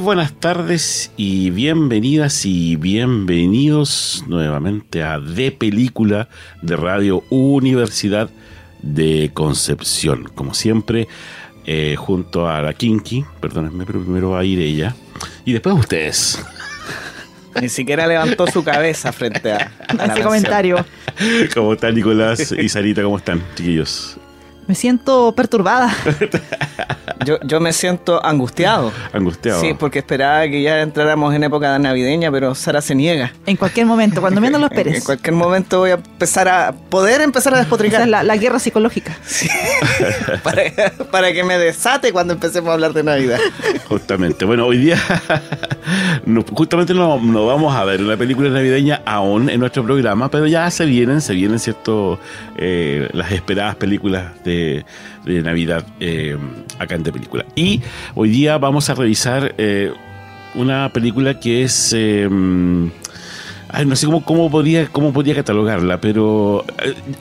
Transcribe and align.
Buenas 0.00 0.32
tardes 0.32 1.10
y 1.18 1.50
bienvenidas 1.50 2.46
y 2.46 2.76
bienvenidos 2.76 4.24
nuevamente 4.26 5.02
a 5.02 5.18
De 5.18 5.52
Película 5.52 6.28
de 6.62 6.76
Radio 6.76 7.22
Universidad 7.28 8.30
de 8.80 9.30
Concepción. 9.34 10.30
Como 10.34 10.54
siempre, 10.54 11.06
eh, 11.66 11.96
junto 11.98 12.48
a 12.48 12.62
la 12.62 12.72
Kinky, 12.72 13.26
perdónenme, 13.40 13.84
pero 13.84 14.00
primero 14.00 14.30
va 14.30 14.40
a 14.40 14.44
ir 14.44 14.58
ella 14.60 14.94
y 15.44 15.52
después 15.52 15.74
ustedes. 15.74 16.42
Ni 17.60 17.68
siquiera 17.68 18.06
levantó 18.06 18.46
su 18.46 18.64
cabeza 18.64 19.12
frente 19.12 19.52
a, 19.52 19.70
a 19.98 20.06
ese 20.06 20.22
comentario. 20.22 20.84
¿Cómo 21.54 21.74
están 21.74 21.94
Nicolás 21.94 22.52
y 22.52 22.68
Sarita? 22.70 23.02
¿Cómo 23.02 23.18
están, 23.18 23.42
chiquillos? 23.54 24.16
Me 24.66 24.74
siento 24.74 25.34
perturbada. 25.34 25.94
Yo, 27.24 27.38
yo 27.44 27.60
me 27.60 27.72
siento 27.72 28.24
angustiado. 28.24 28.92
Angustiado. 29.12 29.60
Sí, 29.60 29.74
porque 29.78 29.98
esperaba 29.98 30.48
que 30.48 30.62
ya 30.62 30.80
entráramos 30.80 31.34
en 31.34 31.44
época 31.44 31.78
navideña, 31.78 32.30
pero 32.32 32.54
Sara 32.54 32.80
se 32.80 32.94
niega. 32.94 33.32
En 33.46 33.56
cualquier 33.56 33.86
momento, 33.86 34.20
cuando 34.20 34.40
menos 34.40 34.60
lo 34.60 34.66
En, 34.68 34.72
en 34.72 34.78
esperes. 34.78 35.04
cualquier 35.04 35.34
momento 35.34 35.80
voy 35.80 35.90
a 35.90 35.94
empezar 35.94 36.48
a 36.48 36.72
poder 36.72 37.20
empezar 37.20 37.52
a 37.52 37.56
Esa 37.56 37.64
despotricar 37.64 38.00
es 38.02 38.08
la, 38.08 38.22
la 38.22 38.36
guerra 38.36 38.58
psicológica. 38.58 39.16
para, 40.42 40.62
para 41.10 41.32
que 41.32 41.44
me 41.44 41.58
desate 41.58 42.12
cuando 42.12 42.32
empecemos 42.34 42.70
a 42.70 42.74
hablar 42.74 42.92
de 42.92 43.02
Navidad. 43.02 43.38
Justamente. 43.88 44.44
Bueno, 44.44 44.66
hoy 44.66 44.78
día 44.78 44.96
no- 46.26 46.42
justamente 46.52 46.94
no, 46.94 47.18
no 47.20 47.46
vamos 47.46 47.74
a 47.74 47.84
ver 47.84 48.00
la 48.00 48.16
película 48.16 48.48
navideña 48.50 49.02
aún 49.04 49.50
en 49.50 49.60
nuestro 49.60 49.84
programa, 49.84 50.30
pero 50.30 50.46
ya 50.46 50.70
se 50.70 50.84
vienen, 50.84 51.20
se 51.20 51.34
vienen, 51.34 51.58
¿cierto? 51.58 52.18
Eh, 52.56 53.08
las 53.12 53.32
esperadas 53.32 53.76
películas 53.76 54.32
de, 54.44 54.84
de 55.24 55.42
Navidad 55.42 55.86
eh, 56.00 56.36
acá 56.78 56.94
en 56.94 57.02
De 57.02 57.12
Película. 57.12 57.44
Y 57.54 57.82
hoy 58.14 58.30
día 58.30 58.58
vamos 58.58 58.90
a 58.90 58.94
revisar 58.94 59.54
eh, 59.58 59.92
una 60.54 60.92
película 60.92 61.38
que 61.38 61.62
es... 61.62 61.92
eh, 61.96 62.28
ay, 63.68 63.86
no 63.86 63.96
sé 63.96 64.06
cómo, 64.06 64.24
cómo, 64.24 64.50
podría, 64.50 64.88
cómo 64.88 65.12
podría 65.12 65.34
catalogarla, 65.34 66.00
pero 66.00 66.64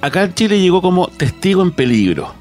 acá 0.02 0.24
en 0.24 0.34
Chile 0.34 0.60
llegó 0.60 0.82
como 0.82 1.08
Testigo 1.08 1.62
en 1.62 1.72
Peligro. 1.72 2.34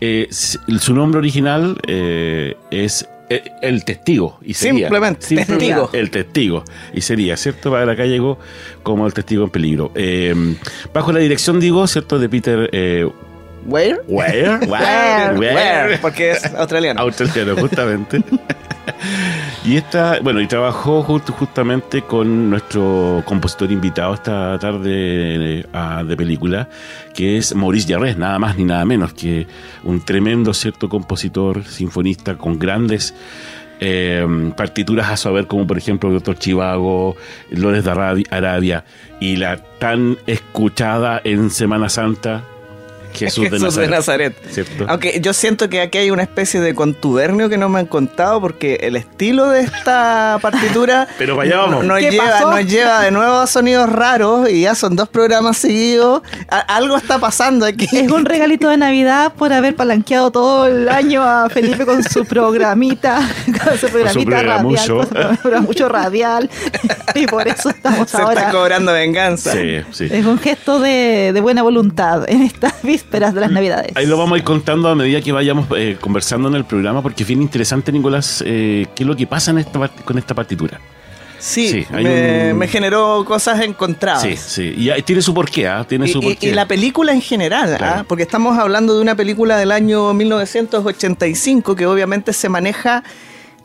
Eh, 0.00 0.28
su 0.30 0.94
nombre 0.94 1.18
original 1.18 1.76
eh, 1.86 2.56
es 2.70 3.06
El 3.60 3.84
Testigo. 3.84 4.38
Y 4.42 4.54
sería, 4.54 4.88
Simplemente, 4.88 5.36
Testigo. 5.36 5.90
El 5.92 6.10
Testigo. 6.10 6.64
Y 6.94 7.02
sería, 7.02 7.36
¿cierto? 7.36 7.70
Para 7.70 7.92
acá 7.92 8.06
llegó 8.06 8.38
como 8.82 9.06
El 9.06 9.12
Testigo 9.12 9.44
en 9.44 9.50
Peligro. 9.50 9.92
Eh, 9.94 10.56
bajo 10.94 11.12
la 11.12 11.20
dirección, 11.20 11.60
digo, 11.60 11.86
¿cierto? 11.86 12.18
De 12.18 12.28
Peter 12.28 12.70
¿Where? 13.66 14.00
Weir. 14.08 14.58
Weir. 14.68 15.38
Where? 15.38 15.98
Porque 15.98 16.32
es 16.32 16.44
australiano. 16.54 17.00
Australiano, 17.00 17.56
justamente. 17.56 18.22
y 19.64 19.76
esta, 19.76 20.18
bueno, 20.20 20.40
y 20.40 20.46
trabajó 20.46 21.04
ju- 21.04 21.30
justamente 21.32 22.02
con 22.02 22.50
nuestro 22.50 23.22
compositor 23.26 23.70
invitado 23.70 24.14
esta 24.14 24.58
tarde 24.58 25.60
eh, 25.60 25.64
de 26.06 26.16
película, 26.16 26.68
que 27.14 27.36
es 27.36 27.54
Maurice 27.54 27.92
Jarres, 27.92 28.16
nada 28.16 28.38
más 28.38 28.56
ni 28.56 28.64
nada 28.64 28.84
menos 28.84 29.12
que 29.12 29.46
un 29.84 30.04
tremendo, 30.04 30.54
cierto, 30.54 30.88
compositor, 30.88 31.64
sinfonista 31.64 32.36
con 32.36 32.58
grandes 32.58 33.14
eh, 33.80 34.26
partituras 34.56 35.08
a 35.10 35.16
saber, 35.16 35.46
como 35.46 35.66
por 35.66 35.78
ejemplo 35.78 36.10
Doctor 36.10 36.38
Chivago, 36.38 37.16
Lores 37.50 37.84
de 37.84 37.90
Arabi- 37.90 38.26
Arabia 38.30 38.84
y 39.20 39.36
la 39.36 39.56
tan 39.78 40.16
escuchada 40.26 41.20
en 41.24 41.50
Semana 41.50 41.88
Santa 41.88 42.42
Jesús, 43.12 43.50
de 43.76 43.88
Nazaret. 43.88 44.34
¿cierto? 44.50 44.86
Aunque 44.88 45.20
yo 45.20 45.32
siento 45.32 45.68
que 45.68 45.80
aquí 45.80 45.98
hay 45.98 46.10
una 46.10 46.22
especie 46.22 46.60
de 46.60 46.74
contubernio 46.74 47.48
que 47.48 47.58
no 47.58 47.68
me 47.68 47.80
han 47.80 47.86
contado 47.86 48.40
porque 48.40 48.78
el 48.82 48.96
estilo 48.96 49.48
de 49.48 49.60
esta 49.62 50.38
partitura 50.42 51.08
Pero 51.18 51.36
para 51.36 51.48
allá 51.48 51.58
vamos. 51.58 51.84
nos, 51.84 51.98
¿Qué 51.98 52.10
lleva, 52.10 52.24
pasó? 52.30 52.50
nos 52.50 52.66
lleva 52.66 53.00
de 53.02 53.10
nuevo 53.10 53.38
a 53.38 53.46
sonidos 53.46 53.90
raros 53.90 54.48
y 54.50 54.62
ya 54.62 54.74
son 54.74 54.96
dos 54.96 55.08
programas 55.08 55.56
seguidos. 55.58 56.22
A- 56.48 56.58
algo 56.60 56.96
está 56.96 57.18
pasando 57.18 57.66
aquí. 57.66 57.86
Es 57.92 58.10
un 58.10 58.24
regalito 58.26 58.68
de 58.68 58.76
Navidad 58.76 59.32
por 59.34 59.52
haber 59.52 59.74
palanqueado 59.76 60.30
todo 60.30 60.66
el 60.66 60.88
año 60.88 61.22
a 61.22 61.48
Felipe 61.50 61.84
con 61.86 62.02
su 62.02 62.24
programita, 62.24 63.20
con 63.64 63.78
su 63.78 63.88
programita 63.88 64.42
radial, 64.42 64.88
con 64.88 65.06
su 65.06 65.38
programucho 65.42 65.88
radial. 65.88 66.50
Y 67.14 67.26
por 67.26 67.46
eso 67.48 67.70
estamos 67.70 68.08
Se 68.10 68.16
está 68.16 68.22
ahora. 68.22 68.50
cobrando 68.50 68.92
venganza. 68.92 69.52
Sí, 69.52 69.80
sí. 69.92 70.08
Es 70.10 70.24
un 70.26 70.38
gesto 70.38 70.78
de, 70.80 71.32
de 71.34 71.40
buena 71.40 71.62
voluntad 71.62 72.28
en 72.28 72.42
estas 72.42 72.82
vísperas 73.02 73.34
de 73.34 73.40
las 73.40 73.50
Navidades. 73.50 73.92
Ahí 73.96 74.06
lo 74.06 74.16
vamos 74.18 74.34
a 74.36 74.38
ir 74.38 74.44
contando 74.44 74.88
a 74.88 74.94
medida 74.94 75.20
que 75.20 75.32
vayamos 75.32 75.66
eh, 75.76 75.96
conversando 76.00 76.48
en 76.48 76.54
el 76.54 76.64
programa, 76.64 77.02
porque 77.02 77.22
es 77.22 77.28
bien 77.28 77.42
interesante, 77.42 77.90
Nicolás, 77.92 78.42
eh, 78.46 78.86
qué 78.94 79.02
es 79.02 79.06
lo 79.06 79.16
que 79.16 79.26
pasa 79.26 79.50
en 79.50 79.58
esta, 79.58 79.88
con 80.04 80.18
esta 80.18 80.34
partitura. 80.34 80.80
Sí, 81.38 81.86
me, 81.90 82.50
un- 82.52 82.58
me 82.58 82.68
generó 82.68 83.24
cosas 83.26 83.60
encontradas. 83.62 84.20
Sí, 84.22 84.36
sí. 84.36 84.74
Y 84.76 84.90
ahí 84.90 85.00
tiene 85.00 85.22
su 85.22 85.32
porqué, 85.32 85.66
¿ah? 85.66 85.86
Tiene 85.88 86.06
Y, 86.06 86.12
su 86.12 86.18
y- 86.18 86.22
porqué. 86.22 86.48
y 86.48 86.52
la 86.52 86.66
película 86.66 87.12
en 87.12 87.22
general, 87.22 87.72
¿ah? 87.74 87.78
Claro. 87.78 88.04
porque 88.06 88.24
estamos 88.24 88.58
hablando 88.58 88.94
de 88.94 89.00
una 89.00 89.14
película 89.14 89.56
del 89.56 89.72
año 89.72 90.12
1985 90.12 91.74
que 91.76 91.86
obviamente 91.86 92.34
se 92.34 92.48
maneja 92.50 93.02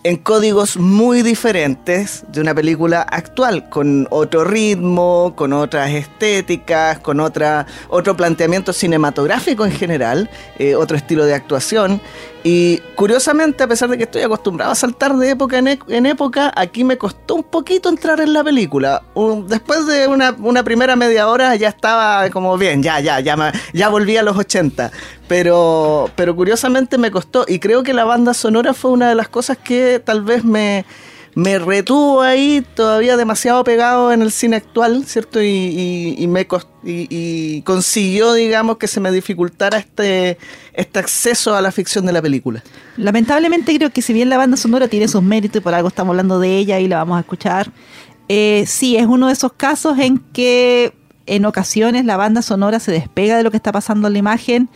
en 0.06 0.18
códigos 0.18 0.78
muy 0.78 1.24
diferentes 1.24 2.26
de 2.28 2.40
una 2.40 2.54
película 2.54 3.02
actual, 3.02 3.70
con 3.70 4.08
otro 4.12 4.44
ritmo, 4.44 5.34
con 5.36 5.52
otras 5.52 5.90
estéticas, 5.90 7.00
con 7.00 7.20
otra, 7.20 7.66
otro 7.90 8.16
planteamiento 8.16 8.72
cinematográfico 8.72 9.66
en 9.66 9.72
general, 9.72 10.30
eh, 10.60 10.76
otro 10.76 10.96
estilo 10.96 11.26
de 11.26 11.34
actuación. 11.34 12.00
Y 12.48 12.78
curiosamente, 12.96 13.64
a 13.64 13.68
pesar 13.68 13.90
de 13.90 13.98
que 13.98 14.04
estoy 14.04 14.22
acostumbrado 14.22 14.72
a 14.72 14.76
saltar 14.76 15.18
de 15.18 15.32
época 15.32 15.58
en, 15.58 15.68
e- 15.68 15.80
época, 15.88 16.54
aquí 16.56 16.84
me 16.84 16.96
costó 16.96 17.34
un 17.34 17.42
poquito 17.44 17.90
entrar 17.90 18.22
en 18.22 18.34
la 18.34 18.44
película. 18.44 19.02
Después 19.48 19.88
de 19.88 20.08
una, 20.08 20.36
una 20.38 20.64
primera 20.64 20.96
media 20.96 21.28
hora 21.28 21.56
ya 21.56 21.70
estaba 21.70 22.30
como 22.30 22.56
bien, 22.56 22.84
ya, 22.84 23.00
ya, 23.00 23.20
ya, 23.20 23.36
me- 23.36 23.52
ya 23.74 23.90
volví 23.90 24.16
a 24.18 24.22
los 24.22 24.38
80. 24.38 24.92
Pero, 25.28 26.12
pero 26.16 26.36
curiosamente 26.36 27.00
me 27.00 27.10
costó 27.10 27.46
y 27.48 27.58
creo 27.58 27.82
que 27.82 27.96
la 27.96 28.06
banda 28.06 28.36
sonora 28.36 28.76
fue 28.76 28.92
una 28.92 29.10
de 29.10 29.16
las 29.16 29.28
cosas 29.28 29.58
que 29.58 30.00
tal 30.06 30.22
vez 30.22 30.44
me, 30.44 30.86
me 31.36 31.60
retuvo 31.60 32.22
ahí 32.22 32.66
todavía 32.76 33.18
demasiado 33.18 33.62
pegado 33.66 34.14
en 34.14 34.22
el 34.22 34.32
cine 34.32 34.56
actual, 34.56 35.04
¿cierto? 35.06 35.42
Y, 35.44 35.48
y- 35.48 36.16
y 36.18 36.28
me 36.28 36.48
y, 36.86 37.62
consiguió, 37.64 38.34
digamos, 38.34 38.78
que 38.78 38.88
se 38.88 39.02
me 39.02 39.12
dificultara 39.12 39.78
este, 39.80 40.38
este 40.74 41.00
acceso 41.00 41.54
a 41.54 41.62
la 41.62 41.74
ficción 41.74 42.06
de 42.06 42.14
la 42.14 42.22
película. 42.22 42.64
Lamentablemente 42.96 43.76
creo 43.76 43.92
que 43.92 44.02
si 44.02 44.14
bien 44.14 44.30
la 44.30 44.38
banda 44.38 44.56
sonora 44.56 44.88
tiene 44.88 45.10
sus 45.10 45.22
méritos 45.22 45.58
y 45.58 45.60
por 45.64 45.74
algo 45.74 45.90
estamos 45.90 46.12
hablando 46.14 46.40
de 46.40 46.58
ella 46.58 46.80
y 46.80 46.88
la 46.88 46.98
vamos 46.98 47.18
a 47.18 47.20
escuchar, 47.20 47.70
eh, 48.30 48.64
sí, 48.66 48.96
es 48.96 49.06
uno 49.06 49.28
de 49.28 49.34
esos 49.34 49.52
casos 49.54 50.00
en 50.00 50.20
que 50.20 50.94
en 51.26 51.44
ocasiones 51.46 52.06
la 52.06 52.16
banda 52.16 52.42
sonora 52.44 52.80
se 52.80 52.92
despega 52.94 53.36
de 53.36 53.44
lo 53.44 53.52
que 53.52 53.58
está 53.58 53.74
pasando 53.74 54.08
en 54.08 54.14
la 54.14 54.20
imagen 54.20 54.70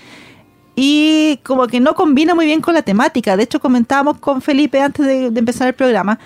y 0.75 1.39
como 1.43 1.67
que 1.67 1.79
no 1.79 1.95
combina 1.95 2.35
muy 2.35 2.45
bien 2.45 2.59
con 2.59 2.73
la 2.73 2.81
temática. 2.81 3.37
De 3.37 3.43
hecho, 3.43 3.59
comentábamos 3.59 4.17
con 4.19 4.41
Felipe 4.41 4.81
antes 4.81 5.05
de 5.05 5.39
empezar 5.39 5.67
el 5.69 5.73
programa 5.73 6.19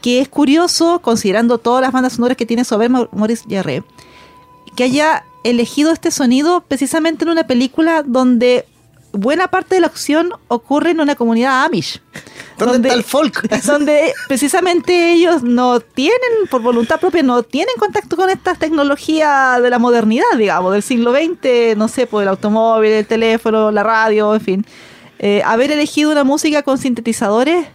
que 0.00 0.20
es 0.20 0.28
curioso, 0.28 1.00
considerando 1.00 1.58
todas 1.58 1.82
las 1.82 1.92
bandas 1.92 2.14
sonoras 2.14 2.36
que 2.36 2.46
tiene 2.46 2.64
sobre 2.64 2.88
Maurice 2.88 3.44
Jarre, 3.48 3.82
que 4.76 4.84
haya 4.84 5.24
elegido 5.44 5.92
este 5.92 6.10
sonido 6.10 6.62
precisamente 6.66 7.24
en 7.24 7.30
una 7.30 7.46
película 7.46 8.02
donde 8.04 8.64
buena 9.12 9.48
parte 9.48 9.76
de 9.76 9.80
la 9.80 9.86
acción 9.86 10.30
ocurre 10.48 10.90
en 10.90 11.00
una 11.00 11.14
comunidad 11.16 11.64
Amish. 11.64 12.00
¿Dónde 12.58 12.72
donde- 12.74 12.88
está 12.88 12.98
el 12.98 13.04
folk? 13.04 13.62
donde 13.66 14.12
precisamente 14.28 15.12
ellos 15.12 15.42
no 15.42 15.80
tienen, 15.80 16.20
por 16.50 16.60
voluntad 16.62 17.00
propia, 17.00 17.22
no 17.22 17.42
tienen 17.42 17.74
contacto 17.78 18.16
con 18.16 18.30
estas 18.30 18.58
tecnologías 18.58 19.62
de 19.62 19.70
la 19.70 19.78
modernidad, 19.78 20.26
digamos, 20.36 20.72
del 20.72 20.82
siglo 20.82 21.12
XX, 21.12 21.76
no 21.76 21.88
sé, 21.88 22.06
pues 22.06 22.22
el 22.24 22.28
automóvil, 22.28 22.90
el 22.92 23.06
teléfono, 23.06 23.70
la 23.70 23.82
radio, 23.82 24.34
en 24.34 24.40
fin. 24.40 24.66
Eh, 25.20 25.42
haber 25.44 25.72
elegido 25.72 26.12
una 26.12 26.22
música 26.24 26.62
con 26.62 26.78
sintetizadores, 26.78 27.66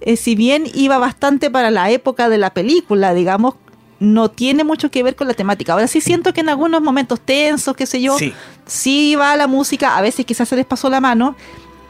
eh, 0.00 0.16
si 0.16 0.34
bien 0.34 0.64
iba 0.74 0.98
bastante 0.98 1.50
para 1.50 1.70
la 1.70 1.90
época 1.90 2.28
de 2.28 2.38
la 2.38 2.50
película, 2.54 3.14
digamos, 3.14 3.54
no 3.98 4.30
tiene 4.30 4.64
mucho 4.64 4.90
que 4.90 5.02
ver 5.02 5.14
con 5.14 5.28
la 5.28 5.34
temática. 5.34 5.74
Ahora 5.74 5.86
sí 5.86 6.00
siento 6.00 6.32
que 6.32 6.40
en 6.40 6.48
algunos 6.48 6.80
momentos 6.80 7.20
tensos, 7.20 7.76
qué 7.76 7.84
sé 7.86 8.00
yo, 8.00 8.16
Sí. 8.18 8.32
sí 8.66 9.14
va 9.14 9.36
la 9.36 9.46
música, 9.46 9.96
a 9.96 10.00
veces 10.00 10.24
quizás 10.24 10.48
se 10.48 10.56
les 10.56 10.64
pasó 10.64 10.88
la 10.88 11.00
mano. 11.00 11.36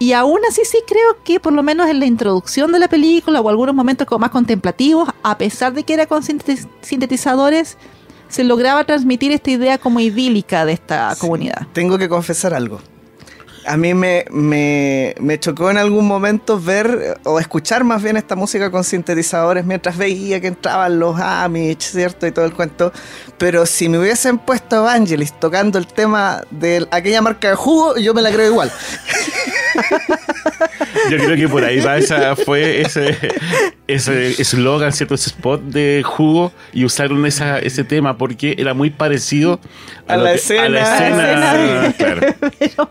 Y 0.01 0.13
aún 0.13 0.39
así 0.49 0.63
sí 0.65 0.79
creo 0.87 1.23
que 1.23 1.39
por 1.41 1.53
lo 1.53 1.63
menos 1.63 1.89
en 1.89 2.01
la 2.01 2.07
introducción 2.07 2.73
de 2.73 2.79
la 2.79 2.89
película 2.89 3.41
o 3.41 3.49
algunos 3.49 3.75
momentos 3.75 4.07
como 4.07 4.21
más 4.21 4.31
contemplativos, 4.31 5.09
a 5.23 5.37
pesar 5.39 5.73
de 5.75 5.85
que 5.85 5.93
era 5.93 6.07
con 6.07 6.23
sintetiz- 6.23 6.67
sintetizadores, 6.81 7.77
se 8.29 8.43
lograba 8.45 8.85
transmitir 8.85 9.31
esta 9.33 9.51
idea 9.51 9.77
como 9.79 10.01
idílica 10.01 10.65
de 10.65 10.73
esta 10.73 11.15
comunidad. 11.19 11.67
Tengo 11.73 11.99
que 11.99 12.09
confesar 12.09 12.55
algo. 12.55 12.81
A 13.73 13.77
mí 13.77 13.95
me, 13.95 14.25
me, 14.33 15.15
me 15.21 15.39
chocó 15.39 15.71
en 15.71 15.79
algún 15.79 16.05
momento 16.07 16.59
ver 16.61 17.19
o 17.25 17.39
escuchar 17.39 17.85
más 17.85 18.03
bien 18.03 18.17
esta 18.17 18.35
música 18.35 18.69
con 18.71 18.83
sintetizadores 18.83 19.65
mientras 19.65 19.97
veía 19.97 20.41
que 20.41 20.49
entraban 20.49 20.99
los 20.99 21.21
Amish, 21.21 21.79
¿cierto? 21.93 22.27
Y 22.27 22.33
todo 22.33 22.45
el 22.47 22.53
cuento. 22.53 22.93
Pero 23.39 23.67
si 23.67 23.89
me 23.89 23.99
hubiesen 23.99 24.39
puesto 24.39 24.77
Evangelis 24.77 25.39
tocando 25.39 25.79
el 25.79 25.87
tema 25.87 26.43
de 26.51 26.87
aquella 26.91 27.23
marca 27.23 27.51
de 27.51 27.55
jugo, 27.55 27.97
yo 27.97 28.13
me 28.13 28.23
la 28.23 28.33
creo 28.33 28.47
igual. 28.51 28.73
Yo 31.11 31.17
creo 31.19 31.37
que 31.37 31.49
por 31.49 31.65
ahí 31.65 31.81
va 31.81 31.97
esa, 31.99 32.35
fue 32.37 32.81
ese 32.81 33.17
ese 33.87 34.41
eslogan, 34.43 34.93
¿cierto? 34.93 35.15
Ese 35.15 35.31
spot 35.31 35.63
de 35.63 36.03
jugo 36.05 36.53
y 36.73 36.85
usaron 36.85 37.25
esa, 37.27 37.59
ese 37.59 37.85
tema 37.85 38.17
porque 38.19 38.55
era 38.59 38.75
muy 38.75 38.91
parecido 38.91 39.61
A 40.07 40.17
la 40.17 40.31
que- 40.31 40.37
escena. 40.37 40.65
a 40.65 40.69
la 40.69 40.81
A 40.81 40.97
escena. 40.97 41.17
la 41.17 41.87
escena. 41.87 41.93
claro. 41.97 42.35
Pero... 42.59 42.91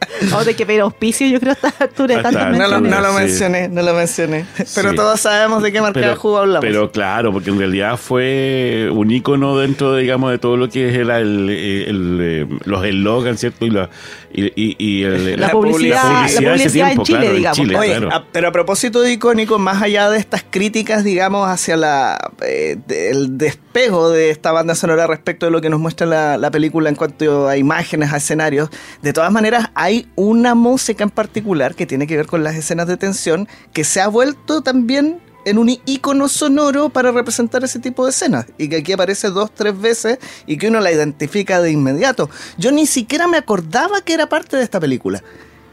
o 0.34 0.44
de 0.44 0.54
que 0.54 0.64
pedir 0.66 0.80
auspicio, 0.80 1.26
yo 1.26 1.40
creo, 1.40 1.52
a 1.52 1.54
esta 1.54 1.84
altura 1.84 2.22
No 2.32 2.68
lo, 2.68 2.80
no 2.80 3.00
lo 3.00 3.08
Sí. 3.10 3.16
mencioné, 3.16 3.68
no 3.68 3.82
lo 3.82 3.94
mencioné. 3.94 4.44
Pero 4.74 4.90
Sí. 4.90 4.96
todos 4.96 5.20
sabemos 5.20 5.62
de 5.62 5.72
qué 5.72 5.80
marca 5.80 6.00
de 6.00 6.14
jugo 6.14 6.38
hablamos. 6.38 6.60
pero 6.64 6.90
claro, 6.90 7.32
porque 7.32 7.50
en 7.50 7.58
realidad 7.58 7.96
fue 7.96 8.88
un 8.92 9.10
ícono 9.10 9.56
dentro, 9.58 9.96
digamos, 9.96 10.30
de 10.30 10.38
todo 10.38 10.56
lo 10.56 10.68
que 10.68 10.94
era 10.94 11.18
el, 11.18 11.48
el, 11.50 12.18
eh, 12.20 12.46
los 12.64 12.84
eslogans, 12.84 13.40
¿cierto? 13.40 13.64
Y, 13.64 13.70
la, 13.70 13.90
y, 14.32 14.44
y- 14.56 14.76
y 14.78 15.02
el- 15.04 15.38
La 15.40 15.46
La 15.48 15.52
publicidad, 15.52 16.02
publicidad 16.02 16.12
la 16.12 16.20
de 16.22 16.26
ese 16.26 16.42
publicidad 16.48 16.92
en 16.92 17.02
Chile, 17.02 17.18
claro, 17.20 17.34
digamos. 17.36 17.56
Chile, 17.58 17.76
Oye, 17.78 17.90
claro. 17.96 18.12
a- 18.12 18.24
pero 18.32 18.48
a 18.48 18.52
propósito 18.52 19.00
de 19.00 19.12
icónico, 19.12 19.58
más 19.58 19.82
allá 19.82 20.10
de 20.10 20.18
estas 20.18 20.44
críticas, 20.48 21.04
digamos, 21.04 21.48
hacia 21.48 21.76
la 21.76 22.18
eh, 22.46 22.76
del 22.86 23.38
despego 23.38 24.10
de 24.10 24.30
esta 24.30 24.52
banda 24.52 24.74
sonora 24.74 25.06
respecto 25.06 25.46
de 25.46 25.52
lo 25.52 25.60
que 25.60 25.70
nos 25.70 25.80
muestra 25.80 26.06
la, 26.06 26.36
la 26.38 26.50
película 26.50 26.88
en 26.88 26.94
cuanto 26.94 27.48
a 27.48 27.56
imágenes, 27.56 28.12
a 28.12 28.16
escenarios, 28.18 28.68
de 29.02 29.12
todas 29.12 29.32
maneras 29.32 29.70
hay 29.74 29.87
una 30.16 30.54
música 30.54 31.04
en 31.04 31.10
particular 31.10 31.74
que 31.74 31.86
tiene 31.86 32.06
que 32.06 32.16
ver 32.16 32.26
con 32.26 32.44
las 32.44 32.54
escenas 32.54 32.86
de 32.86 32.96
tensión 32.96 33.48
que 33.72 33.84
se 33.84 34.00
ha 34.00 34.08
vuelto 34.08 34.62
también 34.62 35.20
en 35.44 35.58
un 35.58 35.70
ícono 35.86 36.28
sonoro 36.28 36.90
para 36.90 37.10
representar 37.10 37.64
ese 37.64 37.78
tipo 37.78 38.04
de 38.04 38.10
escenas 38.10 38.46
y 38.58 38.68
que 38.68 38.76
aquí 38.76 38.92
aparece 38.92 39.30
dos, 39.30 39.50
tres 39.52 39.78
veces 39.80 40.18
y 40.46 40.58
que 40.58 40.68
uno 40.68 40.80
la 40.80 40.92
identifica 40.92 41.60
de 41.60 41.70
inmediato. 41.70 42.28
Yo 42.58 42.70
ni 42.70 42.86
siquiera 42.86 43.26
me 43.26 43.38
acordaba 43.38 44.00
que 44.02 44.12
era 44.12 44.28
parte 44.28 44.56
de 44.56 44.62
esta 44.62 44.78
película. 44.78 45.22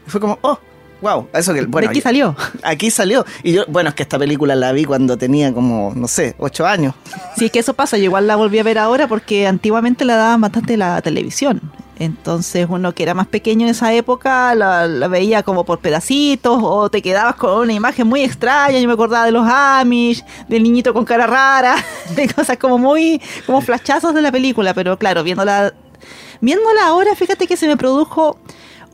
Y 0.06 0.10
fue 0.10 0.20
como, 0.20 0.38
oh, 0.40 0.58
wow, 1.02 1.28
eso 1.34 1.52
que, 1.52 1.62
bueno, 1.66 1.88
¿De 1.88 1.94
qué 1.94 2.00
salió? 2.00 2.34
aquí 2.62 2.90
salió. 2.90 3.26
Y 3.42 3.52
yo, 3.52 3.64
bueno, 3.68 3.90
es 3.90 3.94
que 3.94 4.02
esta 4.02 4.18
película 4.18 4.54
la 4.54 4.72
vi 4.72 4.84
cuando 4.84 5.18
tenía 5.18 5.52
como, 5.52 5.92
no 5.94 6.08
sé, 6.08 6.34
ocho 6.38 6.66
años. 6.66 6.94
Sí, 7.36 7.46
es 7.46 7.50
que 7.50 7.58
eso 7.58 7.74
pasa. 7.74 7.98
Yo 7.98 8.04
igual 8.04 8.26
la 8.26 8.36
volví 8.36 8.58
a 8.58 8.62
ver 8.62 8.78
ahora 8.78 9.08
porque 9.08 9.46
antiguamente 9.46 10.04
la 10.04 10.16
daban 10.16 10.40
bastante 10.40 10.76
la 10.76 11.02
televisión. 11.02 11.60
Entonces 11.98 12.66
uno 12.68 12.94
que 12.94 13.02
era 13.02 13.14
más 13.14 13.26
pequeño 13.26 13.62
en 13.66 13.70
esa 13.70 13.92
época 13.94 14.54
la, 14.54 14.86
veía 15.08 15.42
como 15.42 15.64
por 15.64 15.78
pedacitos 15.78 16.60
o 16.62 16.90
te 16.90 17.00
quedabas 17.00 17.36
con 17.36 17.58
una 17.58 17.72
imagen 17.72 18.06
muy 18.06 18.22
extraña. 18.22 18.78
Yo 18.78 18.86
me 18.86 18.94
acordaba 18.94 19.24
de 19.24 19.32
los 19.32 19.46
Amish, 19.48 20.22
del 20.48 20.62
niñito 20.62 20.92
con 20.92 21.04
cara 21.04 21.26
rara, 21.26 21.76
de 22.14 22.28
cosas 22.28 22.58
como 22.58 22.76
muy, 22.76 23.20
como 23.46 23.62
flashazos 23.62 24.14
de 24.14 24.20
la 24.20 24.30
película. 24.30 24.74
Pero 24.74 24.98
claro, 24.98 25.22
viéndola, 25.22 25.72
viéndola 26.40 26.86
ahora, 26.86 27.14
fíjate 27.14 27.46
que 27.46 27.56
se 27.56 27.66
me 27.66 27.78
produjo 27.78 28.38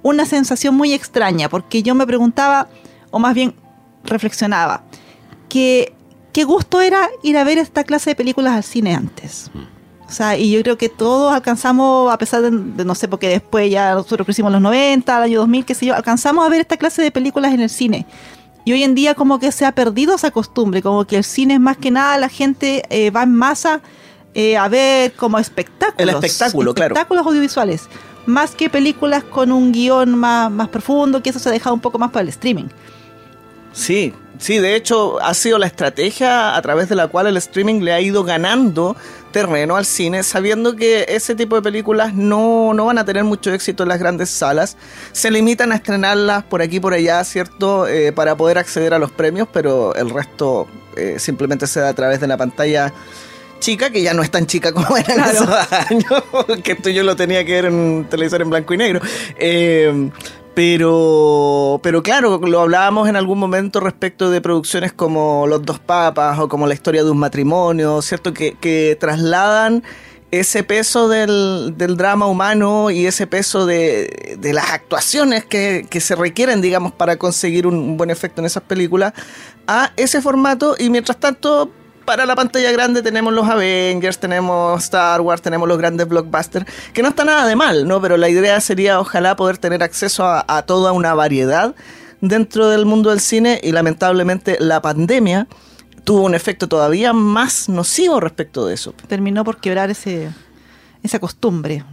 una 0.02 0.24
sensación 0.24 0.74
muy 0.76 0.92
extraña 0.92 1.48
porque 1.48 1.82
yo 1.82 1.94
me 1.94 2.06
preguntaba, 2.06 2.68
o 3.10 3.18
más 3.18 3.34
bien 3.34 3.54
reflexionaba, 4.04 4.84
que 5.48 5.92
qué 6.32 6.44
gusto 6.44 6.80
era 6.80 7.08
ir 7.22 7.36
a 7.36 7.44
ver 7.44 7.58
esta 7.58 7.82
clase 7.84 8.10
de 8.10 8.16
películas 8.16 8.54
al 8.54 8.64
cine 8.64 8.94
antes. 8.94 9.50
O 10.12 10.14
sea, 10.14 10.36
y 10.36 10.50
yo 10.50 10.62
creo 10.62 10.76
que 10.76 10.90
todos 10.90 11.32
alcanzamos, 11.32 12.12
a 12.12 12.18
pesar 12.18 12.42
de, 12.42 12.50
de 12.50 12.84
no 12.84 12.94
sé, 12.94 13.08
porque 13.08 13.28
después 13.28 13.70
ya 13.70 13.94
nosotros 13.94 14.26
crecimos 14.26 14.50
en 14.50 14.52
los 14.52 14.62
90, 14.62 15.16
el 15.16 15.22
año 15.22 15.38
2000, 15.40 15.64
qué 15.64 15.74
sé 15.74 15.86
yo, 15.86 15.94
alcanzamos 15.94 16.44
a 16.44 16.50
ver 16.50 16.60
esta 16.60 16.76
clase 16.76 17.00
de 17.00 17.10
películas 17.10 17.54
en 17.54 17.60
el 17.60 17.70
cine. 17.70 18.04
Y 18.66 18.72
hoy 18.74 18.82
en 18.82 18.94
día 18.94 19.14
como 19.14 19.38
que 19.38 19.50
se 19.52 19.64
ha 19.64 19.72
perdido 19.72 20.14
esa 20.14 20.30
costumbre, 20.30 20.82
como 20.82 21.06
que 21.06 21.16
el 21.16 21.24
cine 21.24 21.54
es 21.54 21.60
más 21.60 21.78
que 21.78 21.90
nada, 21.90 22.18
la 22.18 22.28
gente 22.28 22.82
eh, 22.90 23.10
va 23.10 23.22
en 23.22 23.34
masa 23.34 23.80
eh, 24.34 24.58
a 24.58 24.68
ver 24.68 25.14
como 25.14 25.38
espectáculos. 25.38 25.94
El 25.96 26.10
espectáculo, 26.10 26.74
claro. 26.74 26.94
Espectáculos 26.94 27.26
audiovisuales, 27.26 27.88
más 28.26 28.54
que 28.54 28.68
películas 28.68 29.24
con 29.24 29.50
un 29.50 29.72
guion 29.72 30.14
más, 30.14 30.50
más 30.50 30.68
profundo, 30.68 31.22
que 31.22 31.30
eso 31.30 31.38
se 31.38 31.48
ha 31.48 31.52
dejado 31.52 31.74
un 31.74 31.80
poco 31.80 31.98
más 31.98 32.10
para 32.10 32.24
el 32.24 32.28
streaming. 32.28 32.68
Sí, 33.72 34.14
sí, 34.38 34.58
de 34.58 34.76
hecho 34.76 35.20
ha 35.20 35.34
sido 35.34 35.58
la 35.58 35.66
estrategia 35.66 36.56
a 36.56 36.62
través 36.62 36.88
de 36.88 36.94
la 36.94 37.08
cual 37.08 37.26
el 37.26 37.36
streaming 37.36 37.80
le 37.80 37.92
ha 37.92 38.00
ido 38.00 38.24
ganando 38.24 38.96
terreno 39.32 39.76
al 39.76 39.86
cine, 39.86 40.22
sabiendo 40.22 40.76
que 40.76 41.06
ese 41.08 41.34
tipo 41.34 41.56
de 41.56 41.62
películas 41.62 42.14
no, 42.14 42.74
no 42.74 42.86
van 42.86 42.98
a 42.98 43.04
tener 43.04 43.24
mucho 43.24 43.52
éxito 43.52 43.82
en 43.82 43.88
las 43.88 43.98
grandes 43.98 44.30
salas. 44.30 44.76
Se 45.12 45.30
limitan 45.30 45.72
a 45.72 45.76
estrenarlas 45.76 46.44
por 46.44 46.62
aquí 46.62 46.76
y 46.76 46.80
por 46.80 46.92
allá, 46.92 47.24
¿cierto? 47.24 47.88
Eh, 47.88 48.12
para 48.12 48.36
poder 48.36 48.58
acceder 48.58 48.94
a 48.94 48.98
los 48.98 49.10
premios, 49.10 49.48
pero 49.52 49.94
el 49.94 50.10
resto 50.10 50.68
eh, 50.96 51.16
simplemente 51.18 51.66
se 51.66 51.80
da 51.80 51.88
a 51.88 51.94
través 51.94 52.20
de 52.20 52.26
la 52.26 52.36
pantalla 52.36 52.92
chica, 53.58 53.90
que 53.90 54.02
ya 54.02 54.12
no 54.12 54.22
es 54.22 54.30
tan 54.30 54.46
chica 54.46 54.72
como 54.72 54.96
era 54.96 55.14
en 55.14 55.20
esos 55.20 55.48
años, 55.72 56.24
que 56.62 56.72
esto 56.72 56.90
yo 56.90 57.02
lo 57.02 57.16
tenía 57.16 57.44
que 57.44 57.52
ver 57.52 57.64
en 57.66 57.74
un 57.74 58.04
televisor 58.04 58.42
en 58.42 58.50
blanco 58.50 58.74
y 58.74 58.76
negro. 58.76 59.00
Eh, 59.38 60.10
pero, 60.54 61.80
pero 61.82 62.02
claro, 62.02 62.38
lo 62.38 62.60
hablábamos 62.60 63.08
en 63.08 63.16
algún 63.16 63.38
momento 63.38 63.80
respecto 63.80 64.30
de 64.30 64.40
producciones 64.40 64.92
como 64.92 65.46
Los 65.46 65.62
Dos 65.62 65.78
Papas 65.78 66.38
o 66.38 66.48
como 66.48 66.66
La 66.66 66.74
Historia 66.74 67.04
de 67.04 67.10
un 67.10 67.18
Matrimonio, 67.18 68.02
¿cierto? 68.02 68.34
Que, 68.34 68.54
que 68.60 68.96
trasladan 69.00 69.82
ese 70.30 70.62
peso 70.62 71.08
del, 71.08 71.74
del 71.76 71.96
drama 71.96 72.26
humano 72.26 72.90
y 72.90 73.06
ese 73.06 73.26
peso 73.26 73.66
de, 73.66 74.36
de 74.38 74.52
las 74.52 74.70
actuaciones 74.70 75.44
que, 75.44 75.86
que 75.88 76.00
se 76.00 76.16
requieren, 76.16 76.60
digamos, 76.60 76.92
para 76.92 77.16
conseguir 77.16 77.66
un, 77.66 77.76
un 77.76 77.96
buen 77.96 78.10
efecto 78.10 78.40
en 78.40 78.46
esas 78.46 78.62
películas 78.62 79.12
a 79.66 79.92
ese 79.96 80.20
formato 80.20 80.74
y 80.78 80.90
mientras 80.90 81.18
tanto 81.18 81.70
para 82.04 82.26
la 82.26 82.34
pantalla 82.34 82.70
grande 82.72 83.02
tenemos 83.02 83.32
los 83.32 83.48
Avengers, 83.48 84.18
tenemos 84.18 84.82
Star 84.84 85.20
Wars, 85.20 85.42
tenemos 85.42 85.68
los 85.68 85.78
grandes 85.78 86.08
blockbusters, 86.08 86.66
que 86.92 87.02
no 87.02 87.08
está 87.08 87.24
nada 87.24 87.46
de 87.46 87.56
mal, 87.56 87.86
¿no? 87.86 88.00
Pero 88.00 88.16
la 88.16 88.28
idea 88.28 88.60
sería 88.60 89.00
ojalá 89.00 89.36
poder 89.36 89.58
tener 89.58 89.82
acceso 89.82 90.24
a, 90.24 90.44
a 90.48 90.62
toda 90.62 90.92
una 90.92 91.14
variedad 91.14 91.74
dentro 92.20 92.68
del 92.68 92.86
mundo 92.86 93.10
del 93.10 93.20
cine 93.20 93.60
y 93.62 93.72
lamentablemente 93.72 94.56
la 94.60 94.80
pandemia 94.80 95.46
tuvo 96.04 96.22
un 96.22 96.34
efecto 96.34 96.68
todavía 96.68 97.12
más 97.12 97.68
nocivo 97.68 98.20
respecto 98.20 98.66
de 98.66 98.74
eso. 98.74 98.94
terminó 99.08 99.44
por 99.44 99.58
quebrar 99.58 99.90
ese 99.90 100.30
esa 101.02 101.18
costumbre, 101.18 101.84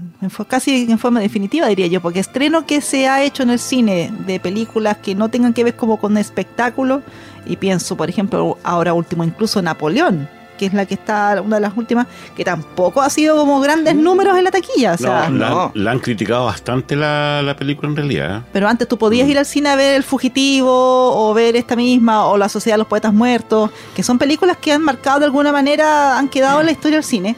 casi 0.47 0.85
en 0.89 0.99
forma 0.99 1.19
definitiva 1.19 1.65
diría 1.67 1.87
yo, 1.87 1.99
porque 1.99 2.19
estreno 2.19 2.67
que 2.67 2.79
se 2.79 3.07
ha 3.07 3.23
hecho 3.23 3.41
en 3.41 3.49
el 3.49 3.57
cine 3.57 4.11
de 4.27 4.39
películas 4.39 4.97
que 4.97 5.15
no 5.15 5.29
tengan 5.29 5.53
que 5.53 5.63
ver 5.63 5.75
como 5.75 5.97
con 5.97 6.15
espectáculo, 6.15 7.01
y 7.49 7.57
pienso 7.57 7.97
por 7.97 8.09
ejemplo 8.09 8.57
ahora 8.63 8.93
último 8.93 9.23
incluso 9.25 9.61
Napoleón, 9.61 10.29
que 10.57 10.65
es 10.67 10.73
la 10.73 10.85
que 10.85 10.93
está, 10.93 11.41
una 11.41 11.55
de 11.55 11.61
las 11.61 11.77
últimas, 11.77 12.05
que 12.35 12.43
tampoco 12.43 13.01
ha 13.01 13.09
sido 13.09 13.37
como 13.37 13.61
grandes 13.61 13.95
números 13.95 14.37
en 14.37 14.43
la 14.43 14.51
taquilla, 14.51 14.93
o 14.93 14.97
sea, 14.97 15.29
No, 15.29 15.37
la, 15.37 15.49
no. 15.49 15.71
la 15.73 15.91
han 15.91 15.99
criticado 15.99 16.45
bastante 16.45 16.95
la, 16.97 17.41
la 17.41 17.55
película 17.55 17.87
en 17.89 17.95
realidad. 17.95 18.37
¿eh? 18.39 18.41
pero 18.51 18.67
antes 18.67 18.85
tú 18.87 18.97
podías 18.97 19.27
ir 19.29 19.37
al 19.39 19.45
cine 19.45 19.69
a 19.69 19.75
ver 19.77 19.95
El 19.95 20.03
Fugitivo 20.03 20.69
o 20.69 21.33
ver 21.33 21.55
esta 21.55 21.75
misma 21.77 22.25
o 22.27 22.37
La 22.37 22.49
Sociedad 22.49 22.75
de 22.75 22.79
los 22.79 22.87
Poetas 22.87 23.13
Muertos, 23.13 23.71
que 23.95 24.03
son 24.03 24.19
películas 24.19 24.57
que 24.57 24.73
han 24.73 24.81
marcado 24.83 25.19
de 25.19 25.25
alguna 25.25 25.51
manera, 25.53 26.17
han 26.17 26.27
quedado 26.27 26.59
en 26.59 26.65
la 26.65 26.71
historia 26.73 26.97
del 26.97 27.05
cine. 27.05 27.35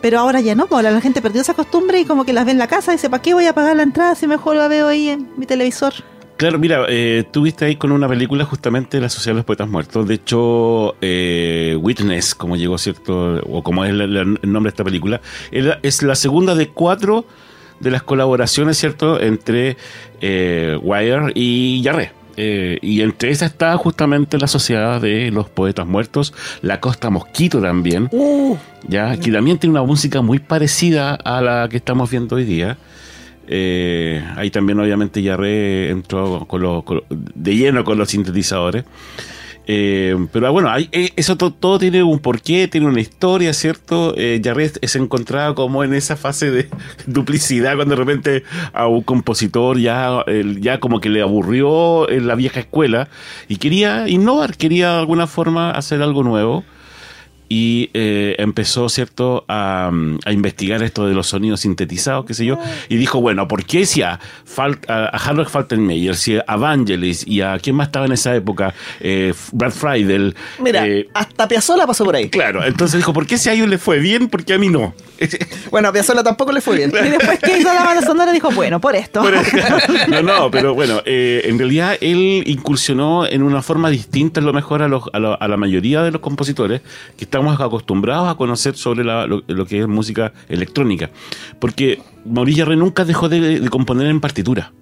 Pero 0.00 0.18
ahora 0.20 0.40
ya 0.40 0.54
no, 0.54 0.66
pues 0.66 0.76
ahora 0.78 0.92
la 0.92 1.00
gente 1.02 1.20
perdió 1.20 1.42
esa 1.42 1.52
costumbre 1.52 2.00
y 2.00 2.04
como 2.06 2.24
que 2.24 2.32
las 2.32 2.46
ve 2.46 2.52
en 2.52 2.58
la 2.58 2.68
casa 2.68 2.92
y 2.92 2.94
dice, 2.94 3.10
¿para 3.10 3.20
qué 3.22 3.34
voy 3.34 3.46
a 3.46 3.52
pagar 3.54 3.76
la 3.76 3.82
entrada 3.82 4.14
si 4.14 4.26
mejor 4.26 4.56
la 4.56 4.66
veo 4.68 4.88
ahí 4.88 5.10
en 5.10 5.28
mi 5.36 5.44
televisor? 5.44 5.92
Claro, 6.40 6.58
mira, 6.58 6.86
eh, 6.88 7.24
tuviste 7.30 7.66
ahí 7.66 7.76
con 7.76 7.92
una 7.92 8.08
película 8.08 8.46
justamente 8.46 8.98
La 8.98 9.10
Sociedad 9.10 9.34
de 9.34 9.40
los 9.40 9.44
Poetas 9.44 9.68
Muertos. 9.68 10.08
De 10.08 10.14
hecho, 10.14 10.94
eh, 11.02 11.76
Witness, 11.78 12.34
como 12.34 12.56
llegó, 12.56 12.78
¿cierto? 12.78 13.42
O 13.42 13.62
como 13.62 13.84
es 13.84 13.90
el, 13.90 14.00
el 14.00 14.38
nombre 14.50 14.70
de 14.70 14.72
esta 14.72 14.82
película, 14.82 15.20
es 15.50 16.02
la 16.02 16.14
segunda 16.14 16.54
de 16.54 16.68
cuatro 16.68 17.26
de 17.78 17.90
las 17.90 18.02
colaboraciones, 18.02 18.78
¿cierto?, 18.78 19.20
entre 19.20 19.76
eh, 20.22 20.78
Wire 20.80 21.30
y 21.34 21.82
Yarre. 21.82 22.12
Eh, 22.38 22.78
y 22.80 23.02
entre 23.02 23.32
esas 23.32 23.50
está 23.50 23.76
justamente 23.76 24.38
la 24.38 24.46
Sociedad 24.46 24.98
de 24.98 25.30
los 25.30 25.50
Poetas 25.50 25.86
Muertos, 25.86 26.32
la 26.62 26.80
Costa 26.80 27.10
Mosquito 27.10 27.60
también, 27.60 28.08
Uh, 28.12 28.56
ya 28.88 29.14
que 29.18 29.30
también 29.30 29.58
tiene 29.58 29.72
una 29.72 29.82
música 29.82 30.22
muy 30.22 30.38
parecida 30.38 31.16
a 31.16 31.42
la 31.42 31.68
que 31.68 31.76
estamos 31.76 32.10
viendo 32.10 32.36
hoy 32.36 32.44
día. 32.44 32.78
Eh, 33.52 34.24
ahí 34.36 34.48
también 34.50 34.78
obviamente 34.78 35.22
Yarre 35.22 35.90
entró 35.90 36.46
con 36.46 36.62
de 37.10 37.56
lleno 37.56 37.82
con 37.84 37.98
los 37.98 38.08
sintetizadores. 38.10 38.84
Eh, 39.66 40.16
pero 40.32 40.52
bueno, 40.52 40.70
hay- 40.70 40.88
eh, 40.90 41.10
eso 41.16 41.36
to- 41.36 41.52
todo 41.52 41.78
tiene 41.78 42.02
un 42.02 42.18
porqué, 42.18 42.66
tiene 42.66 42.86
una 42.86 43.00
historia, 43.00 43.52
¿cierto? 43.52 44.14
Eh, 44.16 44.40
Jarret 44.42 44.84
se 44.84 44.98
como 45.54 45.84
en 45.84 45.94
esa 45.94 46.16
fase 46.16 46.50
de 46.50 46.68
duplicidad 47.06 47.76
cuando 47.76 47.94
de 47.94 48.00
repente 48.04 48.42
a 48.72 48.86
un 48.88 49.02
compositor 49.02 49.78
ya, 49.78 50.24
ya 50.60 50.80
como 50.80 51.00
que 51.00 51.08
le 51.08 51.20
aburrió 51.22 52.08
en 52.08 52.26
la 52.26 52.34
vieja 52.36 52.60
escuela 52.60 53.08
y 53.48 53.56
quería 53.56 54.08
innovar, 54.08 54.56
quería 54.56 54.92
de 54.94 54.98
alguna 55.00 55.26
forma 55.26 55.70
hacer 55.72 56.02
algo 56.02 56.22
nuevo 56.24 56.64
y 57.52 57.90
eh, 57.94 58.36
empezó, 58.38 58.88
¿cierto?, 58.88 59.44
a, 59.48 59.90
mm, 59.92 60.20
a 60.24 60.32
investigar 60.32 60.82
esto 60.84 61.06
de 61.08 61.14
los 61.14 61.26
sonidos 61.26 61.60
sintetizados, 61.60 62.24
qué 62.24 62.32
sé 62.32 62.46
yo, 62.46 62.58
y 62.88 62.96
dijo, 62.96 63.20
bueno, 63.20 63.48
¿por 63.48 63.64
qué 63.64 63.84
si 63.86 64.02
a, 64.02 64.20
Fal- 64.46 64.78
a, 64.88 65.06
a 65.06 65.18
Harold 65.28 65.48
Faltermeyer, 65.48 66.14
si 66.14 66.38
a 66.46 66.56
Vangelis 66.56 67.26
y 67.26 67.40
a 67.40 67.58
quién 67.58 67.74
más 67.74 67.88
estaba 67.88 68.06
en 68.06 68.12
esa 68.12 68.34
época, 68.36 68.72
Eh, 69.00 69.34
Brad 69.50 69.72
Friedel? 69.72 70.36
mira, 70.60 70.86
eh, 70.86 71.08
hasta 71.12 71.48
Piazzolla 71.48 71.86
pasó 71.88 72.04
por 72.04 72.14
ahí. 72.14 72.30
claro, 72.30 72.64
entonces 72.64 72.98
dijo, 72.98 73.12
¿por 73.12 73.26
qué 73.26 73.36
si 73.36 73.48
a 73.48 73.52
ellos 73.52 73.68
les 73.68 73.82
fue 73.82 73.98
bien, 73.98 74.28
por 74.28 74.44
qué 74.44 74.54
a 74.54 74.58
mí 74.58 74.68
no? 74.68 74.94
Bueno, 75.72 75.88
a 75.88 75.92
Piazzolla 75.92 76.22
tampoco 76.22 76.52
le 76.52 76.60
fue 76.60 76.76
bien. 76.76 76.90
Y 77.04 77.08
después 77.10 77.38
que 77.40 77.58
hizo 77.58 77.72
la 77.74 77.82
banda 77.84 78.00
sonora 78.06 78.32
dijo, 78.32 78.50
bueno, 78.52 78.80
por 78.80 78.94
esto. 78.96 79.22
no, 80.08 80.22
no, 80.22 80.50
pero 80.50 80.74
bueno, 80.74 81.02
eh, 81.04 81.42
en 81.46 81.58
realidad 81.58 81.96
él 82.00 82.42
incursionó 82.46 83.26
en 83.26 83.42
una 83.42 83.60
forma 83.62 83.90
distinta, 83.90 84.40
a 84.40 84.42
lo 84.44 84.52
mejor 84.52 84.82
a, 84.82 84.88
los- 84.88 85.04
a 85.12 85.18
lo- 85.18 85.40
a 85.40 85.48
la 85.48 85.56
mayoría 85.56 86.02
de 86.02 86.10
los 86.10 86.20
compositores 86.20 86.80
que 87.16 87.24
estamos 87.40 87.60
acostumbrados 87.66 88.28
a 88.28 88.34
conocer 88.34 88.76
sobre 88.76 89.04
la- 89.04 89.26
lo, 89.26 89.66
que 89.66 89.80
es 89.80 89.88
música 89.88 90.32
electrónica. 90.48 91.10
Porque 91.58 92.00
Mauricio 92.24 92.64
Jarre 92.64 92.76
nunca 92.76 93.04
dejó 93.04 93.28
de, 93.28 93.60
de 93.60 93.68
componer 93.68 94.06
en 94.08 94.20
partitura. 94.20 94.72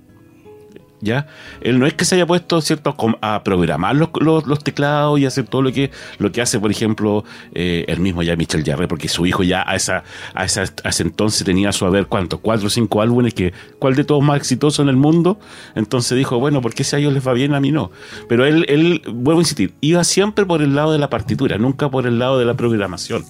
¿Ya? 1.01 1.29
Él 1.61 1.79
no 1.79 1.87
es 1.87 1.95
que 1.95 2.05
se 2.05 2.17
haya 2.17 2.27
puesto 2.27 2.61
cierto 2.61 2.97
a 3.23 3.45
programar 3.45 3.95
los, 3.95 4.65
teclados 4.65 5.21
y 5.21 5.27
hacer 5.27 5.47
todo 5.47 5.63
lo 5.63 5.73
que 5.73 5.93
lo 6.19 6.33
que 6.33 6.41
hace, 6.41 6.59
por 6.59 6.73
ejemplo, 6.73 7.25
eh, 7.55 7.85
el 7.87 8.01
mismo 8.01 8.23
ya 8.25 8.35
Michel 8.35 8.65
Jarre, 8.65 8.89
porque 8.89 9.09
su 9.09 9.25
hijo 9.25 9.45
ya 9.45 9.63
a 9.65 9.77
esa, 9.77 10.03
a 10.35 10.45
esa 10.45 10.65
ese 10.85 11.03
entonces 11.05 11.45
tenía 11.45 11.71
su 11.71 11.87
haber 11.87 12.07
cuánto, 12.07 12.39
cuatro 12.39 12.67
o 12.67 12.71
cinco 12.71 13.01
álbumes 13.01 13.33
que 13.33 13.53
cuál 13.79 13.95
de 13.95 14.03
todos 14.03 14.25
más 14.25 14.39
exitoso 14.39 14.83
en 14.83 14.89
el 14.89 14.97
mundo. 14.97 15.39
Entonces 15.77 16.19
dijo, 16.19 16.41
bueno, 16.41 16.61
¿por 16.61 16.75
qué 16.75 16.83
si 16.83 16.97
a 16.97 16.99
ellos 16.99 17.13
les 17.13 17.27
va 17.27 17.33
bien, 17.33 17.55
a 17.55 17.61
mí 17.61 17.71
no? 17.71 17.93
Pero 18.29 18.45
él, 18.45 18.65
él, 18.69 19.03
vuelvo 19.07 19.39
a 19.39 19.43
insistir, 19.43 19.75
iba 19.81 20.03
siempre 20.03 20.47
por 20.47 20.63
el 20.63 20.75
lado 20.75 20.93
de 20.93 20.99
la 20.99 21.11
partitura, 21.11 21.59
nunca 21.59 21.91
por 21.91 22.09
el 22.09 22.19
lado 22.19 22.41
de 22.41 22.45
la 22.45 22.55
programación. 22.55 23.25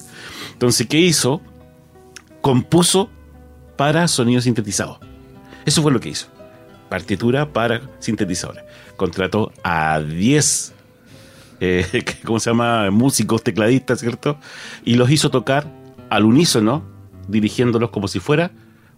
Entonces, 0.54 0.86
¿qué 0.86 0.98
hizo? 0.98 1.42
Compuso 2.40 3.10
para 3.76 4.08
sonidos 4.08 4.44
sintetizados. 4.44 4.98
Eso 5.66 5.82
fue 5.82 5.92
lo 5.92 6.00
que 6.00 6.08
hizo 6.08 6.37
partitura 6.88 7.52
para 7.52 7.80
sintetizadores. 7.98 8.64
Contrató 8.96 9.52
a 9.62 10.00
10, 10.00 10.74
eh, 11.60 12.04
¿cómo 12.24 12.40
se 12.40 12.50
llama? 12.50 12.90
Músicos, 12.90 13.42
tecladistas, 13.42 14.00
¿cierto? 14.00 14.38
Y 14.84 14.94
los 14.94 15.10
hizo 15.10 15.30
tocar 15.30 15.66
al 16.10 16.24
unísono, 16.24 16.84
dirigiéndolos 17.28 17.90
como 17.90 18.08
si 18.08 18.20
fuera 18.20 18.50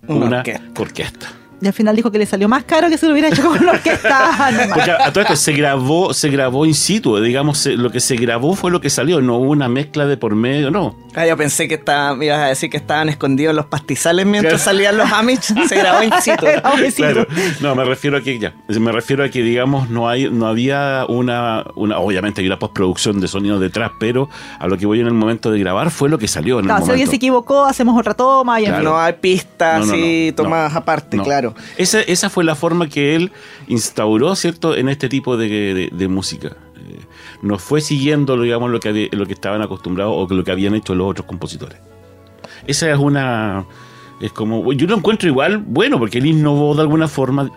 Una 0.07 0.27
una, 0.27 0.39
orquesta. 0.39 0.83
orquesta. 0.83 1.33
Y 1.63 1.67
al 1.67 1.73
final 1.75 1.95
dijo 1.95 2.11
que 2.11 2.19
le 2.19 2.25
salió 2.27 2.49
más 2.49 2.65
caro 2.65 2.89
que 2.89 2.97
si 2.97 3.05
lo 3.07 3.13
hubiera 3.13 3.29
hecho 3.29 3.43
con 3.43 3.59
una 3.63 3.73
orquesta 3.73 4.51
normal. 4.51 4.71
Porque 4.75 4.91
a, 4.93 5.07
a 5.07 5.13
todo 5.13 5.23
esto 5.23 5.37
se 5.37 5.53
grabó, 5.53 6.15
se 6.15 6.29
grabó 6.31 6.65
in 6.65 6.75
situ, 6.75 7.21
digamos, 7.21 7.59
se- 7.59 7.77
lo 7.77 7.91
que 7.91 8.01
se 8.01 8.17
grabó 8.17 8.55
fue 8.55 8.71
lo 8.71 8.81
que 8.81 8.89
salió, 8.89 9.21
no 9.21 9.37
hubo 9.37 9.51
una 9.51 9.69
mezcla 9.69 10.07
de 10.07 10.17
por 10.17 10.35
medio, 10.35 10.71
no. 10.71 10.97
Ah, 11.15 11.27
yo 11.27 11.37
pensé 11.37 11.69
que 11.69 11.75
estaba, 11.75 12.15
me 12.15 12.27
ibas 12.27 12.39
a 12.39 12.47
decir 12.47 12.71
que 12.71 12.77
estaban 12.79 13.09
escondidos 13.11 13.55
los 13.55 13.67
pastizales 13.67 14.25
mientras 14.27 14.63
Claro. 14.63 14.65
salían 14.65 14.97
los 14.97 15.13
Amish. 15.13 15.41
Se 15.69 15.75
grabó 15.79 16.03
in 16.03 16.13
situ. 16.23 16.47
Claro. 16.97 17.27
No, 17.61 17.75
me 17.75 17.85
refiero 17.85 18.17
a 18.17 18.21
que 18.23 18.39
ya, 18.39 18.55
me 18.69 18.93
refiero 18.93 19.25
a 19.25 19.29
que 19.29 19.43
digamos 19.43 19.91
no 19.91 20.09
hay 20.09 20.31
no 20.31 20.47
había 20.47 21.05
una 21.09 21.65
una 21.75 21.99
obviamente 21.99 22.41
hay 22.41 22.47
una 22.47 22.59
postproducción 22.59 23.21
de 23.21 23.29
sonido 23.29 23.59
detrás, 23.59 23.91
pero 24.01 24.29
a 24.59 24.67
lo 24.67 24.79
que 24.79 24.87
voy 24.87 25.01
en 25.01 25.07
el 25.09 25.15
momento 25.15 25.51
de 25.51 25.59
grabar 25.59 25.91
fue 25.91 26.09
lo 26.09 26.17
que 26.19 26.29
salió 26.29 26.59
en 26.61 26.67
Claro, 26.67 26.81
el 26.81 26.85
si 26.87 26.91
alguien 26.93 27.09
se 27.11 27.17
equivocó, 27.17 27.65
hacemos 27.67 27.99
otra 27.99 28.15
toma 28.15 28.61
y 28.61 28.65
Claro. 28.67 28.83
No 28.85 28.99
hay 28.99 29.15
pistas 29.15 29.87
No, 29.87 29.97
no, 29.97 30.35
tomadas 30.35 30.73
no, 30.73 30.79
aparte, 30.79 31.17
no. 31.17 31.23
Claro. 31.55 31.69
Esa, 31.77 32.01
esa 32.03 32.31
fue 32.31 32.45
la 32.45 32.55
forma 32.55 32.89
que 32.89 33.15
él 33.17 33.33
instauró, 33.69 34.35
¿cierto?, 34.37 34.77
en 34.77 34.89
este 34.89 35.09
tipo 35.09 35.37
de, 35.37 35.49
de- 35.49 35.91
de 35.93 36.09
música. 36.09 36.49
Eh, 36.77 37.01
no 37.43 37.59
fue 37.59 37.81
siguiendo, 37.81 38.41
digamos, 38.41 38.71
lo 38.71 38.81
que, 38.81 38.89
había- 38.89 39.09
lo 39.13 39.27
que 39.27 39.33
estaban 39.35 39.63
acostumbrados 39.63 40.15
o 40.17 40.35
lo 40.35 40.45
que 40.45 40.51
habían 40.53 40.75
hecho 40.75 40.95
los 40.95 41.11
otros 41.11 41.27
compositores. 41.27 41.79
Esa 42.67 42.91
es 42.91 42.99
una... 42.99 43.65
Es 44.21 44.33
como... 44.33 44.71
Yo 44.75 44.87
lo 44.87 44.97
encuentro 44.97 45.29
igual 45.31 45.59
bueno, 45.59 45.99
porque 45.99 46.19
él 46.19 46.27
innovó 46.27 46.75
de 46.75 46.83
alguna 46.83 47.09
forma, 47.09 47.51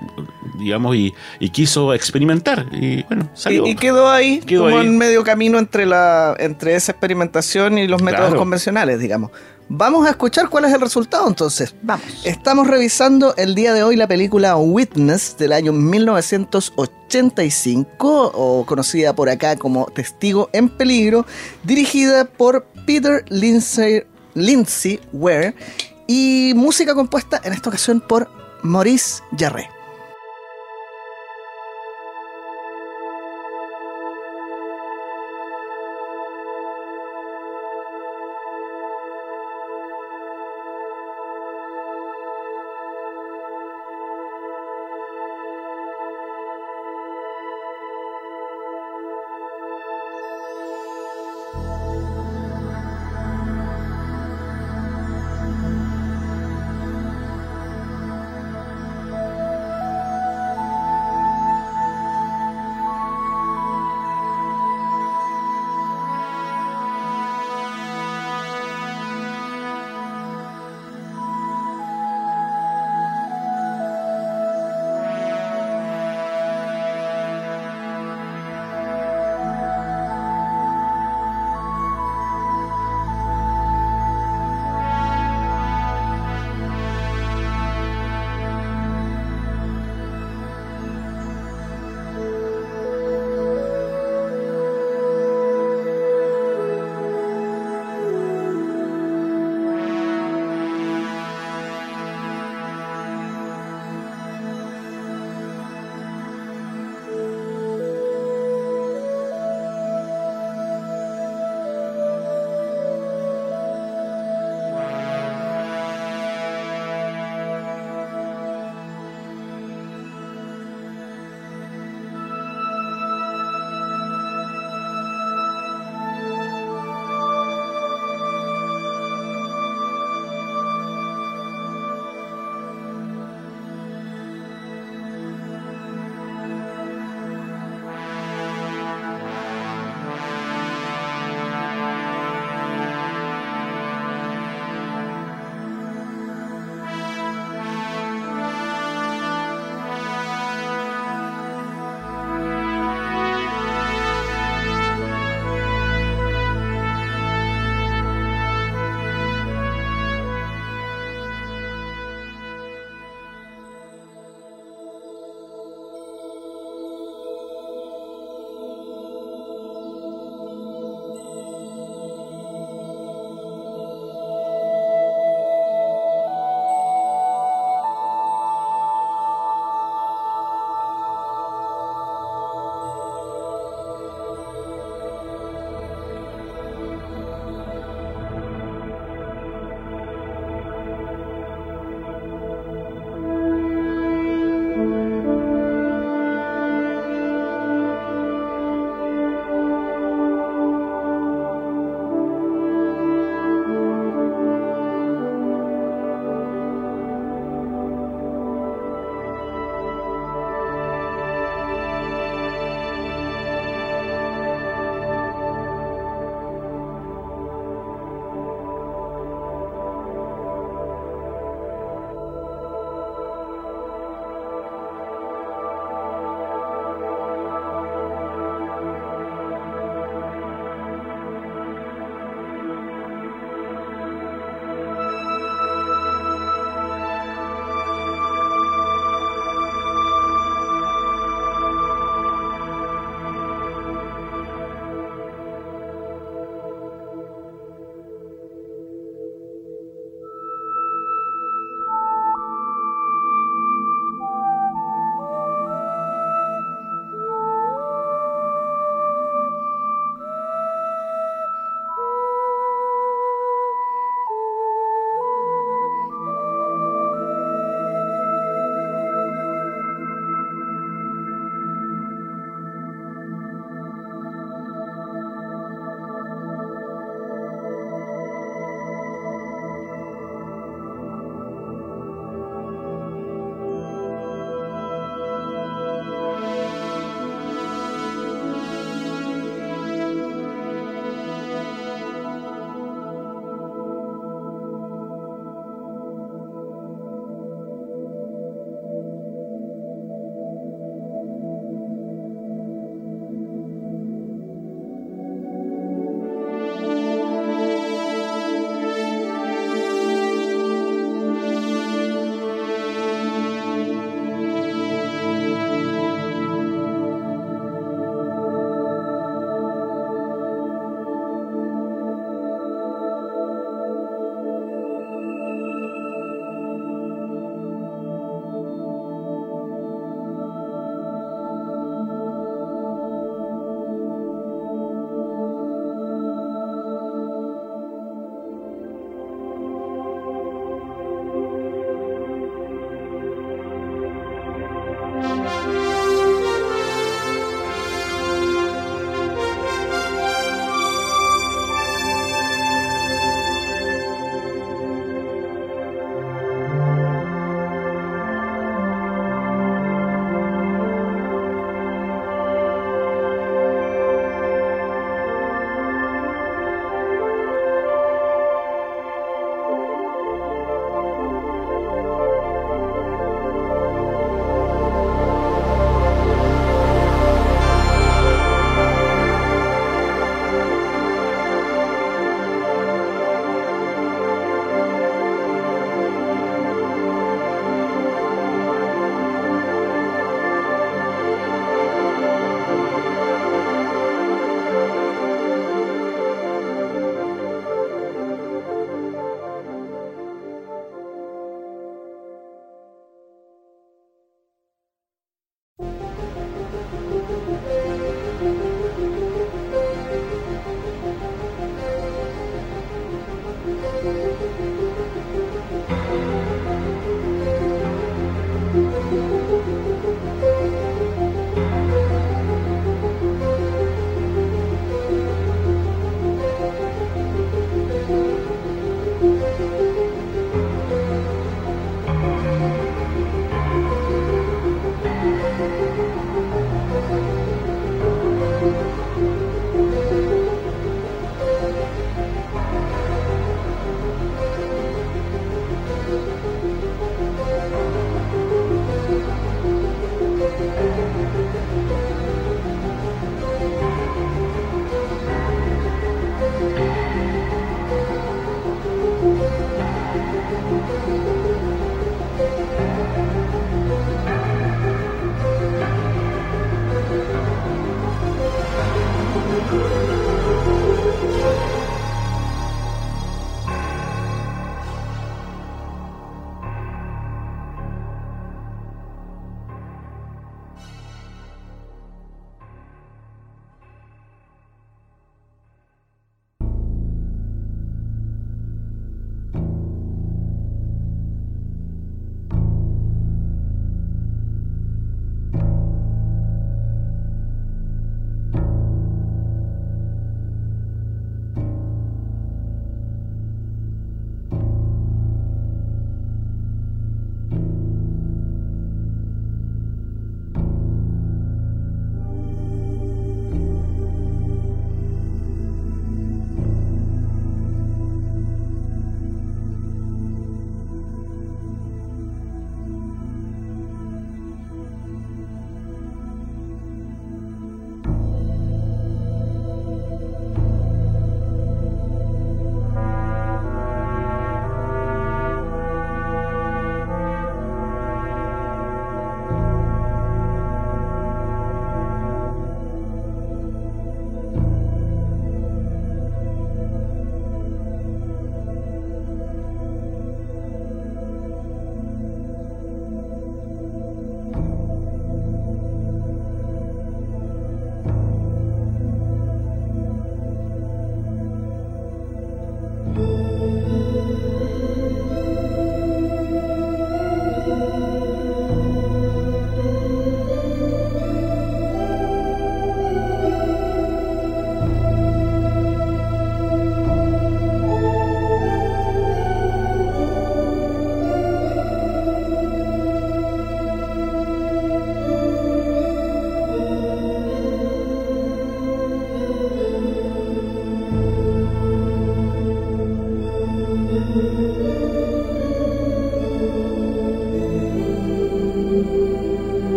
digamos, 0.58 0.96
y, 0.96 1.14
y 1.40 1.50
quiso 1.50 1.94
experimentar. 1.94 2.68
Y 2.72 3.04
bueno, 3.04 3.30
salió. 3.34 3.66
Y, 3.68 3.72
y 3.72 3.76
quedó 3.76 4.10
ahí 4.10 4.40
Quedó 4.40 4.64
como 4.66 4.78
ahí. 4.78 4.88
en 4.88 4.98
medio 4.98 5.24
camino 5.26 5.60
entre, 5.60 5.86
la, 5.86 6.34
entre 6.40 6.76
esa 6.76 6.94
experimentación 6.94 7.78
y 7.78 7.88
los 7.90 8.02
métodos 8.02 8.28
Claro. 8.28 8.40
convencionales, 8.40 8.98
digamos. 8.98 9.32
Vamos 9.70 10.06
a 10.06 10.10
escuchar 10.12 10.50
cuál 10.50 10.66
es 10.66 10.74
el 10.74 10.82
resultado 10.82 11.26
entonces. 11.28 11.74
Vamos. 11.82 12.06
Estamos 12.24 12.68
revisando 12.68 13.36
el 13.38 13.56
día 13.56 13.74
de 13.74 13.82
hoy 13.84 13.96
la 13.96 14.08
película 14.08 14.56
Witness 14.58 15.36
del 15.38 15.54
año 15.54 15.74
1985, 15.74 18.32
o 18.34 18.66
conocida 18.66 19.16
por 19.16 19.30
acá 19.30 19.56
como 19.56 19.86
Testigo 19.88 20.50
en 20.54 20.70
Peligro, 20.70 21.26
dirigida 21.64 22.26
por 22.26 22.66
Peter 22.86 23.26
Lindsay, 23.30 24.04
Lindsay 24.34 25.00
Ware 25.12 25.56
y 26.08 26.54
música 26.56 26.94
compuesta 26.94 27.42
en 27.44 27.54
esta 27.54 27.70
ocasión 27.70 28.02
por 28.02 28.30
Maurice 28.62 29.24
Jarre. 29.38 29.73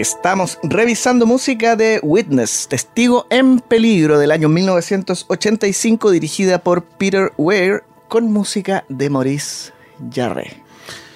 Estamos 0.00 0.60
revisando 0.62 1.26
música 1.26 1.74
de 1.74 1.98
Witness, 2.04 2.68
Testigo 2.68 3.26
en 3.30 3.58
Peligro 3.58 4.16
del 4.20 4.30
año 4.30 4.48
1985, 4.48 6.12
dirigida 6.12 6.58
por 6.62 6.84
Peter 6.84 7.32
Weir, 7.36 7.82
con 8.06 8.30
música 8.32 8.84
de 8.88 9.10
Maurice 9.10 9.72
Jarre. 10.14 10.62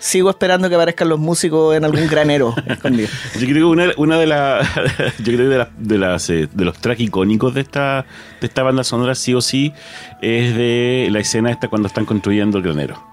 Sigo 0.01 0.31
esperando 0.31 0.69
que 0.69 0.75
aparezcan 0.75 1.09
los 1.11 1.21
músicos 1.21 1.77
en 1.77 1.85
algún 1.85 2.09
granero 2.09 2.57
escondido. 2.67 3.09
Yo 3.35 3.47
creo 3.47 3.55
que 3.55 3.65
una, 3.65 3.93
una 3.99 4.19
de, 4.19 4.27
la, 4.27 4.63
yo 5.19 5.25
creo 5.27 5.37
que 5.39 5.45
de, 5.45 5.59
la- 5.59 5.71
de 5.79 5.99
las, 5.99 6.29
eh, 6.31 6.49
de 6.53 6.65
los 6.65 6.77
tracks 6.79 7.01
icónicos 7.03 7.55
de 7.55 7.61
esta, 7.61 8.05
de 8.41 8.47
esta 8.49 8.65
banda 8.65 8.83
sonora, 8.83 9.15
sí 9.15 9.33
o 9.33 9.41
sí, 9.41 9.73
es 10.21 10.57
de 10.57 11.07
la 11.13 11.21
escena 11.21 11.53
esta 11.53 11.69
cuando 11.69 11.87
están 11.87 12.05
construyendo 12.05 12.59
el 12.59 12.65
granero. 12.65 13.12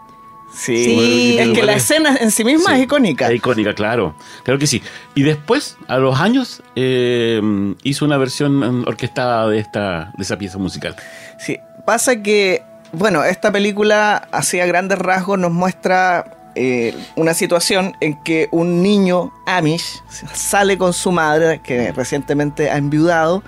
Sí, 0.54 0.84
Sí. 0.86 1.38
es 1.40 1.50
que 1.50 1.64
la 1.64 1.74
escena 1.74 2.18
en 2.18 2.32
sí 2.32 2.44
misma 2.44 2.72
Sí, 2.72 2.78
es 2.78 2.84
icónica. 2.84 3.28
Es 3.28 3.36
icónica, 3.36 3.74
claro. 3.74 4.16
Claro 4.44 4.60
que 4.60 4.68
sí. 4.68 4.82
Y 5.16 5.24
después, 5.24 5.78
a 5.88 5.98
los 5.98 6.20
años, 6.20 6.62
eh, 6.76 7.42
hizo 7.84 8.06
una 8.06 8.18
versión 8.18 8.86
orquestada 8.88 9.48
de 9.48 9.60
esta 9.60 10.12
de 10.18 10.24
esa 10.24 10.38
pieza 10.38 10.58
musical. 10.58 10.96
Sí, 11.40 11.58
pasa 11.86 12.22
que, 12.22 12.64
bueno, 12.92 13.24
esta 13.24 13.52
película, 13.52 14.28
así 14.32 14.60
a 14.60 14.66
grandes 14.66 15.00
rasgos, 15.00 15.38
nos 15.40 15.52
muestra 15.52 16.36
eh, 16.56 16.96
una 17.16 17.34
situación 17.36 17.96
en 18.02 18.22
que 18.24 18.50
un 18.52 18.82
niño 18.82 19.32
Amish 19.46 20.02
sale 20.34 20.78
con 20.78 20.94
su 20.94 21.12
madre, 21.12 21.62
que 21.64 21.92
recientemente 21.92 22.70
ha 22.72 22.78
enviudado, 22.78 23.44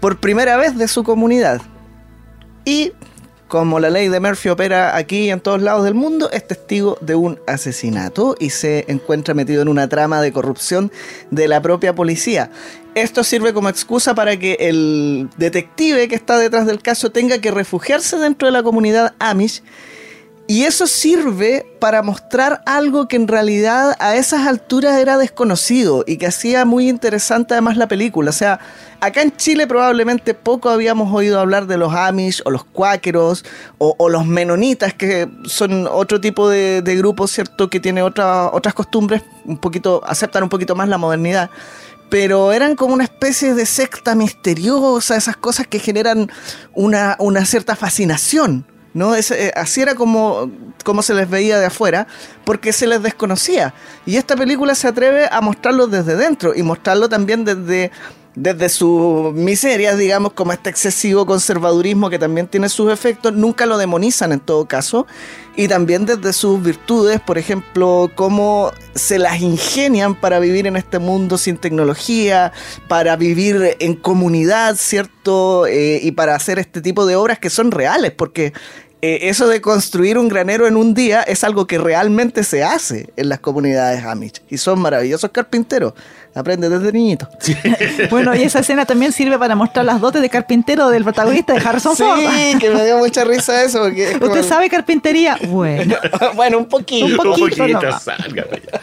por 0.00 0.20
primera 0.20 0.56
vez 0.56 0.78
de 0.78 0.88
su 0.88 1.02
comunidad. 1.02 1.60
Y, 2.64 2.92
como 3.50 3.80
la 3.80 3.90
ley 3.90 4.08
de 4.08 4.20
Murphy 4.20 4.48
opera 4.48 4.96
aquí 4.96 5.24
y 5.24 5.30
en 5.30 5.40
todos 5.40 5.60
lados 5.60 5.84
del 5.84 5.94
mundo, 5.94 6.30
es 6.30 6.46
testigo 6.46 6.96
de 7.00 7.16
un 7.16 7.40
asesinato 7.48 8.36
y 8.38 8.50
se 8.50 8.84
encuentra 8.86 9.34
metido 9.34 9.60
en 9.60 9.66
una 9.66 9.88
trama 9.88 10.22
de 10.22 10.32
corrupción 10.32 10.92
de 11.32 11.48
la 11.48 11.60
propia 11.60 11.92
policía. 11.92 12.52
Esto 12.94 13.24
sirve 13.24 13.52
como 13.52 13.68
excusa 13.68 14.14
para 14.14 14.38
que 14.38 14.56
el 14.60 15.28
detective 15.36 16.06
que 16.06 16.14
está 16.14 16.38
detrás 16.38 16.64
del 16.64 16.80
caso 16.80 17.10
tenga 17.10 17.38
que 17.38 17.50
refugiarse 17.50 18.18
dentro 18.18 18.46
de 18.46 18.52
la 18.52 18.62
comunidad 18.62 19.14
Amish. 19.18 19.62
Y 20.50 20.64
eso 20.64 20.88
sirve 20.88 21.64
para 21.78 22.02
mostrar 22.02 22.60
algo 22.66 23.06
que 23.06 23.14
en 23.14 23.28
realidad 23.28 23.94
a 24.00 24.16
esas 24.16 24.48
alturas 24.48 24.98
era 24.98 25.16
desconocido 25.16 26.02
y 26.08 26.16
que 26.16 26.26
hacía 26.26 26.64
muy 26.64 26.88
interesante 26.88 27.54
además 27.54 27.76
la 27.76 27.86
película. 27.86 28.30
O 28.30 28.32
sea, 28.32 28.58
acá 29.00 29.22
en 29.22 29.30
Chile 29.36 29.68
probablemente 29.68 30.34
poco 30.34 30.68
habíamos 30.68 31.14
oído 31.14 31.38
hablar 31.38 31.68
de 31.68 31.76
los 31.78 31.94
Amish 31.94 32.42
o 32.44 32.50
los 32.50 32.64
cuáqueros 32.64 33.44
o, 33.78 34.08
los 34.08 34.26
menonitas, 34.26 34.92
que 34.92 35.28
son 35.44 35.86
otro 35.86 36.20
tipo 36.20 36.48
de, 36.48 36.82
grupo, 36.98 37.28
¿cierto? 37.28 37.70
Que 37.70 37.78
tiene 37.78 38.02
otra- 38.02 38.50
otras 38.52 38.74
costumbres, 38.74 39.22
un 39.44 39.58
poquito, 39.58 40.02
aceptan 40.04 40.42
un 40.42 40.48
poquito 40.48 40.74
más 40.74 40.88
la 40.88 40.98
modernidad 40.98 41.48
pero 42.10 42.50
eran 42.50 42.74
como 42.74 42.92
una 42.92 43.04
especie 43.04 43.54
de 43.54 43.64
secta 43.66 44.16
misteriosa, 44.16 45.14
esas 45.14 45.36
cosas 45.36 45.68
que 45.68 45.78
generan 45.78 46.28
una 46.74 47.46
cierta 47.46 47.76
fascinación. 47.76 48.66
¿No? 48.94 49.14
Es, 49.14 49.30
eh, 49.30 49.52
así 49.54 49.80
era 49.80 49.94
como, 49.94 50.50
como 50.84 51.02
se 51.02 51.14
les 51.14 51.28
veía 51.28 51.58
de 51.58 51.66
afuera, 51.66 52.06
porque 52.44 52.72
se 52.72 52.86
les 52.86 53.02
desconocía. 53.02 53.74
Y 54.06 54.16
esta 54.16 54.36
película 54.36 54.74
se 54.74 54.88
atreve 54.88 55.28
a 55.30 55.40
mostrarlo 55.40 55.86
desde 55.86 56.16
dentro 56.16 56.54
y 56.54 56.62
mostrarlo 56.62 57.08
también 57.08 57.44
desde, 57.44 57.90
desde 58.34 58.68
sus 58.68 59.32
miserias, 59.34 59.98
digamos, 59.98 60.32
como 60.32 60.52
este 60.52 60.70
excesivo 60.70 61.26
conservadurismo 61.26 62.10
que 62.10 62.18
también 62.18 62.46
tiene 62.46 62.68
sus 62.68 62.92
efectos, 62.92 63.32
nunca 63.32 63.66
lo 63.66 63.76
demonizan 63.76 64.32
en 64.32 64.40
todo 64.40 64.66
caso, 64.66 65.06
y 65.56 65.66
también 65.68 66.06
desde 66.06 66.32
sus 66.32 66.62
virtudes, 66.62 67.20
por 67.20 67.38
ejemplo, 67.38 68.10
cómo 68.14 68.72
se 68.94 69.18
las 69.18 69.40
ingenian 69.40 70.14
para 70.14 70.38
vivir 70.38 70.66
en 70.66 70.76
este 70.76 70.98
mundo 70.98 71.38
sin 71.38 71.56
tecnología, 71.56 72.52
para 72.88 73.16
vivir 73.16 73.76
en 73.80 73.94
comunidad, 73.94 74.76
¿cierto? 74.76 75.66
Eh, 75.66 76.00
y 76.02 76.12
para 76.12 76.34
hacer 76.36 76.58
este 76.58 76.80
tipo 76.80 77.06
de 77.06 77.16
obras 77.16 77.38
que 77.38 77.50
son 77.50 77.72
reales, 77.72 78.12
porque 78.12 78.52
eh, 79.02 79.28
eso 79.30 79.48
de 79.48 79.60
construir 79.60 80.18
un 80.18 80.28
granero 80.28 80.66
en 80.66 80.76
un 80.76 80.92
día 80.92 81.22
es 81.22 81.42
algo 81.42 81.66
que 81.66 81.78
realmente 81.78 82.44
se 82.44 82.62
hace 82.62 83.10
en 83.16 83.28
las 83.28 83.40
comunidades 83.40 84.04
Amish, 84.04 84.42
y 84.50 84.58
son 84.58 84.80
maravillosos 84.80 85.30
carpinteros, 85.30 85.94
aprende 86.34 86.68
desde 86.68 86.92
niñito. 86.92 87.28
Bueno, 88.10 88.34
y 88.34 88.42
esa 88.42 88.60
escena 88.60 88.84
también 88.84 89.12
sirve 89.12 89.38
para 89.38 89.54
mostrar 89.54 89.84
las 89.84 90.00
dotes 90.00 90.20
de 90.20 90.28
carpintero 90.28 90.88
del 90.88 91.04
protagonista 91.04 91.52
de 91.52 91.60
Harrison 91.60 91.96
Ford. 91.96 92.18
Sí, 92.18 92.58
que 92.58 92.70
me 92.70 92.84
dio 92.84 92.98
mucha 92.98 93.24
risa 93.24 93.62
eso. 93.62 93.80
porque 93.80 94.10
es 94.10 94.18
como 94.18 94.32
¿Usted 94.32 94.44
sabe 94.44 94.68
carpintería? 94.68 95.38
Bueno. 95.48 95.96
bueno, 96.34 96.58
un 96.58 96.66
poquito. 96.66 97.06
Un 97.06 97.16
poquito 97.16 97.56
salga 98.00 98.42
allá. 98.42 98.78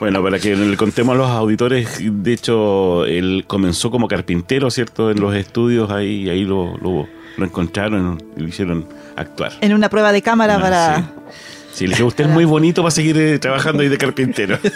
Bueno, 0.00 0.22
para 0.22 0.38
que 0.38 0.54
le 0.54 0.76
contemos 0.76 1.14
a 1.14 1.18
los 1.18 1.30
auditores, 1.30 1.98
de 2.00 2.32
hecho, 2.32 3.04
él 3.06 3.44
comenzó 3.46 3.90
como 3.90 4.06
carpintero, 4.08 4.70
¿cierto? 4.70 5.10
En 5.10 5.20
los 5.20 5.34
estudios, 5.34 5.90
ahí, 5.90 6.28
ahí 6.28 6.44
lo, 6.44 6.76
lo, 6.78 7.08
lo 7.38 7.44
encontraron 7.46 8.22
y 8.36 8.40
lo 8.40 8.48
hicieron 8.48 8.86
actuar. 9.16 9.52
En 9.60 9.72
una 9.72 9.88
prueba 9.88 10.12
de 10.12 10.20
cámara 10.22 10.56
Ah, 10.56 10.60
para... 10.60 10.96
Sí. 10.96 11.04
Sí, 11.78 11.84
le 11.86 11.90
dije, 11.90 12.02
usted 12.02 12.24
es 12.24 12.30
muy 12.30 12.44
bonito 12.44 12.82
para 12.82 12.90
seguir 12.90 13.16
eh, 13.18 13.38
trabajando 13.38 13.82
ahí 13.84 13.88
de 13.88 13.98
carpintero. 13.98 14.58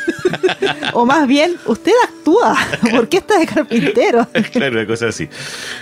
O 0.94 1.06
más 1.06 1.26
bien, 1.26 1.54
usted 1.64 1.92
actúa. 2.04 2.54
¿Por 2.90 3.08
qué 3.08 3.16
está 3.18 3.38
de 3.38 3.46
carpintero? 3.46 4.28
claro, 4.52 4.72
una 4.76 4.86
cosa 4.86 5.06
así. 5.08 5.26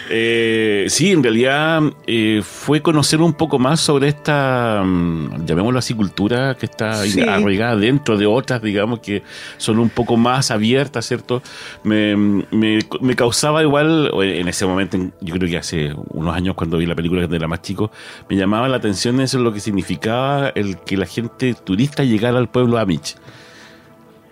Eh, 0.08 0.86
sí, 0.88 1.10
en 1.10 1.22
realidad 1.22 1.82
eh, 2.06 2.42
fue 2.44 2.80
conocer 2.80 3.20
un 3.20 3.32
poco 3.32 3.58
más 3.58 3.80
sobre 3.80 4.06
esta, 4.08 4.82
mm, 4.84 5.46
llamémoslo 5.46 5.80
así, 5.80 5.94
cultura 5.94 6.54
que 6.54 6.66
está 6.66 7.04
Sí. 7.04 7.20
arraigada 7.22 7.74
dentro 7.74 8.16
de 8.16 8.26
otras, 8.26 8.62
digamos, 8.62 9.00
que 9.00 9.24
son 9.56 9.80
un 9.80 9.90
poco 9.90 10.16
más 10.16 10.52
abiertas, 10.52 11.06
¿cierto? 11.06 11.42
Me, 11.82 12.14
me- 12.16 12.78
me 13.00 13.16
causaba 13.16 13.62
igual, 13.62 14.10
o 14.12 14.22
en 14.22 14.46
ese 14.46 14.66
momento, 14.66 14.96
en- 14.96 15.12
yo 15.20 15.34
creo 15.34 15.48
que 15.50 15.56
hace 15.58 15.92
unos 16.10 16.36
años 16.36 16.54
cuando 16.54 16.78
vi 16.78 16.86
la 16.86 16.94
película 16.94 17.26
de 17.26 17.36
era 17.36 17.48
más 17.48 17.62
chico, 17.62 17.90
me 18.28 18.36
llamaba 18.36 18.68
la 18.68 18.76
atención 18.76 19.20
eso, 19.20 19.40
lo 19.40 19.52
que 19.52 19.58
significaba 19.60 20.50
el 20.54 20.78
que 20.78 20.96
la 20.96 21.06
gente 21.10 21.54
turista 21.54 22.02
llegara 22.04 22.38
al 22.38 22.48
pueblo 22.48 22.78
Amish. 22.78 23.16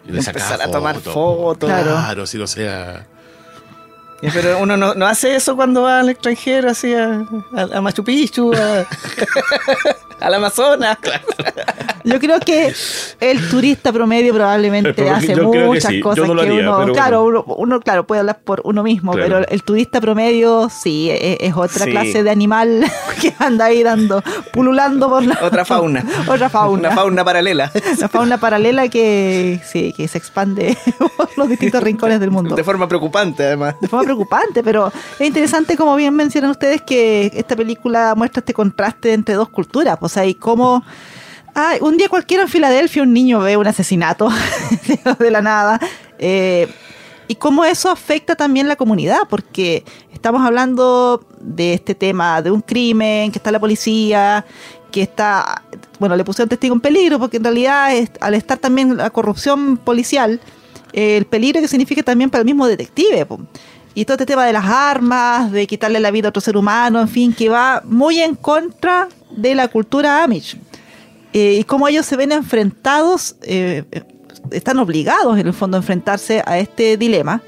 Y 0.07 0.13
le 0.13 0.19
Empezar 0.21 0.63
a 0.63 0.71
tomar 0.71 0.97
fotos. 1.01 1.69
Claro. 1.69 1.91
Claro, 1.91 2.27
sí, 2.27 2.39
o 2.39 2.47
sea... 2.47 3.07
Pero 4.21 4.59
uno 4.59 4.77
no, 4.77 4.95
no 4.95 5.07
hace 5.07 5.37
eso 5.37 5.55
cuando 5.55 5.83
va 5.83 6.01
al 6.01 6.09
extranjero, 6.09 6.71
así 6.71 6.93
a, 6.93 7.21
a- 7.55 7.77
a 7.77 7.81
Machu 7.81 8.03
Picchu, 8.03 8.53
a- 8.53 8.85
al 10.21 10.35
Amazonas. 10.35 10.99
Yo 12.05 12.19
creo 12.21 12.39
que 12.41 12.73
el 13.21 13.49
turista 13.49 13.93
promedio 13.93 14.35
probablemente 14.35 14.93
Pero 14.95 15.15
hace 15.15 15.37
muchas 15.37 15.93
sí. 15.93 16.01
Cosas 16.01 16.27
no 16.29 16.37
que 16.37 16.51
uno, 16.53 16.79
pero 16.81 16.93
claro, 16.93 17.25
uno, 17.25 17.45
uno, 17.57 17.81
claro, 17.81 18.07
puede 18.07 18.21
hablar 18.21 18.39
por 18.45 18.61
uno 18.65 18.83
mismo, 18.83 19.13
Claro. 19.13 19.27
pero 19.43 19.49
el 19.49 19.63
turista 19.63 20.01
promedio 20.01 20.69
sí 20.71 21.11
es, 21.11 21.39
es 21.41 21.55
otra 21.57 21.85
Sí. 21.85 21.91
clase 21.91 22.23
de 22.23 22.31
animal 22.31 22.85
que 23.21 23.35
anda 23.39 23.67
ahí 23.67 23.83
dando, 23.83 24.23
pululando 24.53 25.09
por 25.09 25.25
la 25.25 25.39
Otra 25.43 25.65
fauna. 25.65 26.05
otra 26.29 26.49
fauna. 26.49 26.89
Una 26.89 26.91
fauna 26.93 27.25
paralela. 27.25 27.73
Una 27.99 28.09
fauna 28.09 28.39
paralela 28.39 28.89
que 28.89 29.61
sí, 29.65 29.93
que 29.97 30.09
se 30.09 30.19
expande 30.19 30.77
por 31.17 31.29
los 31.37 31.49
distintos 31.49 31.83
rincones 31.83 32.21
del 32.21 32.31
mundo. 32.31 32.55
De 32.55 32.65
forma 32.65 32.89
preocupante, 32.89 33.45
además. 33.45 33.75
de 33.81 33.89
forma 33.89 34.05
preocupante, 34.05 34.63
pero 34.63 34.93
es 35.19 35.27
interesante, 35.27 35.77
como 35.77 35.95
bien 35.97 36.15
mencionan 36.15 36.51
ustedes, 36.51 36.83
que 36.83 37.31
esta 37.35 37.57
película 37.57 38.15
muestra 38.17 38.41
este 38.41 38.55
contraste 38.55 39.13
entre 39.13 39.35
dos 39.35 39.49
culturas. 39.49 39.99
O 40.01 40.09
sea, 40.09 40.25
y 40.27 40.35
cómo 40.35 40.83
ay, 41.55 41.79
un 41.81 41.97
día 41.97 42.09
cualquiera 42.09 42.45
en 42.45 42.49
Filadelfia 42.49 43.03
un 43.03 43.13
niño 43.13 43.41
ve 43.41 43.57
un 43.57 43.67
asesinato 43.67 44.29
de 45.19 45.31
la 45.31 45.43
nada. 45.43 45.81
eh, 46.19 46.69
y 47.31 47.35
cómo 47.35 47.65
eso 47.67 47.91
afecta 47.91 48.35
también 48.35 48.69
la 48.69 48.77
comunidad, 48.77 49.21
porque 49.29 49.85
estamos 50.15 50.41
hablando 50.41 51.23
de 51.41 51.75
este 51.75 51.95
tema 51.95 52.41
de 52.41 52.51
un 52.51 52.63
crimen, 52.63 53.31
que 53.31 53.39
está 53.39 53.53
la 53.53 53.61
policía, 53.61 54.47
que 54.91 55.03
está, 55.03 55.63
bueno, 55.99 56.17
le 56.17 56.25
pusieron 56.25 56.49
testigo 56.49 56.75
en 56.75 56.81
peligro, 56.81 57.19
porque 57.19 57.37
en 57.37 57.45
realidad 57.45 57.91
al 58.21 58.35
estar 58.35 58.57
también 58.57 58.97
la 58.97 59.11
corrupción 59.11 59.77
policial, 59.77 60.41
el 60.95 61.27
peligro 61.27 61.61
que 61.61 61.69
significa 61.69 62.03
también 62.03 62.31
para 62.31 62.41
el 62.41 62.47
mismo 62.47 62.67
detective. 62.67 63.27
po. 63.27 63.41
Y 63.95 64.07
todo 64.07 64.15
este 64.15 64.27
tema 64.27 64.47
de 64.47 64.55
las 64.55 64.65
armas, 64.65 65.53
de 65.53 65.67
quitarle 65.67 66.01
la 66.01 66.11
vida 66.11 66.29
a 66.29 66.31
otro 66.31 66.41
ser 66.41 66.57
humano, 66.57 67.01
en 67.01 67.09
fin, 67.09 67.35
que 67.35 67.51
va 67.51 67.83
muy 67.85 68.21
en 68.21 68.37
contra 68.37 69.09
de 69.31 69.55
la 69.55 69.69
cultura 69.69 70.23
Amish. 70.25 70.57
Eh, 71.33 71.59
y 71.61 71.65
cómo 71.65 71.89
ellos 71.89 72.07
se 72.07 72.17
ven 72.17 72.33
enfrentados, 72.33 73.37
eh, 73.43 73.85
están 74.51 74.79
obligados 74.79 75.39
en 75.39 75.47
el 75.47 75.53
fondo 75.53 75.77
a 75.77 75.81
enfrentarse 75.81 76.43
a 76.47 76.59
este 76.59 76.97
dilema. 76.97 77.43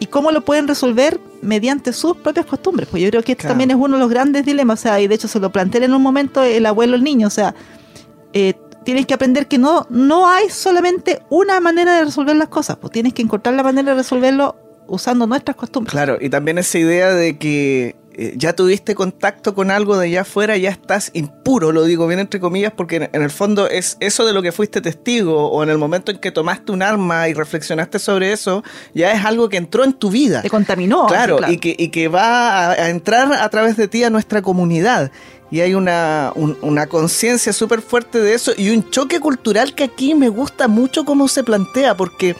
Y 0.00 0.06
cómo 0.06 0.32
lo 0.32 0.44
pueden 0.44 0.68
resolver 0.68 1.18
mediante 1.40 1.92
sus 1.92 2.16
propias 2.16 2.46
costumbres. 2.46 2.88
Pues 2.90 3.02
yo 3.02 3.10
creo 3.10 3.22
que 3.22 3.32
este 3.32 3.42
Claro. 3.42 3.52
también 3.52 3.70
es 3.70 3.76
uno 3.76 3.96
de 3.96 4.00
los 4.00 4.10
grandes 4.10 4.44
dilemas. 4.44 4.80
O 4.80 4.82
sea, 4.82 5.00
y 5.00 5.06
de 5.06 5.14
hecho 5.14 5.28
se 5.28 5.38
lo 5.40 5.50
plantea 5.50 5.84
en 5.84 5.94
un 5.94 6.02
momento 6.02 6.42
el 6.42 6.66
abuelo, 6.66 6.96
el 6.96 7.04
niño. 7.04 7.26
O 7.28 7.30
sea, 7.30 7.54
eh, 8.32 8.54
tienes 8.84 9.06
que 9.06 9.14
aprender 9.14 9.46
que 9.46 9.56
no, 9.56 9.86
no 9.88 10.28
hay 10.28 10.50
solamente 10.50 11.22
una 11.30 11.60
manera 11.60 11.96
de 11.96 12.04
resolver 12.04 12.36
las 12.36 12.48
cosas. 12.48 12.76
Pues 12.76 12.92
tienes 12.92 13.14
que 13.14 13.22
encontrar 13.22 13.54
la 13.54 13.62
manera 13.62 13.92
de 13.92 13.98
resolverlo 13.98 14.56
usando 14.88 15.26
nuestras 15.26 15.56
costumbres. 15.56 15.92
Claro, 15.92 16.18
y 16.20 16.28
también 16.28 16.58
esa 16.58 16.78
idea 16.78 17.14
de 17.14 17.38
que 17.38 17.96
eh, 18.16 18.34
ya 18.36 18.54
tuviste 18.54 18.94
contacto 18.94 19.54
con 19.54 19.70
algo 19.70 19.96
de 19.98 20.06
allá 20.06 20.20
afuera, 20.22 20.56
ya 20.56 20.70
estás 20.70 21.10
impuro, 21.14 21.72
lo 21.72 21.84
digo 21.84 22.06
bien 22.06 22.20
entre 22.20 22.40
comillas, 22.40 22.72
porque 22.76 22.96
en, 22.96 23.10
en 23.12 23.22
el 23.22 23.30
fondo 23.30 23.68
es 23.68 23.96
eso 24.00 24.24
de 24.24 24.32
lo 24.32 24.42
que 24.42 24.52
fuiste 24.52 24.80
testigo 24.80 25.50
o 25.50 25.62
en 25.62 25.70
el 25.70 25.78
momento 25.78 26.10
en 26.12 26.18
que 26.18 26.30
tomaste 26.30 26.72
un 26.72 26.82
arma 26.82 27.28
y 27.28 27.34
reflexionaste 27.34 27.98
sobre 27.98 28.32
eso, 28.32 28.62
ya 28.94 29.12
es 29.12 29.24
algo 29.24 29.48
que 29.48 29.56
entró 29.56 29.84
en 29.84 29.92
tu 29.92 30.10
vida. 30.10 30.42
Te 30.42 30.50
contaminó. 30.50 31.06
Claro, 31.06 31.36
claro. 31.38 31.52
Y, 31.52 31.58
que, 31.58 31.74
y 31.78 31.88
que 31.88 32.08
va 32.08 32.68
a, 32.68 32.72
a 32.72 32.88
entrar 32.90 33.32
a 33.32 33.48
través 33.50 33.76
de 33.76 33.88
ti 33.88 34.04
a 34.04 34.10
nuestra 34.10 34.42
comunidad. 34.42 35.10
Y 35.50 35.60
hay 35.60 35.74
una, 35.74 36.32
un- 36.34 36.56
una 36.62 36.86
conciencia 36.88 37.52
súper 37.52 37.80
fuerte 37.80 38.18
de 38.20 38.34
eso 38.34 38.52
y 38.56 38.70
un 38.70 38.90
choque 38.90 39.20
cultural 39.20 39.74
que 39.74 39.84
aquí 39.84 40.14
me 40.14 40.28
gusta 40.28 40.66
mucho 40.66 41.04
cómo 41.04 41.28
se 41.28 41.44
plantea, 41.44 41.96
porque 41.96 42.34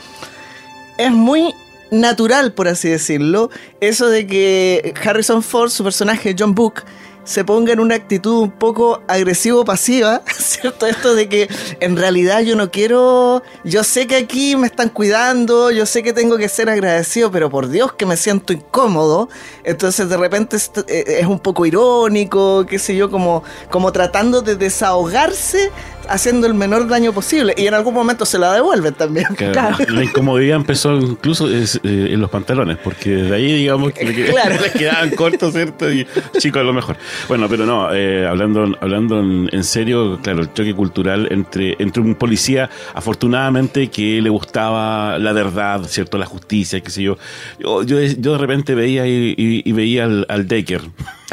es 0.99 1.11
muy 1.13 1.55
natural, 1.91 2.53
por 2.53 2.69
así 2.69 2.89
decirlo, 2.89 3.51
eso 3.81 4.09
de 4.09 4.27
que 4.27 4.95
Harrison 5.05 5.43
Ford, 5.43 5.71
su 5.71 5.85
personaje 5.85 6.35
John 6.39 6.55
Book, 6.55 6.85
se 7.25 7.43
ponga 7.43 7.73
en 7.73 7.81
una 7.81 7.95
actitud 7.95 8.43
un 8.43 8.51
poco 8.51 9.03
agresivo-pasiva, 9.09 10.23
¿cierto? 10.39 10.87
Esto 10.87 11.15
de 11.15 11.29
que 11.29 11.49
en 11.81 11.97
realidad 11.97 12.43
yo 12.43 12.55
no 12.55 12.71
quiero, 12.71 13.43
yo 13.65 13.83
sé 13.83 14.07
que 14.07 14.17
aquí 14.17 14.57
me 14.57 14.67
están 14.67 14.91
cuidando, 14.91 15.71
yo 15.71 15.87
sé 15.87 16.03
que 16.03 16.13
tengo 16.13 16.37
que 16.37 16.49
ser 16.49 16.69
agradecido, 16.69 17.31
pero 17.31 17.51
por 17.51 17.69
Dios 17.69 17.95
que 17.95 18.07
me 18.07 18.17
siento 18.17 18.53
incómodo, 18.53 19.29
entonces 19.65 20.09
de 20.09 20.17
repente 20.17 20.59
eh, 20.87 21.05
es 21.21 21.27
un 21.27 21.39
poco 21.39 21.67
irónico, 21.67 22.67
qué 22.67 22.79
sé 22.79 22.95
yo, 22.95 23.11
como, 23.11 23.43
como 23.71 23.91
tratando 23.91 24.43
de 24.43 24.57
desahogarse 24.57 25.71
haciendo 26.09 26.47
el 26.47 26.55
menor 26.55 26.89
daño 26.89 27.13
posible 27.13 27.55
y 27.57 27.67
en 27.67 27.75
algún 27.75 27.95
momento 27.95 28.25
se 28.27 28.39
la 28.39 28.53
devuelven 28.53 28.95
también. 28.95 29.27
Claro, 29.37 29.53
Claro. 29.77 29.95
La 29.95 30.05
incomodidad 30.05 30.57
empezó 30.57 30.95
incluso 30.97 31.49
es, 31.49 31.77
eh, 31.85 32.09
en 32.13 32.21
los 32.21 32.31
pantalones, 32.31 32.77
porque 32.79 33.11
de 33.11 33.35
ahí, 33.35 33.53
digamos, 33.53 33.93
que 33.93 34.05
le, 34.05 34.15
que- 34.17 34.25
Claro. 34.33 34.57
le 34.63 34.71
quedaban 34.71 35.11
cortos, 35.11 35.53
¿cierto? 35.53 35.91
Y 35.93 36.07
chico, 36.39 36.59
a 36.59 36.63
lo 36.63 36.73
mejor. 36.73 36.97
Bueno, 37.29 37.49
pero 37.49 37.67
no, 37.67 37.93
eh, 37.95 38.27
hablando, 38.27 38.77
hablando 38.81 39.21
en, 39.21 39.49
en 39.53 39.65
serio, 39.65 40.19
claro, 40.23 40.41
el 40.43 40.53
choque 40.53 40.75
cultural 40.75 41.29
entre, 41.31 41.77
entre 41.79 42.03
un 42.03 42.15
policía, 42.15 42.69
afortunadamente, 42.95 43.89
que 43.89 44.21
le 44.21 44.31
gustaba 44.31 45.19
la 45.19 45.33
verdad, 45.33 45.83
¿cierto? 45.87 46.19
La 46.19 46.27
justicia, 46.27 46.81
qué 46.81 46.91
sé 46.91 47.03
yo. 47.03 47.17
Yo, 47.59 47.83
yo, 47.83 48.01
yo 48.01 48.33
de 48.33 48.39
repente 48.39 48.75
veía 48.75 49.07
y, 49.07 49.35
y- 49.37 49.63
y 49.65 49.73
veía 49.73 50.05
al, 50.05 50.27
al 50.29 50.49
Decker. 50.49 50.81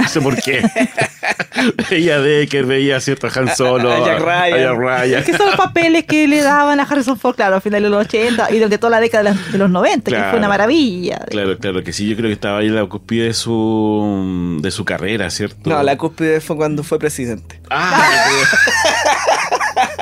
No 0.02 0.08
sé 0.08 0.22
por 0.22 0.36
qué. 0.42 0.62
veía 1.90 2.16
a 2.16 2.20
Decker, 2.20 2.66
veía 2.66 3.00
¿cierto? 3.00 3.28
a 3.28 3.32
Han 3.34 3.56
Solo, 3.56 3.92
A 3.92 4.06
Jack 4.06 4.20
Ryan. 4.20 4.54
a 4.54 4.58
Jack 4.58 4.78
Ryan. 4.78 5.24
que 5.24 5.38
son 5.38 5.48
los 5.48 5.56
papeles 5.56 6.06
que 6.06 6.28
le 6.28 6.42
daban 6.42 6.80
a 6.80 6.84
Harrison 6.84 7.18
Ford, 7.18 7.36
claro, 7.36 7.58
a 7.58 7.62
finales 7.62 7.84
de 7.84 7.90
los 7.90 8.06
80 8.06 8.52
y 8.52 8.60
desde 8.60 8.78
toda 8.78 8.92
la 8.92 9.00
década 9.00 9.34
de, 9.52 9.58
los 9.58 9.70
90, 9.70 10.12
que 10.12 10.24
fue 10.30 10.40
una 10.40 10.48
maravilla. 10.48 11.20
Claro, 11.30 11.58
claro, 11.58 11.84
que 11.84 11.94
sí, 11.94 12.08
yo 12.10 12.16
creo 12.16 12.30
que 12.30 12.34
estaba 12.34 12.60
ahí 12.60 12.68
en 12.68 12.76
la 12.76 12.86
cúspide 12.86 13.26
de 13.26 13.34
su, 13.34 14.58
de 14.62 14.72
su 14.72 14.86
carrera, 14.86 15.30
¿cierto? 15.30 15.70
No, 15.70 15.82
la 15.84 15.98
cúspide 15.98 16.42
fue 16.42 16.56
cuando 16.56 16.84
fue 16.84 17.00
presidente. 17.00 17.62
Ah, 17.70 18.02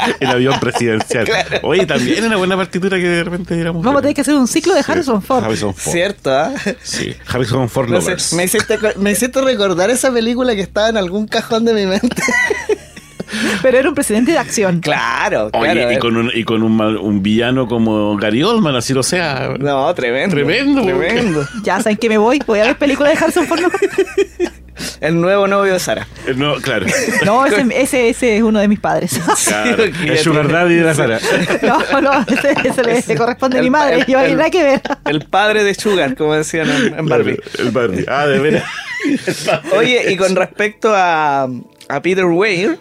el 0.19 0.27
avión 0.29 0.59
presidencial. 0.59 1.27
Oye, 1.63 1.85
también 1.85 2.23
una 2.25 2.37
buena 2.37 2.55
partitura 2.57 2.97
que 2.97 3.07
de 3.07 3.23
repente 3.23 3.59
éramos. 3.59 3.83
Vamos 3.83 3.99
a 3.99 4.01
tener 4.01 4.15
que 4.15 4.21
hacer 4.21 4.35
un 4.35 4.47
ciclo 4.47 4.73
de 4.73 4.83
Harrison 4.85 5.21
Ford. 5.21 5.43
Harrison 5.43 5.73
Ford. 5.73 5.93
¿Cierto? 5.93 6.31
ah? 6.31 6.51
Sí, 6.81 7.15
Harrison 7.27 7.69
Ford 7.69 7.89
No 7.89 8.01
sé, 8.01 8.15
me, 8.35 8.43
hiciste, 8.43 8.77
me 8.97 9.11
hiciste 9.11 9.41
recordar 9.41 9.89
esa 9.89 10.11
película 10.11 10.55
que 10.55 10.61
estaba 10.61 10.89
en 10.89 10.97
algún 10.97 11.27
cajón 11.27 11.65
de 11.65 11.73
mi 11.73 11.85
mente. 11.85 12.09
Pero 13.61 13.77
era 13.77 13.89
un 13.89 13.93
presidente 13.95 14.31
de 14.31 14.39
acción. 14.39 14.79
claro, 14.79 15.51
Oye, 15.53 15.71
claro. 15.73 15.91
y 15.91 15.95
eh. 15.95 15.99
con, 15.99 16.17
un, 16.17 16.31
y 16.33 16.43
con 16.43 16.63
un, 16.63 16.75
mal- 16.75 16.97
un 16.97 17.21
villano 17.21 17.67
como 17.67 18.17
Gary 18.17 18.41
Oldman, 18.41 18.75
así 18.75 18.93
lo 18.93 19.03
sea. 19.03 19.53
No, 19.59 19.93
tremendo. 19.93 20.35
Tremendo, 20.35 20.81
Tremendo. 20.81 21.47
Ya 21.63 21.77
saben 21.79 21.97
que 21.97 22.09
me 22.09 22.17
voy, 22.17 22.41
voy 22.47 22.59
a 22.59 22.63
ver 22.65 22.77
películas 22.77 23.13
de 23.13 23.23
Harrison 23.23 23.45
Ford. 23.45 23.59
El 25.01 25.19
nuevo 25.21 25.47
novio 25.47 25.73
de 25.73 25.79
Sara. 25.79 26.07
Eh, 26.27 26.33
No, 26.35 26.55
claro. 26.55 26.85
No, 27.25 27.45
ese, 27.45 27.61
ese, 27.81 28.09
ese 28.09 28.37
es 28.37 28.43
uno 28.43 28.59
de 28.59 28.67
mis 28.67 28.79
padres. 28.79 29.19
Claro, 29.45 29.83
es 30.05 30.21
Sugar 30.21 30.51
Daddy 30.51 30.75
de 30.75 30.81
la 30.83 30.93
Sara. 30.93 31.19
No, 31.61 32.01
no, 32.01 32.25
ese, 32.27 32.55
ese 32.67 33.07
le 33.13 33.15
corresponde 33.17 33.57
a 33.57 33.61
mi 33.61 33.67
El- 33.67 33.71
madre. 33.71 33.95
el- 33.97 34.05
Yo 34.05 34.19
el- 34.19 34.37
nada 34.37 34.49
que 34.49 34.63
ver. 34.63 34.81
El 35.05 35.21
padre 35.25 35.63
de 35.63 35.73
Sugar, 35.75 36.15
como 36.15 36.33
decían 36.35 36.69
en, 36.69 36.97
en 36.99 37.05
Barbie. 37.07 37.37
Claro, 37.37 37.63
el 37.67 37.71
Barbie. 37.71 38.05
Ah, 38.07 38.27
de 38.27 38.39
veras. 38.39 38.63
Oye, 39.75 40.11
y 40.11 40.17
con 40.17 40.35
respecto 40.35 40.93
a, 40.95 41.43
a 41.87 42.01
Peter 42.01 42.25
Weir, 42.25 42.77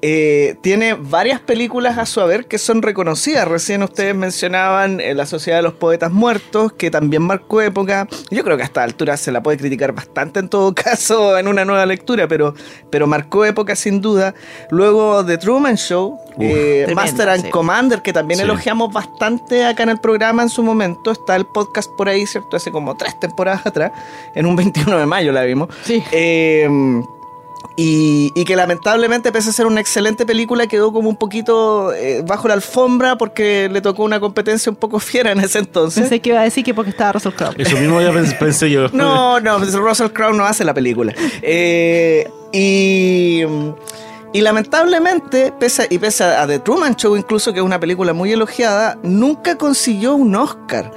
eh, 0.00 0.56
tiene 0.62 0.94
varias 0.94 1.40
películas 1.40 1.98
a 1.98 2.06
su 2.06 2.20
haber 2.20 2.46
que 2.46 2.58
son 2.58 2.82
reconocidas. 2.82 3.48
Recién 3.48 3.82
ustedes 3.82 4.14
mencionaban 4.14 5.00
eh, 5.00 5.14
La 5.14 5.26
Sociedad 5.26 5.58
de 5.58 5.62
los 5.62 5.72
Poetas 5.74 6.12
Muertos, 6.12 6.72
que 6.72 6.90
también 6.90 7.22
marcó 7.22 7.60
época. 7.62 8.06
Yo 8.30 8.44
creo 8.44 8.56
que 8.56 8.62
a 8.62 8.66
esta 8.66 8.82
altura 8.82 9.16
se 9.16 9.32
la 9.32 9.42
puede 9.42 9.58
criticar 9.58 9.92
bastante 9.92 10.40
en 10.40 10.48
todo 10.48 10.74
caso 10.74 11.36
en 11.38 11.48
una 11.48 11.64
nueva 11.64 11.84
lectura, 11.86 12.28
pero, 12.28 12.54
pero 12.90 13.06
marcó 13.06 13.44
época 13.44 13.74
sin 13.76 14.00
duda. 14.00 14.34
Luego 14.70 15.24
The 15.26 15.38
Truman 15.38 15.76
Show, 15.76 16.18
eh, 16.38 16.86
Master 16.94 17.28
and 17.30 17.44
sí. 17.46 17.50
Commander, 17.50 18.00
que 18.02 18.12
también 18.12 18.38
Sí. 18.38 18.44
elogiamos 18.44 18.92
bastante 18.92 19.64
acá 19.64 19.82
en 19.82 19.88
el 19.88 19.98
programa 20.00 20.42
en 20.42 20.48
su 20.48 20.62
momento. 20.62 21.10
Está 21.10 21.34
el 21.34 21.44
podcast 21.46 21.90
por 21.96 22.08
ahí, 22.08 22.24
¿cierto? 22.26 22.56
Hace 22.56 22.70
como 22.70 22.96
tres 22.96 23.18
temporadas 23.20 23.66
atrás. 23.66 23.90
En 24.34 24.46
un 24.46 24.54
21 24.56 24.96
de 24.98 25.06
mayo 25.06 25.32
la 25.32 25.42
vimos. 25.42 25.68
Sí. 25.82 26.02
Y, 27.80 28.32
y 28.34 28.44
que 28.44 28.56
lamentablemente, 28.56 29.30
pese 29.30 29.50
a 29.50 29.52
ser 29.52 29.66
una 29.66 29.80
excelente 29.80 30.26
película, 30.26 30.66
quedó 30.66 30.92
como 30.92 31.08
un 31.08 31.16
poquito 31.16 31.92
eh, 31.92 32.24
bajo 32.26 32.48
la 32.48 32.54
alfombra 32.54 33.16
porque 33.16 33.68
le 33.70 33.80
tocó 33.80 34.02
una 34.02 34.18
competencia 34.18 34.68
un 34.70 34.76
poco 34.76 34.98
fiera 35.00 35.30
en 35.32 35.38
ese 35.40 35.60
entonces. 35.60 36.00
Pensé 36.02 36.20
que 36.20 36.30
iba 36.30 36.40
a 36.40 36.44
decir 36.44 36.64
que 36.64 36.74
porque 36.74 36.90
estaba 36.90 37.12
Russell 37.12 37.32
Crowe. 37.34 37.54
Eso 37.56 37.76
mismo 37.76 38.00
ya 38.00 38.10
pens- 38.12 38.36
pensé 38.36 38.68
yo. 38.70 38.88
No, 38.92 39.38
no, 39.40 39.58
pues 39.58 39.74
Russell 39.74 40.08
Crowe 40.08 40.32
no 40.34 40.44
hace 40.44 40.64
la 40.64 40.74
película. 40.74 41.14
Eh, 41.42 42.28
y, 42.52 43.42
y 44.32 44.40
lamentablemente, 44.40 45.52
pese 45.58 45.82
a, 45.82 45.86
y 45.88 45.98
pese 45.98 46.24
a 46.24 46.46
The 46.46 46.58
Truman 46.58 46.96
Show, 46.96 47.16
incluso 47.16 47.52
que 47.52 47.60
es 47.60 47.64
una 47.64 47.78
película 47.78 48.12
muy 48.12 48.32
elogiada, 48.32 48.98
nunca 49.04 49.56
consiguió 49.56 50.14
un 50.16 50.34
Oscar. 50.34 50.90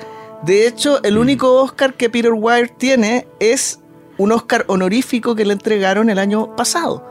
De 0.44 0.66
hecho, 0.66 1.04
el 1.04 1.20
único 1.20 1.62
Oscar 1.62 1.94
que 1.94 2.10
Peter 2.10 2.34
Weir 2.34 2.70
tiene 2.70 3.28
es 3.40 3.78
un 4.22 4.32
Oscar 4.32 4.66
honorífico 4.68 5.36
que 5.36 5.46
le 5.46 5.54
entregaron 5.54 6.12
el 6.12 6.20
año 6.20 6.56
pasado. 6.56 7.11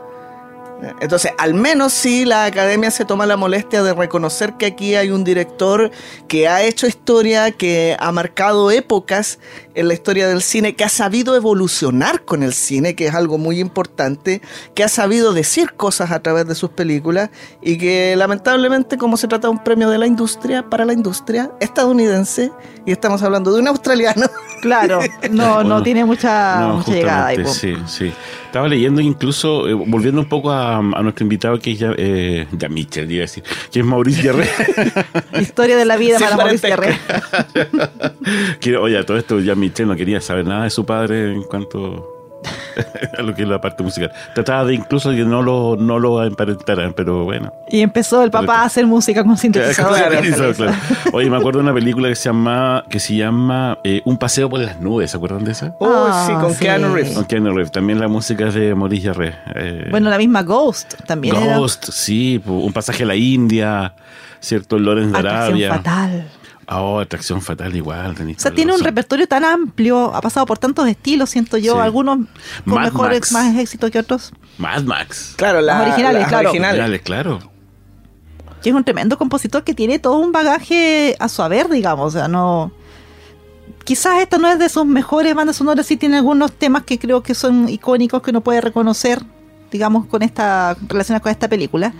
Entonces, 0.99 1.31
al 1.37 1.53
menos 1.53 1.93
sí 1.93 2.25
la 2.25 2.45
academia 2.45 2.91
se 2.91 3.05
toma 3.05 3.25
la 3.25 3.37
molestia 3.37 3.83
de 3.83 3.93
reconocer 3.93 4.53
que 4.53 4.65
aquí 4.65 4.95
hay 4.95 5.11
un 5.11 5.23
director 5.23 5.91
que 6.27 6.47
ha 6.47 6.63
hecho 6.63 6.87
historia, 6.87 7.51
que 7.51 7.95
ha 7.99 8.11
marcado 8.11 8.71
épocas 8.71 9.39
en 9.75 9.87
la 9.87 9.93
historia 9.93 10.27
del 10.27 10.41
cine, 10.41 10.75
que 10.75 10.83
ha 10.83 10.89
sabido 10.89 11.35
evolucionar 11.35 12.25
con 12.25 12.43
el 12.43 12.53
cine, 12.53 12.95
que 12.95 13.07
es 13.07 13.15
algo 13.15 13.37
muy 13.37 13.59
importante, 13.59 14.41
que 14.75 14.83
ha 14.83 14.89
sabido 14.89 15.33
decir 15.33 15.73
cosas 15.73 16.11
a 16.11 16.21
través 16.21 16.47
de 16.47 16.55
sus 16.55 16.71
películas 16.71 17.29
y 17.61 17.77
que 17.77 18.15
lamentablemente 18.17 18.97
como 18.97 19.17
se 19.17 19.27
trata 19.27 19.47
de 19.47 19.51
un 19.51 19.63
premio 19.63 19.89
de 19.89 19.97
la 19.97 20.07
industria, 20.07 20.69
para 20.69 20.85
la 20.85 20.93
industria 20.93 21.51
estadounidense, 21.59 22.51
y 22.85 22.91
estamos 22.91 23.21
hablando 23.23 23.53
de 23.53 23.61
un 23.61 23.67
australiano, 23.67 24.27
Claro, 24.61 24.99
no, 25.31 25.63
no 25.63 25.81
tiene 25.81 26.05
mucha, 26.05 26.59
No, 26.59 26.77
mucha 26.77 26.91
llegada 26.91 27.27
ahí. 27.27 27.45
sí, 27.47 27.75
sí. 27.87 28.13
Estaba 28.45 28.67
leyendo 28.67 29.01
incluso, 29.01 29.67
eh, 29.67 29.73
volviendo 29.73 30.21
un 30.21 30.27
poco 30.27 30.51
a, 30.51 30.70
a 30.77 31.01
nuestro 31.01 31.23
invitado 31.23 31.59
que 31.59 31.71
es 31.71 31.79
ya, 31.79 31.93
eh, 31.97 32.47
ya 32.51 32.67
iba 32.67 33.03
a 33.03 33.27
decir, 33.27 33.43
que 33.71 33.79
es 33.79 33.85
Mauricio 33.85 34.23
Yarré. 34.23 34.49
Historia 35.41 35.77
de 35.77 35.85
la 35.85 35.97
vida 35.97 36.17
Sin 36.17 36.27
para 36.27 36.37
Mauricio. 36.37 36.69
Guerrero. 36.69 36.97
oye, 38.81 38.97
a 38.97 39.05
todo 39.05 39.17
esto 39.17 39.39
ya 39.39 39.55
Michel 39.55 39.87
no 39.87 39.95
quería 39.95 40.21
saber 40.21 40.45
nada 40.45 40.63
de 40.63 40.69
su 40.69 40.85
padre 40.85 41.33
en 41.33 41.43
cuanto 41.43 42.20
a 43.17 43.21
lo 43.21 43.33
que 43.35 43.43
es 43.43 43.47
la 43.47 43.59
parte 43.61 43.83
musical. 43.83 44.11
Trataba 44.33 44.65
de 44.65 44.73
incluso 44.75 45.11
que 45.11 45.23
no 45.25 45.41
lo, 45.41 45.75
no 45.77 45.99
lo 45.99 46.23
emparentaran, 46.23 46.93
pero 46.93 47.23
bueno. 47.23 47.53
Y 47.69 47.81
empezó 47.81 48.23
el 48.23 48.31
papá 48.31 48.61
a 48.61 48.65
hacer 48.65 48.85
música 48.87 49.23
con 49.23 49.37
sintetizador. 49.37 49.97
Claro. 50.55 50.73
Oye, 51.13 51.29
me 51.29 51.37
acuerdo 51.37 51.59
de 51.59 51.63
una 51.63 51.73
película 51.73 52.09
que 52.09 52.15
se 52.15 52.25
llama, 52.29 52.83
que 52.89 52.99
se 52.99 53.15
llama 53.15 53.77
eh, 53.83 54.01
Un 54.05 54.17
paseo 54.17 54.49
por 54.49 54.59
las 54.59 54.79
nubes, 54.79 55.11
¿se 55.11 55.17
acuerdan 55.17 55.43
de 55.43 55.51
esa? 55.51 55.75
oh, 55.79 56.07
Ah, 56.11 56.25
sí, 56.27 56.33
con 56.33 56.53
sí. 56.53 56.59
Keanu 56.59 56.93
Reeves. 56.93 57.13
Con 57.13 57.25
Keanu 57.25 57.49
Reeves. 57.53 57.71
También 57.71 57.99
la 57.99 58.07
música 58.07 58.47
es 58.47 58.53
de 58.53 58.73
Maurice 58.75 59.07
Jarre. 59.07 59.35
Eh, 59.55 59.87
Bueno, 59.91 60.09
la 60.09 60.17
misma 60.17 60.41
Ghost 60.43 60.95
también 61.05 61.35
era 61.35 61.57
Ghost, 61.57 61.89
sí, 61.91 62.41
pu- 62.45 62.63
un 62.65 62.73
pasaje 62.73 63.03
a 63.03 63.05
la 63.05 63.15
India, 63.15 63.93
¿cierto? 64.39 64.77
El 64.77 64.83
Lorenz 64.83 65.11
de 65.11 65.19
Arabia. 65.19 65.75
fatal. 65.75 66.27
Oh, 66.73 66.99
atracción 66.99 67.41
fatal 67.41 67.75
igual. 67.75 68.15
tenés 68.15 68.37
O 68.37 68.39
sea, 68.39 68.51
tiene 68.51 68.73
un 68.73 68.79
repertorio 68.81 69.27
tan 69.27 69.43
amplio, 69.43 70.13
ha 70.15 70.21
pasado 70.21 70.45
por 70.45 70.57
tantos 70.57 70.87
estilos, 70.87 71.29
siento 71.29 71.57
yo, 71.57 71.73
Sí. 71.73 71.79
algunos 71.79 72.17
con 72.65 72.73
Mad 72.75 72.83
mejores, 72.85 73.19
Max. 73.19 73.31
más 73.31 73.55
éxito 73.57 73.91
que 73.91 73.99
otros. 73.99 74.31
Mad 74.57 74.83
Max. 74.83 75.33
Claro, 75.37 75.59
la- 75.61 75.79
Los 75.79 75.87
originales, 75.87 76.21
las 76.21 76.29
claro. 76.29 76.49
originales. 76.49 77.01
Claro. 77.01 77.39
Que 78.63 78.69
es 78.69 78.75
un 78.75 78.83
tremendo 78.83 79.17
compositor 79.17 79.63
que 79.63 79.73
tiene 79.73 79.99
todo 79.99 80.17
un 80.17 80.31
bagaje 80.31 81.15
a 81.19 81.27
su 81.29 81.41
haber, 81.41 81.67
digamos. 81.67 82.07
O 82.07 82.11
sea, 82.17 82.27
no. 82.27 82.71
Quizás 83.83 84.21
esta 84.21 84.37
no 84.37 84.47
es 84.47 84.59
de 84.59 84.69
sus 84.69 84.85
mejores 84.85 85.33
bandas 85.33 85.55
sonoras, 85.55 85.85
sí 85.87 85.97
tiene 85.97 86.17
algunos 86.17 86.51
temas 86.53 86.83
que 86.83 86.99
creo 86.99 87.23
que 87.23 87.33
son 87.33 87.67
icónicos 87.67 88.21
que 88.21 88.29
uno 88.29 88.41
puede 88.41 88.61
reconocer, 88.61 89.23
digamos, 89.71 90.05
con 90.05 90.21
esta 90.21 90.77
relacionados 90.87 91.23
con 91.23 91.31
esta 91.31 91.47
película. 91.49 91.91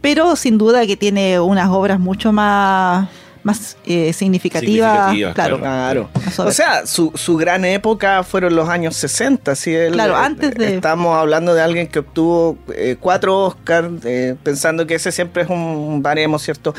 Pero 0.00 0.34
sin 0.36 0.58
duda 0.58 0.84
que 0.86 0.96
tiene 0.96 1.38
unas 1.38 1.70
obras 1.70 2.00
mucho 2.00 2.32
más, 2.32 3.08
más 3.44 3.76
eh, 3.86 4.12
significativa, 4.12 5.10
Significativa, 5.10 5.34
claro. 5.60 6.08
O 6.38 6.50
sea, 6.50 6.86
su, 6.86 7.12
su 7.14 7.36
gran 7.36 7.64
época 7.64 8.22
fueron 8.24 8.56
los 8.56 8.68
años 8.68 8.96
60. 8.96 9.54
¿sí? 9.54 9.72
Claro, 9.92 10.14
eh, 10.14 10.16
antes 10.20 10.54
de- 10.54 10.74
Estamos 10.74 11.16
hablando 11.16 11.54
de 11.54 11.62
alguien 11.62 11.86
que 11.86 12.00
obtuvo 12.00 12.58
eh, 12.74 12.96
cuatro 12.98 13.38
Oscars, 13.44 13.88
eh, 14.04 14.34
pensando 14.42 14.86
que 14.86 14.94
ese 14.96 15.12
siempre 15.12 15.42
es 15.44 15.50
un 15.50 16.00
baremo, 16.02 16.38
¿cierto? 16.38 16.74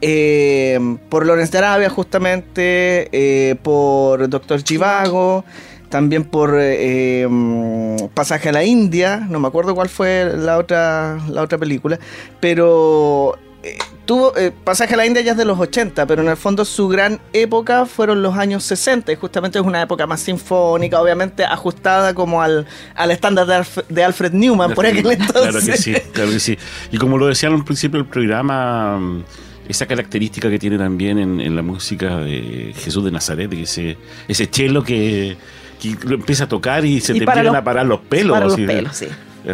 Eh, 0.00 0.78
por 1.08 1.24
Lawrence 1.24 1.52
de 1.52 1.58
Arabia, 1.58 1.88
justamente, 1.88 3.08
eh, 3.12 3.54
por 3.62 4.28
Doctor 4.28 4.62
Chivago. 4.62 5.44
También 5.88 6.24
por 6.24 6.54
eh, 6.60 7.26
mm, 7.30 8.08
Pasaje 8.12 8.50
a 8.50 8.52
la 8.52 8.62
India, 8.62 9.26
no 9.30 9.40
me 9.40 9.48
acuerdo 9.48 9.74
cuál 9.74 9.88
fue 9.88 10.30
la 10.36 10.58
otra, 10.58 11.18
la 11.30 11.40
otra 11.40 11.56
película, 11.56 11.98
pero 12.40 13.38
eh, 13.70 13.78
tuvo 14.06 14.36
eh, 14.36 14.52
Pasaje 14.64 14.94
a 14.94 14.96
la 14.96 15.06
India 15.06 15.22
ya 15.22 15.32
es 15.32 15.36
de 15.38 15.44
los 15.44 15.58
80, 15.58 16.06
pero 16.06 16.22
en 16.22 16.28
el 16.28 16.36
fondo 16.36 16.64
su 16.64 16.88
gran 16.88 17.20
época 17.32 17.86
fueron 17.86 18.22
los 18.22 18.36
años 18.36 18.64
60 18.64 19.12
y 19.12 19.16
justamente 19.16 19.58
es 19.58 19.64
una 19.64 19.82
época 19.82 20.06
más 20.06 20.20
sinfónica, 20.20 21.00
obviamente 21.00 21.44
ajustada 21.44 22.14
como 22.14 22.42
al, 22.42 22.66
al 22.94 23.10
estándar 23.10 23.46
de, 23.46 23.54
Alf- 23.56 23.84
de 23.88 24.04
Alfred 24.04 24.32
Newman 24.32 24.74
por 24.74 24.86
aquel 24.86 25.10
entonces. 25.12 25.32
Claro 25.32 25.60
que 25.66 25.76
sí, 25.76 25.94
claro 26.12 26.30
que 26.30 26.40
sí. 26.40 26.58
Y 26.92 26.98
como 26.98 27.18
lo 27.18 27.26
decían 27.26 27.52
al 27.54 27.64
principio 27.64 27.98
del 28.00 28.08
programa, 28.08 28.98
mm, 28.98 29.24
esa 29.68 29.86
característica 29.86 30.48
que 30.48 30.58
tiene 30.58 30.78
también 30.78 31.18
en, 31.18 31.40
en 31.40 31.54
la 31.54 31.62
música 31.62 32.16
de 32.18 32.72
Jesús 32.76 33.04
de 33.04 33.10
Nazaret, 33.10 33.50
de 33.50 33.62
ese, 33.62 33.98
ese 34.26 34.48
chelo 34.48 34.82
que, 34.82 35.36
que 35.80 35.94
lo 36.04 36.14
empieza 36.14 36.44
a 36.44 36.48
tocar 36.48 36.84
y 36.86 37.00
se 37.02 37.12
Y 37.12 37.18
te 37.18 37.24
empiezan 37.24 37.44
los- 37.46 37.54
a 37.54 37.62
parar 37.64 37.84
los 37.84 38.00
pelos. 38.00 38.32
para 38.32 38.46
los 38.46 38.56
pelos, 38.56 38.96
sí. 38.96 39.06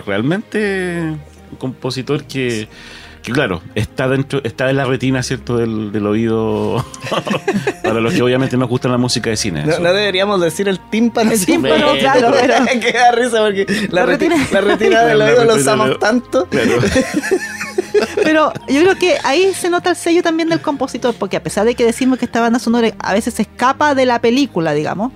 Realmente 0.06 1.00
un 1.50 1.56
compositor 1.58 2.24
que, 2.24 2.68
que 3.24 3.32
claro, 3.32 3.62
está 3.74 4.06
dentro, 4.08 4.40
está 4.44 4.68
en 4.70 4.76
la 4.76 4.84
retina, 4.84 5.22
¿cierto? 5.22 5.56
Del, 5.56 5.90
del 5.92 6.06
oído. 6.06 6.84
para 7.82 8.00
los 8.00 8.12
que 8.12 8.22
obviamente 8.22 8.56
nos 8.56 8.68
gusta 8.68 8.88
la 8.88 8.98
música 8.98 9.30
de 9.30 9.36
cine. 9.36 9.64
No, 9.64 9.78
deberíamos 9.78 10.40
decir 10.40 10.68
el 10.68 10.78
tímpano. 10.90 11.32
El 11.32 11.44
tímpano, 11.44 11.74
pero- 11.74 11.98
claro, 11.98 12.34
pero- 12.40 12.80
que 12.80 12.92
da 12.92 13.10
risa 13.12 13.38
porque 13.42 13.66
la, 13.90 14.04
La 14.04 14.12
reti- 14.12 14.28
retina- 14.28 14.48
la 14.52 14.60
retina 14.60 15.00
del 15.04 15.22
oído 15.22 15.44
lo 15.44 15.54
usamos 15.56 15.98
tanto. 15.98 16.46
Claro. 16.46 16.72
Pero 18.24 18.52
yo 18.68 18.80
creo 18.80 18.96
que 18.96 19.16
ahí 19.22 19.52
se 19.54 19.70
nota 19.70 19.90
el 19.90 19.96
sello 19.96 20.22
también 20.22 20.48
del 20.48 20.60
compositor, 20.60 21.14
porque 21.16 21.36
a 21.36 21.42
pesar 21.42 21.64
de 21.64 21.74
que 21.76 21.84
decimos 21.84 22.18
que 22.18 22.24
esta 22.24 22.40
banda 22.40 22.58
sonora 22.58 22.90
a 22.98 23.12
veces 23.12 23.34
se 23.34 23.42
escapa 23.42 23.94
de 23.94 24.04
la 24.04 24.20
película, 24.20 24.72
digamos, 24.72 25.12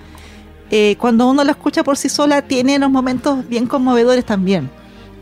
eh, 0.71 0.95
cuando 0.97 1.27
uno 1.27 1.43
la 1.43 1.51
escucha 1.51 1.83
por 1.83 1.97
sí 1.97 2.07
sola 2.07 2.41
tiene 2.43 2.77
unos 2.77 2.89
momentos 2.91 3.47
bien 3.49 3.65
conmovedores 3.67 4.23
también. 4.25 4.69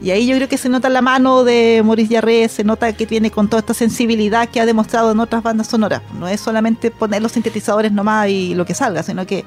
Y 0.02 0.12
ahí 0.12 0.28
yo 0.28 0.36
creo 0.36 0.48
que 0.48 0.58
se 0.58 0.70
nota 0.70 0.90
la 0.90 1.02
mano 1.02 1.44
de 1.44 1.82
Maurice 1.84 2.16
Jarre, 2.16 2.48
se 2.50 2.64
nota 2.64 2.94
que 2.94 3.08
tiene 3.08 3.32
con 3.32 3.48
toda 3.48 3.62
esta 3.62 3.74
sensibilidad 3.74 4.48
que 4.48 4.60
ha 4.60 4.66
demostrado 4.66 5.12
en 5.12 5.20
otras 5.20 5.42
bandas 5.42 5.68
sonoras. 5.68 6.02
No 6.20 6.28
es 6.28 6.40
solamente 6.40 6.92
poner 6.92 7.22
los 7.22 7.32
sintetizadores 7.32 7.92
nomás 7.92 8.30
y 8.30 8.54
lo 8.54 8.66
que 8.66 8.76
salga, 8.76 9.02
sino 9.02 9.26
que 9.26 9.44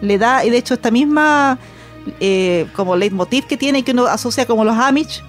le 0.00 0.16
da, 0.16 0.44
y 0.44 0.50
de 0.50 0.56
hecho 0.56 0.74
esta 0.74 0.90
misma 0.90 1.58
eh, 2.18 2.66
como 2.74 2.96
leitmotiv 2.96 3.46
que 3.46 3.56
tiene, 3.56 3.82
que 3.82 3.92
uno 3.92 4.06
asocia 4.06 4.46
como 4.46 4.64
los 4.64 4.76
Amish, 4.76 5.22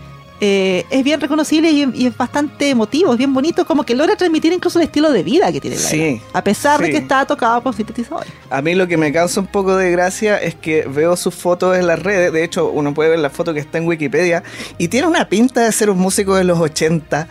eh, 0.44 0.88
es 0.90 1.04
bien 1.04 1.22
reconocible 1.22 1.70
y, 1.70 1.88
y 1.94 2.08
es 2.08 2.18
bastante 2.18 2.72
emotivo, 2.72 3.12
es 3.12 3.18
bien 3.20 3.32
bonito, 3.32 3.64
como 3.64 3.84
que 3.84 3.94
logra 3.94 4.16
transmitir 4.16 4.52
incluso 4.52 4.80
el 4.80 4.86
estilo 4.86 5.12
de 5.12 5.22
vida 5.22 5.52
que 5.52 5.62
tiene 5.62 5.76
la 5.76 5.82
Sí, 5.84 6.20
a 6.34 6.44
pesar 6.44 6.82
de 6.82 6.90
que 6.90 6.98
está 6.98 7.26
tocado 7.28 7.62
por 7.62 7.76
sintetizadores. 7.76 8.34
A 8.50 8.60
mí 8.64 8.74
lo 8.74 8.88
que 8.88 8.98
me 8.98 9.14
causa 9.14 9.40
un 9.40 9.46
poco 9.46 9.76
de 9.76 9.92
gracia 9.92 10.38
es 10.38 10.56
que 10.56 10.88
veo 10.88 11.16
sus 11.16 11.36
fotos 11.36 11.78
en 11.78 11.86
las 11.86 12.00
redes. 12.00 12.34
De 12.34 12.44
hecho, 12.44 12.72
uno 12.72 12.92
puede 12.94 13.12
ver 13.12 13.20
la 13.20 13.30
foto 13.30 13.54
que 13.54 13.60
está 13.60 13.78
en 13.78 13.88
Wikipedia 13.88 14.42
y 14.80 14.88
tiene 14.88 15.08
una 15.08 15.30
pinta 15.30 15.62
de 15.64 15.72
ser 15.72 15.92
un 15.92 16.00
músico 16.00 16.36
de 16.36 16.44
los 16.44 16.60
80. 16.60 17.28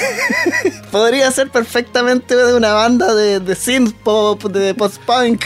Podría 0.90 1.30
ser 1.30 1.50
perfectamente 1.50 2.34
de 2.34 2.54
una 2.54 2.72
banda 2.72 3.14
de, 3.14 3.40
de 3.40 3.54
synth 3.54 3.94
pop, 4.02 4.42
de 4.44 4.74
post-punk, 4.74 5.44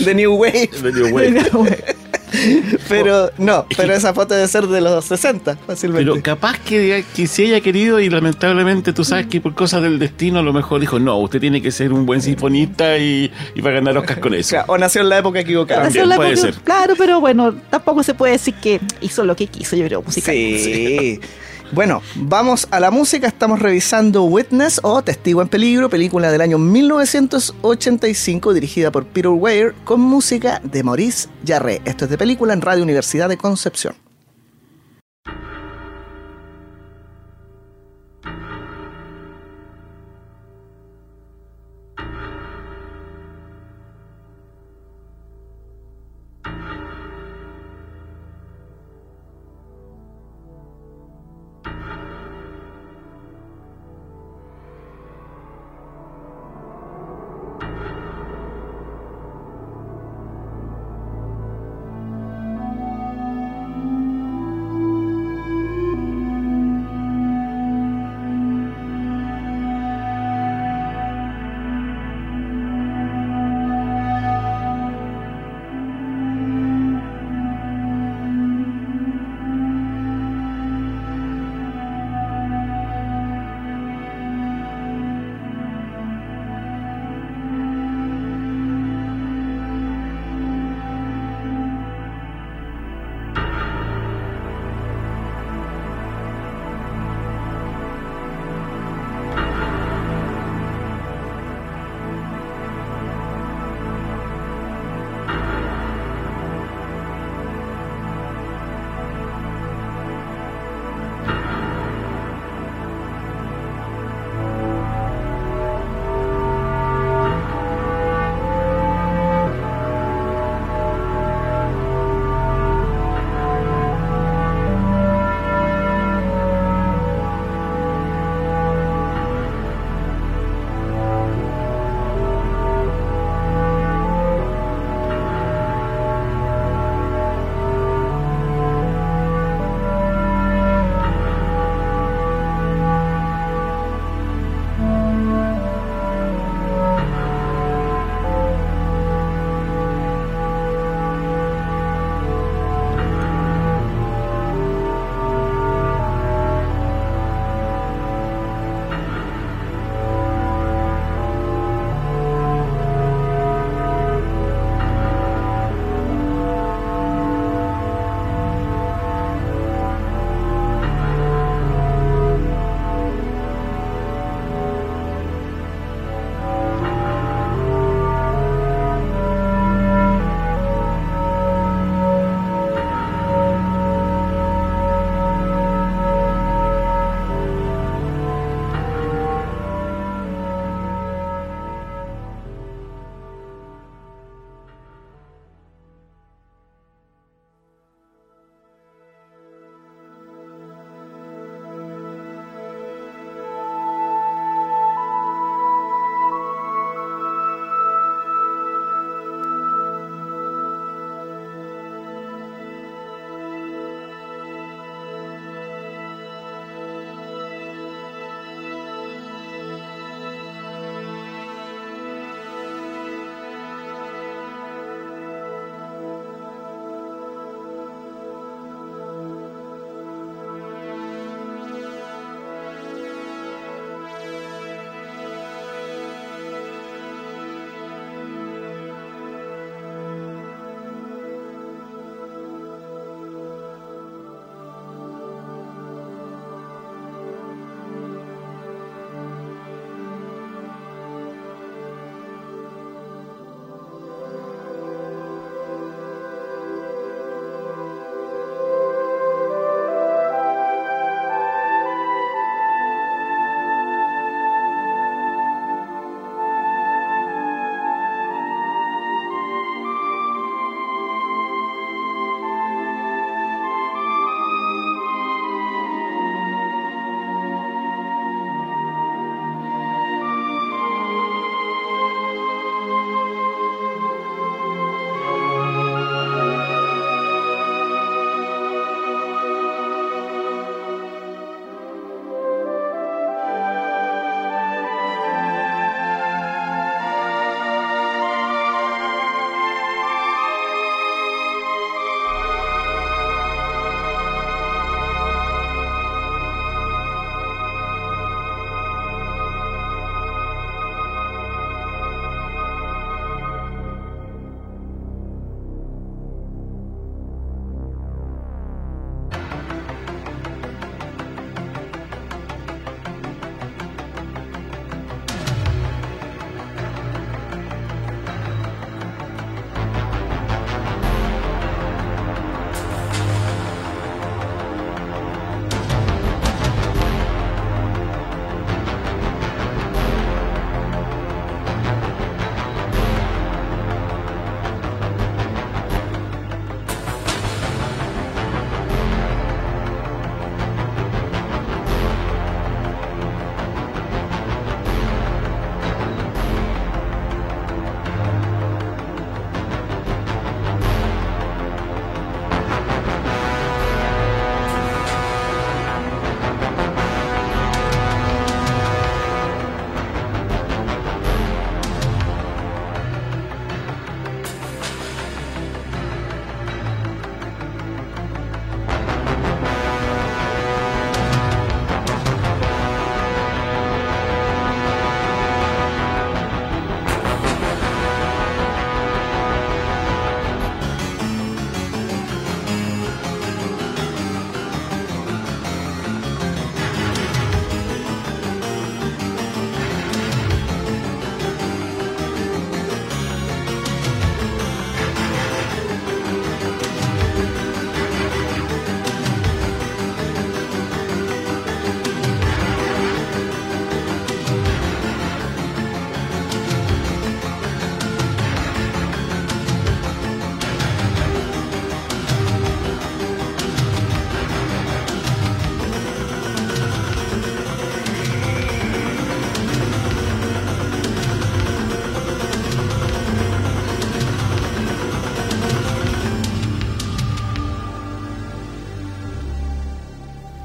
de 0.00 0.14
new 0.14 0.34
wave. 0.34 0.70
De 0.82 0.92
New 0.92 1.14
Wave. 1.14 1.96
Pero 2.88 3.30
no, 3.38 3.66
pero 3.76 3.94
esa 3.94 4.12
foto 4.14 4.34
debe 4.34 4.48
ser 4.48 4.66
de 4.66 4.80
los 4.80 5.04
60, 5.04 5.56
fácilmente. 5.66 6.10
Pero 6.10 6.22
capaz 6.22 6.58
que, 6.58 7.04
que 7.14 7.26
si 7.26 7.44
haya 7.44 7.60
querido 7.60 8.00
y 8.00 8.08
lamentablemente 8.08 8.92
tú 8.92 9.04
sabes 9.04 9.26
que 9.26 9.40
por 9.40 9.54
cosas 9.54 9.82
del 9.82 9.98
destino 9.98 10.38
a 10.38 10.42
lo 10.42 10.52
mejor 10.52 10.80
dijo, 10.80 10.98
no, 10.98 11.18
usted 11.18 11.40
tiene 11.40 11.60
que 11.62 11.70
ser 11.70 11.92
un 11.92 12.06
buen 12.06 12.22
sinfonista 12.22 12.96
y, 12.98 13.30
y 13.54 13.60
va 13.60 13.70
a 13.70 13.74
ganar 13.74 13.96
Oscar 13.98 14.20
con 14.20 14.34
eso. 14.34 14.56
o 14.66 14.78
nació 14.78 15.02
en 15.02 15.08
la 15.10 15.18
época 15.18 15.40
equivocada. 15.40 15.82
También 15.84 16.08
la 16.08 16.16
puede 16.16 16.32
época- 16.32 16.52
ser. 16.52 16.54
Claro, 16.62 16.94
pero 16.96 17.20
bueno, 17.20 17.54
tampoco 17.70 18.02
se 18.02 18.14
puede 18.14 18.32
decir 18.32 18.54
que 18.54 18.80
hizo 19.00 19.24
lo 19.24 19.36
que 19.36 19.46
quiso, 19.46 19.76
yo 19.76 19.86
creo, 19.86 20.02
musicalmente. 20.02 20.58
Sí. 20.64 21.20
Bueno, 21.72 22.02
vamos 22.16 22.68
a 22.70 22.78
la 22.80 22.90
música. 22.90 23.26
Estamos 23.26 23.58
revisando 23.58 24.24
Witness 24.24 24.80
o 24.82 25.00
Testigo 25.00 25.40
en 25.40 25.48
Peligro, 25.48 25.88
película 25.88 26.30
del 26.30 26.42
año 26.42 26.58
1985 26.58 28.52
dirigida 28.52 28.92
por 28.92 29.06
Peter 29.06 29.30
Weir 29.30 29.74
con 29.84 29.98
música 30.00 30.60
de 30.62 30.82
Maurice 30.82 31.30
Jarre. 31.46 31.80
Esto 31.86 32.04
es 32.04 32.10
de 32.10 32.18
película 32.18 32.52
en 32.52 32.60
Radio 32.60 32.82
Universidad 32.82 33.30
de 33.30 33.38
Concepción. 33.38 34.01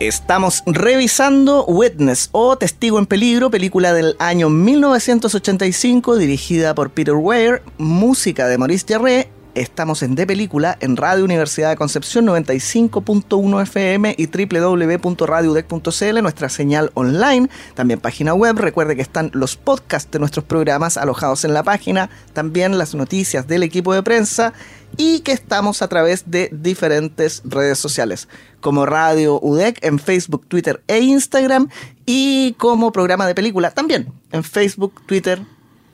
Estamos 0.08 0.64
revisando 0.66 1.66
Witness 1.66 2.30
o 2.32 2.58
Testigo 2.58 2.98
en 2.98 3.08
Peligro, 3.08 3.52
película 3.52 3.92
del 3.92 4.16
año 4.20 4.50
1985 4.50 6.16
dirigida 6.16 6.74
por 6.74 6.92
Peter 6.92 7.16
Weir, 7.16 7.62
música 7.78 8.48
de 8.48 8.58
Maurice 8.58 8.86
Jarre. 8.88 9.30
Estamos 9.54 10.04
en 10.04 10.16
De 10.16 10.26
Película 10.26 10.78
en 10.80 10.96
Radio 10.96 11.26
Universidad 11.26 11.72
de 11.72 11.76
Concepción 11.76 12.26
95.1 12.26 13.64
FM 13.64 14.16
y 14.18 14.28
www.radiodec.cl, 14.28 16.22
nuestra 16.22 16.48
señal 16.48 16.92
online, 16.94 17.50
también 17.74 18.00
página 18.00 18.34
web. 18.34 18.56
Recuerde 18.60 18.96
que 18.96 19.02
están 19.02 19.30
los 19.34 19.58
podcasts 19.58 20.10
de 20.10 20.20
nuestros 20.20 20.46
programas 20.46 20.96
alojados 20.96 21.44
en 21.44 21.54
la 21.54 21.64
página, 21.64 22.10
también 22.32 22.78
las 22.78 22.96
noticias 22.96 23.46
del 23.48 23.64
equipo 23.64 23.94
de 23.94 24.04
prensa 24.04 24.54
y 24.96 25.20
que 25.20 25.32
estamos 25.34 25.82
a 25.82 25.88
través 25.88 26.30
de 26.30 26.50
diferentes 26.54 27.42
redes 27.44 27.78
sociales, 27.78 28.28
como 28.62 28.86
Radio 28.86 29.40
UDEC 29.42 29.84
en 29.84 30.00
Facebook, 30.00 30.46
Twitter 30.48 30.82
e 30.88 31.00
Instagram, 31.00 31.70
y 32.06 32.54
como 32.54 32.92
programa 32.92 33.28
de 33.28 33.36
película 33.36 33.72
también 33.72 34.08
en 34.32 34.44
Facebook, 34.44 35.02
Twitter 35.06 35.40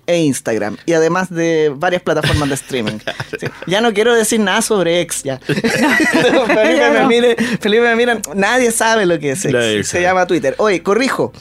e 0.05 0.20
Instagram, 0.20 0.78
y 0.86 0.93
además 0.93 1.30
de 1.30 1.74
varias 1.76 2.01
plataformas 2.01 2.49
de 2.49 2.55
streaming. 2.55 2.99
Sí. 3.39 3.47
Ya 3.66 3.82
no 3.82 3.93
quiero 3.93 4.14
decir 4.14 4.39
nada 4.39 4.61
sobre 4.61 5.01
X, 5.01 5.24
ya. 5.24 5.39
Felipe, 5.45 6.89
me 6.91 7.07
mire, 7.07 7.36
Felipe 7.59 7.82
me 7.82 7.95
mira, 7.95 8.22
nadie 8.36 8.72
sabe 8.72 9.07
lo 9.07 9.18
que 9.18 9.32
es 9.32 9.45
X, 9.45 9.53
La 9.53 9.72
X, 9.72 9.88
se 9.88 10.01
llama 10.01 10.28
Twitter. 10.28 10.53
Oye, 10.59 10.84
corrijo. 10.84 11.34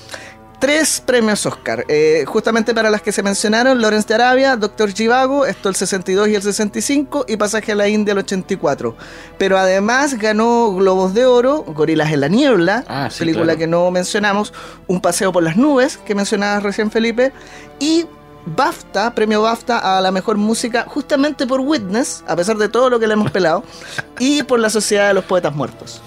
Tres 0.62 1.02
premios 1.04 1.44
Oscar, 1.44 1.84
eh, 1.88 2.22
justamente 2.24 2.72
para 2.72 2.88
las 2.88 3.02
que 3.02 3.10
se 3.10 3.20
mencionaron, 3.24 3.80
Lawrence 3.82 4.06
de 4.06 4.14
Arabia, 4.14 4.56
Doctor 4.56 4.92
Givago, 4.92 5.44
esto 5.44 5.68
el 5.68 5.74
62 5.74 6.28
y 6.28 6.36
el 6.36 6.42
65, 6.42 7.24
y 7.26 7.36
Pasaje 7.36 7.72
a 7.72 7.74
la 7.74 7.88
India 7.88 8.12
el 8.12 8.18
84. 8.18 8.94
Pero 9.38 9.58
además 9.58 10.14
ganó 10.14 10.72
Globos 10.72 11.14
de 11.14 11.26
Oro, 11.26 11.64
Gorilas 11.64 12.12
en 12.12 12.20
la 12.20 12.28
Niebla, 12.28 12.84
Ah, 12.86 13.08
sí, 13.10 13.18
película 13.18 13.44
claro. 13.46 13.58
que 13.58 13.66
no 13.66 13.90
mencionamos, 13.90 14.52
Un 14.86 15.00
Paseo 15.00 15.32
por 15.32 15.42
las 15.42 15.56
Nubes, 15.56 15.96
que 15.96 16.14
mencionabas 16.14 16.62
recién 16.62 16.92
Felipe, 16.92 17.32
y 17.80 18.06
BAFTA, 18.46 19.16
premio 19.16 19.42
BAFTA 19.42 19.98
a 19.98 20.00
la 20.00 20.12
mejor 20.12 20.36
música, 20.36 20.84
justamente 20.86 21.44
por 21.44 21.58
Witness, 21.58 22.22
a 22.28 22.36
pesar 22.36 22.56
de 22.56 22.68
todo 22.68 22.88
lo 22.88 23.00
que 23.00 23.08
le 23.08 23.14
hemos 23.14 23.32
pelado, 23.32 23.64
y 24.20 24.44
por 24.44 24.60
la 24.60 24.70
Sociedad 24.70 25.08
de 25.08 25.14
los 25.14 25.24
Poetas 25.24 25.56
Muertos. 25.56 26.00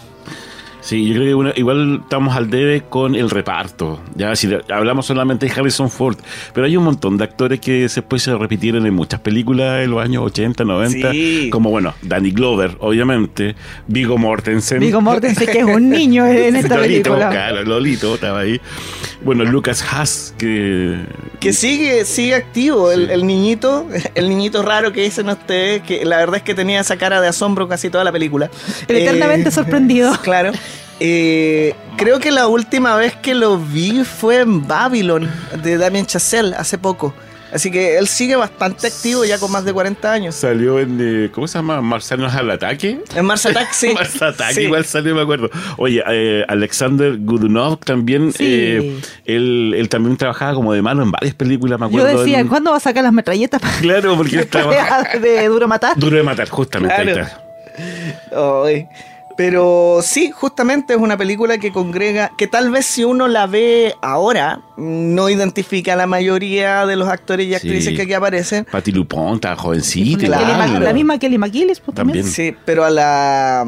Sí, 0.85 1.03
yo 1.07 1.15
creo 1.15 1.25
que 1.25 1.33
una- 1.33 1.53
igual 1.55 2.01
estamos 2.03 2.35
al 2.35 2.47
debe 2.51 2.83
con 2.87 3.15
el 3.15 3.31
reparto. 3.31 3.99
Ya 4.13 4.35
si 4.35 4.47
hablamos 4.71 5.07
solamente 5.07 5.47
de 5.47 5.51
Harrison 5.51 5.89
Ford, 5.89 6.15
pero 6.53 6.67
hay 6.67 6.77
un 6.77 6.83
montón 6.83 7.17
de 7.17 7.23
actores 7.23 7.59
que 7.59 7.81
después 7.89 8.21
se 8.21 8.35
repitieron 8.35 8.85
en 8.85 8.93
muchas 8.93 9.19
películas 9.19 9.83
en 9.83 9.89
los 9.89 10.03
años 10.03 10.21
80, 10.23 10.63
90, 10.63 11.11
Sí. 11.11 11.49
como 11.51 11.71
bueno, 11.71 11.95
Danny 12.03 12.29
Glover, 12.29 12.77
obviamente, 12.81 13.55
Vigo 13.87 14.19
Mortensen. 14.19 14.79
Vigo 14.79 15.01
Mortensen, 15.01 15.47
que 15.47 15.57
es 15.57 15.65
un 15.65 15.89
niño 15.89 16.23
en 16.27 16.55
esta 16.55 16.75
Lolito, 16.77 17.09
película. 17.09 17.29
claro, 17.31 17.63
Lolito 17.63 18.13
estaba 18.13 18.41
ahí. 18.41 18.61
Bueno, 19.23 19.43
Lucas 19.43 19.83
Haas, 19.91 20.35
que 20.37 20.99
Que 21.39 21.51
sigue, 21.51 22.05
sigue 22.05 22.35
activo 22.35 22.91
el, 22.91 23.07
Sí. 23.07 23.13
el 23.13 23.25
niñito, 23.25 23.87
el 24.13 24.29
niñito 24.29 24.61
raro 24.61 24.93
que 24.93 25.01
dicen 25.01 25.29
ustedes, 25.29 25.81
que 25.81 26.05
la 26.05 26.17
verdad 26.17 26.35
es 26.35 26.43
que 26.43 26.53
tenía 26.53 26.79
esa 26.79 26.97
cara 26.97 27.21
de 27.21 27.27
asombro 27.29 27.67
casi 27.67 27.89
toda 27.89 28.03
la 28.03 28.11
película. 28.11 28.51
El 28.87 28.97
eternamente 28.97 29.49
Eh, 29.49 29.51
sorprendido. 29.51 30.11
Claro. 30.21 30.51
Eh, 30.99 31.75
creo 31.97 32.19
que 32.19 32.31
la 32.31 32.47
última 32.47 32.95
vez 32.95 33.15
que 33.15 33.35
lo 33.35 33.57
vi 33.57 34.03
fue 34.05 34.39
en 34.41 34.65
Babylon 34.67 35.29
de 35.61 35.77
Damien 35.77 36.05
Chazelle 36.05 36.55
hace 36.55 36.77
poco. 36.77 37.13
Así 37.53 37.71
que 37.71 37.97
él 37.97 38.07
sigue 38.07 38.35
bastante 38.35 38.87
activo 38.87 39.23
ya 39.23 39.37
con 39.39 39.49
más 39.49 39.63
de 39.63 39.71
40 39.71 40.11
años. 40.11 40.35
salió 40.35 40.77
en, 40.79 40.97
eh, 40.99 41.29
¿cómo 41.33 41.47
se 41.47 41.57
llama? 41.57 41.79
Marcianos 41.81 42.33
al 42.35 42.49
ataque. 42.51 42.99
En 43.15 43.23
Mars 43.25 43.45
Attack, 43.45 43.71
sí. 43.71 43.89
Mars 43.93 44.21
Attack, 44.21 44.51
Sí. 44.53 44.61
igual 44.63 44.83
salió, 44.83 45.15
me 45.15 45.21
acuerdo. 45.21 45.49
Oye, 45.77 46.03
eh, 46.09 46.43
Alexander 46.49 47.15
Godunov 47.17 47.77
también, 47.79 48.33
Sí. 48.33 48.43
eh, 48.45 48.99
él, 49.25 49.73
él 49.77 49.87
también 49.87 50.17
trabajaba 50.17 50.53
como 50.53 50.73
de 50.73 50.81
mano 50.81 51.03
en 51.03 51.11
varias 51.11 51.33
películas, 51.35 51.79
me 51.79 51.89
Yo 51.91 51.99
acuerdo. 51.99 52.19
decía, 52.23 52.39
en- 52.39 52.47
¿cuándo 52.49 52.71
va 52.71 52.77
a 52.77 52.81
sacar 52.81 53.03
las 53.03 53.13
metralletas 53.13 53.61
para 53.61 53.77
Claro, 53.77 54.17
porque 54.17 54.35
él 54.39 54.47
trabaja. 54.47 55.17
de 55.19 55.47
Duro 55.47 55.67
Matar? 55.69 55.97
Duro 55.97 56.17
de 56.17 56.23
matar, 56.23 56.49
justamente. 56.49 56.93
ahí 56.93 57.05
Claro. 57.05 57.21
está. 57.21 57.41
Pero 59.37 59.99
sí, 60.01 60.31
justamente 60.31 60.93
es 60.93 60.99
una 60.99 61.17
película 61.17 61.57
que 61.57 61.71
congrega, 61.73 62.31
que 62.37 62.47
tal 62.47 62.71
vez 62.71 62.85
si 62.85 63.03
uno 63.03 63.27
la 63.27 63.47
ve 63.47 63.93
ahora, 64.01 64.61
no 64.77 65.29
identifica 65.29 65.93
a 65.93 65.95
la 65.97 66.07
mayoría 66.07 66.85
de 66.85 66.95
los 66.95 67.09
actores 67.09 67.45
y 67.47 67.53
actrices 67.53 67.85
Sí. 67.89 67.95
que 67.95 68.03
aquí 68.03 68.13
aparecen. 68.13 68.65
Patti 68.71 68.91
Lupón, 68.91 69.35
estaba 69.35 69.55
jovencita. 69.57 70.25
Claro. 70.25 70.67
Igual. 70.67 70.83
La 70.83 70.93
misma 70.93 71.17
Kelly 71.19 71.37
McGillis, 71.37 71.81
pues, 71.81 71.95
también. 71.95 72.23
También. 72.25 72.33
Sí, 72.33 72.55
pero 72.65 72.85
a 72.85 72.89
la. 72.89 73.65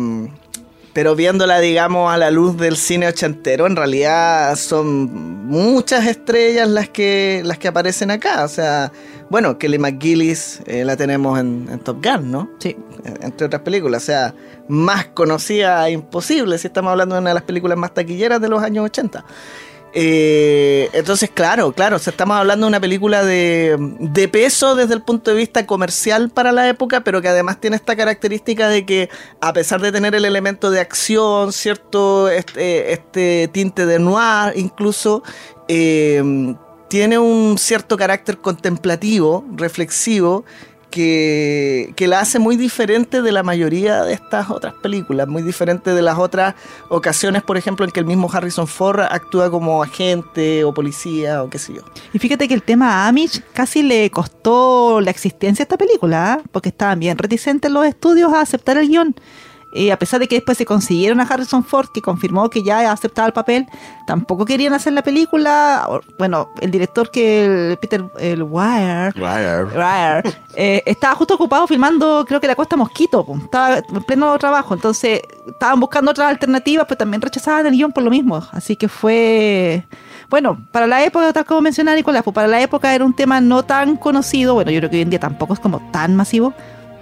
Pero 0.98 1.16
viéndola, 1.16 1.60
digamos, 1.60 2.12
a 2.12 2.18
la 2.18 2.32
luz 2.32 2.58
del 2.58 2.76
cine 2.76 3.08
ochentero, 3.08 3.68
en 3.68 3.76
realidad 3.76 4.56
son 4.56 5.46
muchas 5.46 6.08
estrellas 6.08 6.68
las 6.68 6.90
que, 6.90 7.44
las 7.46 7.60
que 7.60 7.68
aparecen 7.68 8.10
acá. 8.10 8.44
O 8.44 8.48
sea, 8.48 8.92
bueno, 9.30 9.60
Kelly 9.60 9.78
McGillis 9.78 10.62
eh, 10.66 10.84
la 10.84 10.98
tenemos 10.98 11.40
en, 11.40 11.68
en 11.72 11.78
Top 11.82 12.04
Gun, 12.04 12.32
¿no? 12.32 12.50
Sí. 12.58 12.76
entre 13.22 13.46
otras 13.46 13.62
películas. 13.62 14.02
O 14.02 14.06
sea, 14.08 14.34
más 14.70 15.06
conocida 15.10 15.88
imposible 15.92 16.58
si 16.58 16.66
estamos 16.66 16.90
hablando 16.90 17.14
de 17.14 17.22
una 17.22 17.30
de 17.30 17.36
las 17.36 17.44
películas 17.44 17.78
más 17.78 17.94
taquilleras 17.94 18.42
de 18.42 18.50
los 18.50 18.64
años 18.64 18.86
80. 18.86 19.24
Eh, 19.94 20.90
entonces, 20.94 21.30
claro, 21.34 21.72
claro, 21.72 21.98
estamos 21.98 22.38
hablando 22.38 22.66
de 22.66 22.70
una 22.70 22.80
película 22.80 23.24
de, 23.24 23.78
de 24.00 24.28
peso 24.28 24.76
desde 24.76 24.94
el 24.94 25.02
punto 25.02 25.32
de 25.32 25.38
vista 25.38 25.66
comercial 25.66 26.30
para 26.30 26.52
la 26.52 26.68
época, 26.70 27.02
pero 27.04 27.22
que 27.22 27.30
además 27.30 27.60
tiene 27.60 27.78
esta 27.78 27.96
característica 27.96 28.68
de 28.70 28.86
que, 28.86 29.10
a 29.42 29.54
pesar 29.54 29.82
de 29.82 29.92
tener 29.92 30.14
el 30.14 30.26
elemento 30.26 30.70
de 30.72 30.82
acción, 30.82 31.54
cierto, 31.54 32.30
este, 32.30 32.94
este 32.94 33.50
tinte 33.52 33.86
de 33.86 34.00
noir, 34.00 34.54
incluso, 34.56 35.24
eh, 35.68 36.22
tiene 36.90 37.18
un 37.18 37.58
cierto 37.58 37.98
carácter 37.98 38.38
contemplativo, 38.38 39.46
reflexivo, 39.56 40.46
que, 40.90 41.94
que 41.96 42.08
la 42.08 42.20
hace 42.20 42.40
muy 42.40 42.56
diferente 42.56 43.22
de 43.22 43.32
la 43.32 43.44
mayoría 43.44 44.04
de 44.04 44.14
estas 44.14 44.50
otras 44.50 44.74
películas, 44.76 45.28
muy 45.28 45.44
diferente 45.44 45.94
de 45.94 46.02
las 46.02 46.18
otras 46.18 46.56
ocasiones, 46.90 47.44
por 47.44 47.58
ejemplo, 47.58 47.86
en 47.86 47.92
que 47.92 48.00
el 48.00 48.06
mismo 48.06 48.30
Harrison 48.32 48.68
Ford 48.68 49.02
actúa 49.02 49.52
como 49.52 49.84
agente 49.84 50.64
o 50.64 50.74
policía 50.74 51.44
o 51.44 51.50
qué 51.50 51.60
sé 51.60 51.74
yo. 51.74 51.82
Y 52.14 52.20
fíjate 52.20 52.48
que 52.48 52.54
el 52.54 52.64
tema 52.64 53.08
Amish 53.08 53.42
casi 53.54 53.84
le 53.84 54.10
costó 54.10 55.02
la 55.02 55.12
existencia 55.12 55.64
a 55.64 55.66
esta 55.66 55.78
película, 55.78 56.34
¿ah? 56.34 56.42
porque 56.52 56.70
estaban 56.70 57.00
bien 57.00 57.18
reticentes 57.18 57.72
los 57.72 57.86
estudios 57.86 58.34
a 58.34 58.42
aceptar 58.42 58.78
el 58.78 58.88
guion. 58.88 59.16
Y 59.78 59.92
a 59.92 60.00
pesar 60.00 60.20
de 60.20 60.28
que 60.28 60.36
después 60.36 60.58
se 60.58 60.66
consiguieron 60.66 61.20
a 61.20 61.24
Harrison 61.24 61.64
Ford, 61.64 61.90
que 61.94 62.02
confirmó 62.02 62.50
que 62.50 62.64
ya 62.64 62.92
aceptaba 62.92 63.28
el 63.28 63.34
papel, 63.34 63.68
tampoco 64.06 64.46
querían 64.46 64.74
hacer 64.74 64.94
la 64.94 65.04
película. 65.04 65.88
Bueno, 66.18 66.50
el 66.60 66.72
director 66.72 67.12
que 67.12 67.46
el 67.46 67.78
Peter 67.78 68.04
el 68.20 68.44
Wire, 68.44 69.14
Wire, 69.16 70.24
eh, 70.56 70.84
estaba 70.86 71.16
justo 71.16 71.36
ocupado 71.36 71.68
filmando, 71.68 72.26
creo 72.28 72.40
que 72.42 72.48
la 72.48 72.56
Costa 72.56 72.76
Mosquito, 72.76 73.26
estaba 73.44 73.78
en 73.78 74.04
pleno 74.04 74.38
trabajo, 74.38 74.74
entonces 74.74 75.22
estaban 75.48 75.80
buscando 75.80 76.12
otras 76.12 76.30
alternativas, 76.30 76.86
pero 76.88 76.98
también 76.98 77.22
rechazaban 77.22 77.66
el 77.68 77.74
guion 77.74 77.92
por 77.92 78.04
lo 78.04 78.10
mismo. 78.10 78.44
Así 78.52 78.76
que 78.76 78.88
fue 78.88 79.86
bueno, 80.30 80.58
para 80.72 80.88
la 80.88 81.04
época, 81.06 81.32
tal 81.32 81.46
como 81.46 81.62
mencionaba 81.62 81.96
Nicolás, 81.96 82.24
pues 82.24 82.34
para 82.34 82.48
la 82.48 82.62
época 82.62 82.94
era 82.94 83.06
un 83.06 83.14
tema 83.14 83.40
no 83.40 83.64
tan 83.64 83.96
conocido, 83.96 84.56
bueno, 84.56 84.72
yo 84.72 84.80
creo 84.80 84.90
que 84.90 84.98
hoy 84.98 85.02
en 85.04 85.10
día 85.10 85.20
tampoco 85.20 85.54
es 85.54 85.60
como 85.60 85.80
tan 85.92 86.16
masivo, 86.16 86.54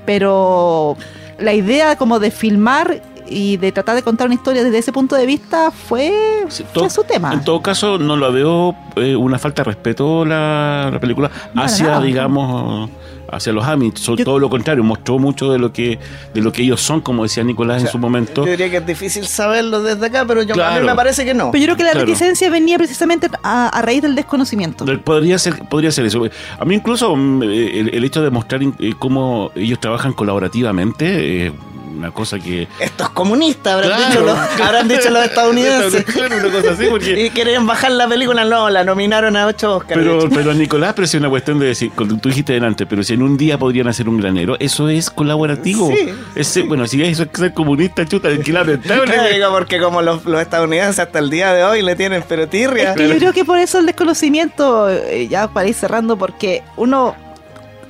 pero 0.05 0.95
la 1.39 1.53
idea 1.53 1.95
como 1.95 2.19
de 2.19 2.31
filmar 2.31 3.01
y 3.27 3.57
de 3.57 3.71
tratar 3.71 3.95
de 3.95 4.03
contar 4.03 4.27
una 4.27 4.35
historia 4.35 4.63
desde 4.63 4.77
ese 4.77 4.91
punto 4.91 5.15
de 5.15 5.25
vista 5.25 5.71
fue, 5.71 6.13
Sí, 6.47 6.63
fue 6.73 6.89
su 6.89 7.03
tema. 7.03 7.33
En 7.33 7.43
todo 7.43 7.61
caso, 7.61 7.97
no 7.97 8.15
lo 8.15 8.31
veo 8.31 8.75
eh, 8.97 9.15
una 9.15 9.39
falta 9.39 9.63
de 9.63 9.71
respeto 9.71 10.25
la, 10.25 10.89
la 10.93 10.99
película 10.99 11.31
No, 11.53 11.63
hacia, 11.63 11.99
digamos, 11.99 12.89
hacia 13.31 13.51
los 13.53 13.65
Amish. 13.65 13.97
So- 13.97 14.15
Yo- 14.15 14.25
todo 14.25 14.39
lo 14.39 14.49
contrario, 14.49 14.83
mostró 14.83 15.17
mucho 15.19 15.51
de 15.51 15.59
lo 15.59 15.71
que 15.73 15.99
de 16.33 16.41
lo 16.41 16.51
que 16.51 16.63
ellos 16.63 16.81
son, 16.81 17.01
como 17.01 17.23
decía 17.23 17.43
Nicolás 17.43 17.77
O 17.77 17.79
sea, 17.81 17.87
en 17.87 17.91
su 17.91 17.97
momento. 17.97 18.45
Yo 18.45 18.51
diría 18.51 18.69
que 18.69 18.77
es 18.77 18.85
difícil 18.85 19.25
saberlo 19.25 19.81
desde 19.81 20.05
acá, 20.05 20.25
pero 20.25 20.43
yo, 20.43 20.53
a 20.53 20.55
Claro. 20.55 20.81
mí 20.81 20.87
me 20.87 20.95
parece 20.95 21.25
que 21.25 21.33
no. 21.33 21.51
Pero 21.51 21.61
yo 21.61 21.65
creo 21.67 21.77
que 21.77 21.83
la 21.83 21.91
Claro. 21.91 22.05
reticencia 22.05 22.49
venía 22.49 22.77
precisamente 22.77 23.27
a, 23.43 23.69
a 23.69 23.81
raíz 23.81 24.01
del 24.01 24.15
desconocimiento. 24.15 24.85
Podría 25.03 25.37
ser, 25.39 25.59
podría 25.69 25.91
ser 25.91 26.05
eso. 26.05 26.23
A 26.59 26.65
mí 26.65 26.75
incluso 26.75 27.15
mm, 27.15 27.43
el, 27.43 27.89
el 27.93 28.03
hecho 28.03 28.21
de 28.21 28.29
mostrar 28.29 28.61
eh, 28.63 28.93
cómo 28.99 29.51
ellos 29.55 29.79
trabajan 29.79 30.13
colaborativamente, 30.13 31.47
eh, 31.47 31.51
una 31.95 32.11
cosa 32.11 32.39
que... 32.39 32.67
Estos 32.79 33.09
comunistas 33.09 33.73
habrán, 33.73 33.89
Claro. 33.89 34.07
dicho 34.09 34.25
los, 34.25 34.37
habrán 34.61 34.87
dicho 34.87 35.09
los 35.09 35.25
estadounidenses. 35.25 36.05
Claro, 36.15 36.37
una 36.37 36.51
cosa 36.51 36.71
así, 36.71 36.85
porque... 36.89 37.25
Y 37.25 37.29
quieren 37.31 37.65
bajar 37.65 37.91
la 37.91 38.07
película, 38.07 38.45
no, 38.45 38.69
la 38.69 38.83
nominaron 38.83 39.35
a 39.35 39.45
8 39.47 39.75
Oscars. 39.77 39.99
Pero, 39.99 40.29
pero 40.29 40.53
Nicolás, 40.53 40.93
pero 40.95 41.07
si 41.07 41.17
es 41.17 41.21
una 41.21 41.29
cuestión 41.29 41.59
de 41.59 41.67
decir, 41.67 41.91
cuando 41.95 42.17
tú 42.17 42.29
dijiste 42.29 42.53
delante, 42.53 42.85
pero 42.85 43.03
si 43.03 43.13
en 43.13 43.21
un 43.21 43.37
día 43.37 43.57
podrían 43.57 43.87
hacer 43.87 44.07
un 44.07 44.17
granero, 44.19 44.55
eso 44.59 44.89
es 44.89 45.09
colaborativo. 45.09 45.89
Sí. 45.91 46.09
Ese, 46.35 46.63
bueno, 46.63 46.87
si 46.87 47.01
eso 47.03 47.23
es 47.23 47.29
ser 47.33 47.53
comunista, 47.53 48.05
chuta, 48.05 48.29
qué 48.43 48.51
lamentable. 48.51 49.13
Yo 49.15 49.33
digo 49.35 49.49
porque 49.51 49.79
como 49.79 50.01
los, 50.01 50.25
los 50.25 50.41
estadounidenses 50.41 50.99
hasta 50.99 51.19
el 51.19 51.29
día 51.29 51.53
de 51.53 51.63
hoy 51.63 51.81
le 51.81 51.95
tienen 51.95 52.23
pero 52.27 52.47
tirria. 52.47 52.91
Es 52.91 52.97
que 52.97 53.07
yo 53.07 53.17
creo 53.17 53.33
que 53.33 53.45
por 53.45 53.57
eso 53.59 53.79
el 53.79 53.85
desconocimiento, 53.85 54.89
eh, 54.89 55.27
ya 55.27 55.47
para 55.47 55.67
ir 55.67 55.75
cerrando, 55.75 56.17
porque 56.17 56.63
uno 56.75 57.15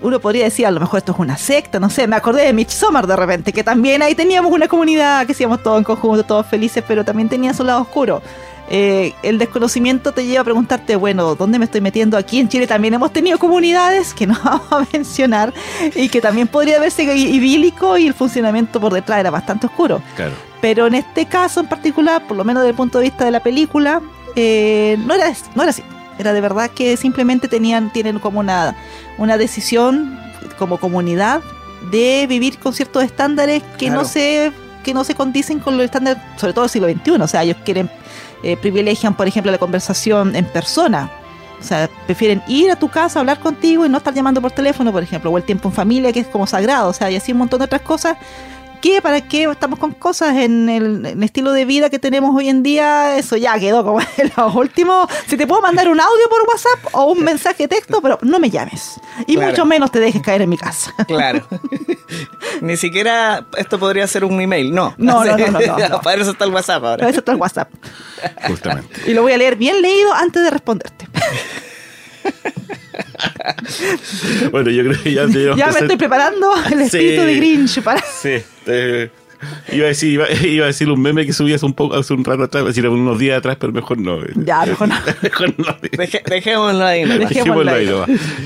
uno 0.02 0.20
podría 0.20 0.46
decir, 0.46 0.66
a 0.66 0.72
lo 0.72 0.80
mejor 0.80 1.00
esto 1.00 1.12
es 1.14 1.20
una 1.20 1.38
secta, 1.38 1.80
no 1.80 1.90
sé, 1.90 2.08
me 2.08 2.16
acordé 2.16 2.44
de 2.46 2.54
Midsommar 2.54 3.08
de 3.08 3.16
repente, 3.16 3.54
que 3.54 3.64
también 3.64 4.02
ahí 4.02 4.16
teníamos 4.16 4.52
una 4.52 4.68
comunidad 4.68 5.26
que 5.26 5.32
hacíamos 5.32 5.64
todos 5.64 5.78
en 5.78 5.84
conjunto, 5.84 6.24
todos 6.24 6.46
felices, 6.46 6.84
pero 6.88 7.04
también 7.04 7.30
tenía 7.30 7.54
su 7.54 7.64
lado 7.64 7.82
oscuro. 7.82 8.22
Eh, 8.68 9.14
el 9.22 9.38
desconocimiento 9.38 10.12
te 10.12 10.26
lleva 10.26 10.42
a 10.42 10.44
preguntarte, 10.44 10.96
bueno, 10.96 11.36
¿dónde 11.36 11.60
me 11.60 11.66
estoy 11.66 11.82
metiendo? 11.82 12.18
Aquí 12.18 12.40
en 12.40 12.50
Chile 12.50 12.66
también 12.66 12.96
hemos 12.96 13.14
tenido 13.14 13.38
comunidades 13.38 14.14
que 14.14 14.26
no 14.26 14.38
vamos 14.44 14.72
a 14.72 14.88
mencionar 14.92 15.54
y 15.94 16.10
que 16.10 16.20
también 16.20 16.48
podría 16.48 16.80
verse 16.80 17.04
idílico 17.04 17.98
y 17.98 18.08
el 18.08 18.14
funcionamiento 18.14 18.80
por 18.80 18.94
detrás 18.94 19.20
era 19.20 19.30
bastante 19.30 19.68
oscuro. 19.68 20.02
Claro. 20.16 20.34
Pero 20.62 20.88
en 20.88 20.96
este 20.96 21.28
caso 21.28 21.60
en 21.60 21.68
particular, 21.68 22.26
por 22.28 22.38
lo 22.38 22.44
menos 22.44 22.64
desde 22.64 22.72
el 22.72 22.76
punto 22.76 22.98
de 22.98 23.04
vista 23.04 23.26
de 23.26 23.32
la 23.32 23.42
película, 23.42 24.02
eh, 24.36 24.98
no, 25.06 25.14
era, 25.14 25.32
no 25.54 25.62
era 25.62 25.70
así. 25.70 25.84
Era 26.18 26.34
de 26.34 26.42
verdad 26.42 26.72
que 26.72 26.98
simplemente 26.98 27.48
tenían, 27.48 27.92
tienen 27.92 28.20
como 28.20 28.40
una, 28.40 28.76
una 29.18 29.38
decisión 29.38 30.20
como 30.58 30.80
comunidad 30.80 31.42
de 31.92 32.26
vivir 32.28 32.58
con 32.58 32.74
ciertos 32.74 33.04
estándares 33.04 33.62
que 33.78 33.90
no 33.90 34.06
se 34.06 34.52
que 34.84 34.94
no 34.94 35.04
se 35.04 35.16
condicen 35.16 35.60
con 35.60 35.78
los 35.78 35.86
estándares, 35.86 36.22
sobre 36.38 36.54
todo 36.54 36.64
del 36.64 36.70
siglo 36.70 36.88
XXI. 36.88 37.12
O 37.14 37.28
sea, 37.28 37.42
ellos 37.42 37.58
quieren, 37.66 37.90
eh, 38.44 38.56
privilegian, 38.56 39.16
por 39.16 39.28
ejemplo, 39.28 39.52
la 39.52 39.58
conversación 39.58 40.36
en 40.36 40.46
persona. 40.46 41.10
O 41.60 41.64
sea, 41.64 41.90
prefieren 42.06 42.44
ir 42.48 42.70
a 42.70 42.76
tu 42.76 42.88
casa, 42.88 43.20
hablar 43.20 43.40
contigo 43.40 43.84
y 43.84 43.90
no 43.90 43.98
estar 43.98 44.14
llamando 44.14 44.42
por 44.42 44.52
teléfono, 44.52 44.92
por 44.92 45.02
ejemplo, 45.02 45.32
o 45.32 45.38
el 45.38 45.44
tiempo 45.44 45.70
en 45.70 45.74
familia, 45.74 46.14
que 46.14 46.20
es 46.20 46.28
como 46.28 46.46
sagrado. 46.46 46.90
O 46.90 46.94
sea, 46.94 47.10
y 47.10 47.16
así 47.16 47.32
un 47.32 47.40
montón 47.40 47.60
de 47.60 47.66
otras 47.66 47.82
cosas 47.82 48.18
qué? 48.86 49.02
¿Para 49.02 49.22
qué 49.22 49.46
estamos 49.46 49.80
con 49.80 49.94
cosas 49.94 50.36
en 50.38 50.70
el, 50.70 51.24
estilo 51.24 51.52
de 51.54 51.66
vida 51.66 51.90
que 51.90 51.98
tenemos 51.98 52.36
hoy 52.36 52.50
en 52.50 52.62
día? 52.62 53.18
Eso 53.18 53.36
ya 53.36 53.58
quedó 53.58 53.84
como 53.84 54.00
en 54.18 54.32
los 54.38 54.56
últimos. 54.56 55.08
Si 55.28 55.38
te 55.38 55.48
puedo 55.48 55.62
mandar 55.62 55.90
un 55.90 56.00
audio 56.00 56.30
por 56.30 56.48
WhatsApp 56.48 56.94
o 56.94 57.06
un 57.06 57.24
mensaje 57.24 57.64
de 57.64 57.68
texto, 57.70 58.00
pero 58.00 58.20
no 58.22 58.40
me 58.40 58.52
llames. 58.52 59.00
Y 59.26 59.38
mucho 59.38 59.66
menos 59.66 59.90
te 59.90 60.00
dejes 60.00 60.22
caer 60.22 60.44
en 60.44 60.50
mi 60.50 60.58
casa. 60.58 60.94
Claro. 61.16 61.48
Ni 62.62 62.76
siquiera 62.78 63.46
esto 63.58 63.80
podría 63.80 64.06
ser 64.08 64.26
un 64.26 64.42
email, 64.42 64.74
no. 64.74 64.94
No, 64.98 65.24
no, 65.24 65.38
no, 65.38 65.60
no, 65.90 66.02
Para 66.02 66.22
eso 66.22 66.32
está 66.32 66.46
el 66.46 66.52
WhatsApp 66.52 66.84
ahora. 66.84 66.98
Para 66.98 67.10
eso 67.10 67.20
está 67.20 67.32
el 67.32 67.38
WhatsApp. 67.38 67.70
Justamente. 68.48 69.02
Y 69.10 69.14
lo 69.14 69.22
voy 69.22 69.32
a 69.32 69.38
leer 69.38 69.56
bien 69.56 69.82
leído 69.82 70.14
antes 70.14 70.44
de 70.44 70.50
responderte. 70.50 71.08
bueno, 74.52 74.70
yo 74.70 74.84
creo 74.84 75.04
que 75.04 75.14
ya 75.14 75.26
Ya 75.56 75.68
me 75.68 75.80
estoy 75.80 75.98
preparando 75.98 76.54
el 76.72 76.82
espíritu 76.82 77.22
de 77.22 77.36
Grinch 77.36 77.82
para. 77.82 78.02
Sí. 78.02 78.44
iba, 79.72 79.86
a 79.86 79.88
decir, 79.88 80.20
iba, 80.44 80.64
a 80.64 80.68
decir 80.68 80.90
un 80.90 81.02
meme 81.02 81.26
que 81.26 81.34
subí 81.34 81.54
hace 81.54 81.66
un, 81.66 81.74
poco, 81.74 81.96
hace 81.96 82.14
un 82.14 82.24
rato 82.24 82.44
atrás, 82.44 82.66
decir 82.66 82.88
unos 82.88 83.20
días 83.20 83.38
atrás, 83.38 83.58
pero 83.60 83.74
mejor 83.74 83.98
no. 83.98 84.20
Ya, 84.36 84.66
mejor 84.66 84.88
no. 84.88 84.96
mejor 85.22 85.54
no. 85.58 85.78
dejémoslo 86.26 86.86
ahí. 86.86 87.06
Dejémoslo, 87.06 87.72
ahí. 87.72 87.90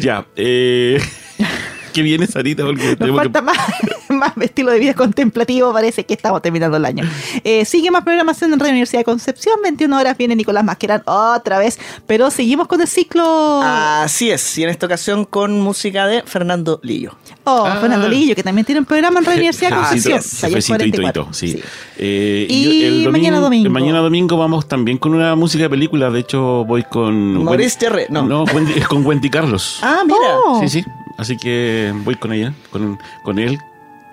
Ya. 0.02 0.26
Eh. 0.36 1.00
¿Qué 1.94 2.02
viene, 2.02 2.28
Sarita? 2.28 2.64
Porque 2.64 2.96
Nos 3.00 3.16
falta 3.16 3.42
más, 3.42 3.58
más, 4.10 4.34
estilo 4.42 4.72
de 4.72 4.80
vida 4.80 4.94
contemplativo, 4.94 5.74
parece 5.74 6.06
que 6.06 6.14
estamos 6.14 6.42
terminando 6.42 6.78
el 6.78 6.86
año. 6.86 7.04
Eh, 7.44 7.66
sigue 7.66 7.92
más 7.92 8.04
programación 8.04 8.54
en 8.54 8.60
Radio 8.60 8.72
Universidad 8.72 9.02
de 9.02 9.06
Concepción, 9.06 9.60
21 9.64 9.98
horas 9.98 10.18
viene 10.18 10.36
Nicolás 10.36 10.64
Masquerán 10.64 11.04
otra 11.06 11.60
vez, 11.60 11.80
pero 12.08 12.32
seguimos 12.32 12.68
con 12.68 12.82
el 12.82 12.88
ciclo... 12.88 13.62
Así 13.64 14.32
es, 14.32 14.58
y 14.58 14.64
en 14.64 14.70
esta 14.70 14.86
ocasión 14.86 15.26
con 15.26 15.60
música 15.62 16.08
de 16.08 16.24
Fernando 16.24 16.80
Lillo. 16.84 17.16
Oh, 17.44 17.66
ah. 17.66 17.78
Fernando 17.82 18.08
Lillo, 18.08 18.36
que 18.36 18.44
también 18.44 18.66
tiene 18.66 18.80
un 18.80 18.86
programa 18.86 19.20
en 19.20 19.26
Radio 19.26 19.38
Universidad 19.40 19.70
de 19.70 19.76
ah, 19.78 19.90
Concepción. 19.90 21.62
Eh, 21.98 22.48
y, 22.50 23.04
domingo, 23.04 23.12
mañana 23.12 23.40
domingo. 23.40 23.70
mañana 23.70 24.00
domingo 24.00 24.38
vamos 24.38 24.68
también 24.68 24.98
con 24.98 25.14
una 25.14 25.36
música 25.36 25.64
de 25.64 25.70
película, 25.70 26.10
de 26.10 26.20
hecho 26.20 26.66
voy 26.66 26.84
con... 26.84 27.44
Maurice 27.44 27.78
Terre, 27.80 28.08
no. 28.10 28.24
No, 28.24 28.46
con 28.90 29.06
Wendy 29.06 29.30
Carlos. 29.30 29.80
Ah, 29.82 30.02
mira. 30.06 30.20
Oh. 30.46 30.60
Sí, 30.62 30.70
sí. 30.70 30.86
Así 31.20 31.36
que 31.36 31.94
voy 32.04 32.16
con 32.16 32.32
ella, 32.32 32.54
con, 32.72 32.98
con 33.24 33.40
él, 33.40 33.60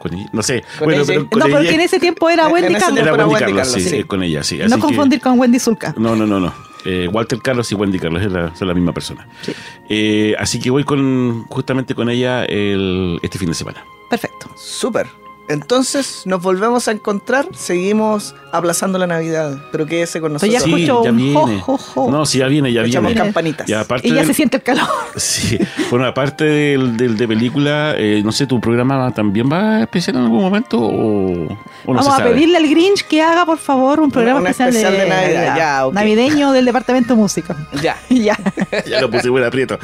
con 0.01 0.13
ella, 0.13 0.29
no 0.33 0.43
sé. 0.43 0.65
bueno, 0.81 1.05
pero 1.07 1.23
no, 1.23 1.47
porque 1.49 1.75
en 1.75 1.81
ese 1.81 2.01
tiempo 2.01 2.29
era 2.29 2.49
Wendy 2.49 2.75
Carlos. 2.75 2.99
Era 2.99 3.15
Wendy, 3.15 3.35
Carlos, 3.39 3.69
sí, 3.69 4.03
con 4.03 4.25
ella, 4.25 4.43
sí. 4.43 4.59
no 4.69 4.81
confundir 4.81 5.21
con 5.21 5.39
Wendy 5.39 5.61
Zulka. 5.61 5.95
No, 5.97 6.17
no, 6.17 6.27
no, 6.27 6.41
no. 6.41 6.53
Eh, 6.85 7.09
Walter 7.09 7.39
Carlos 7.41 7.71
y 7.71 7.77
Wendy 7.77 8.01
Carlos 8.01 8.23
son 8.59 8.67
la 8.67 8.75
misma 8.75 8.93
persona. 8.93 9.29
Sí. 9.43 9.53
Eh, 9.89 10.35
así 10.37 10.59
que 10.59 10.69
voy 10.71 10.83
con 10.83 11.45
justamente 11.45 11.95
con 11.95 12.11
ella 12.11 12.45
el, 12.45 13.21
este 13.23 13.39
fin 13.39 13.49
de 13.49 13.55
semana. 13.55 13.85
Perfecto. 14.11 14.51
Súper. 14.57 15.07
Entonces 15.49 16.23
nos 16.25 16.43
volvemos 16.43 16.89
a 16.89 16.93
encontrar, 16.93 17.47
seguimos 17.55 18.35
aplazando 18.53 18.99
la 18.99 19.07
Navidad, 19.07 19.59
pero 19.71 19.87
quédese 19.87 20.21
con 20.21 20.33
nosotros. 20.33 20.63
sí, 20.63 20.87
ya 20.87 21.11
viene. 21.11 21.63
No, 21.97 22.27
sí, 22.27 22.39
ya 22.39 22.47
viene, 22.49 22.73
ya 22.73 22.83
Echamos 22.83 23.15
campanitas. 23.15 23.69
Y, 23.69 23.73
aparte 23.73 24.09
ya 24.09 24.25
se 24.25 24.35
siente 24.35 24.59
el 24.59 24.63
calor. 24.63 24.87
Sí, 25.17 25.59
bueno, 25.91 26.07
aparte 26.07 26.45
del, 26.45 26.97
del 26.97 27.17
de 27.17 27.27
película, 27.27 27.95
eh, 27.97 28.23
no 28.25 28.33
sé, 28.33 28.47
¿tu 28.47 28.61
programa 28.61 29.13
también 29.13 29.51
va 29.51 29.77
a 29.77 29.83
especial 29.83 30.17
en 30.17 30.23
algún 30.25 30.43
momento 30.43 30.79
o, 30.79 31.49
no 31.87 31.95
Vamos 31.95 32.21
a 32.21 32.23
pedirle 32.23 32.59
al 32.59 32.69
Grinch 32.69 33.07
que 33.07 33.23
haga, 33.23 33.47
por 33.47 33.59
favor, 33.59 34.01
un 34.01 34.11
programa 34.11 34.49
especial, 34.49 34.93
de, 34.93 35.09
Navidad, 35.09 35.57
ya, 35.57 35.87
navideño 35.93 36.53
del 36.53 36.65
Departamento 36.65 37.15
de 37.15 37.21
Música. 37.21 37.57
Ya. 37.83 37.97
ya. 38.11 38.37
ya 38.87 39.01
lo 39.01 39.11
puse 39.11 39.29
buen 39.29 39.45
aprieto. 39.45 39.79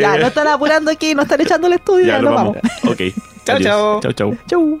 Ya, 0.00 0.16
no 0.18 0.28
están 0.28 0.46
apurando 0.48 0.90
aquí, 0.90 1.14
no 1.14 1.22
están 1.22 1.40
echando 1.40 1.66
el 1.66 1.74
estudio, 1.74 2.06
ya, 2.06 2.20
ya 2.20 2.30
vamos. 2.30 2.56
Ok. 2.84 3.00
chao, 3.44 3.58
chao. 3.60 4.00
Chao, 4.00 4.12
chao. 4.12 4.36
Chau. 4.46 4.80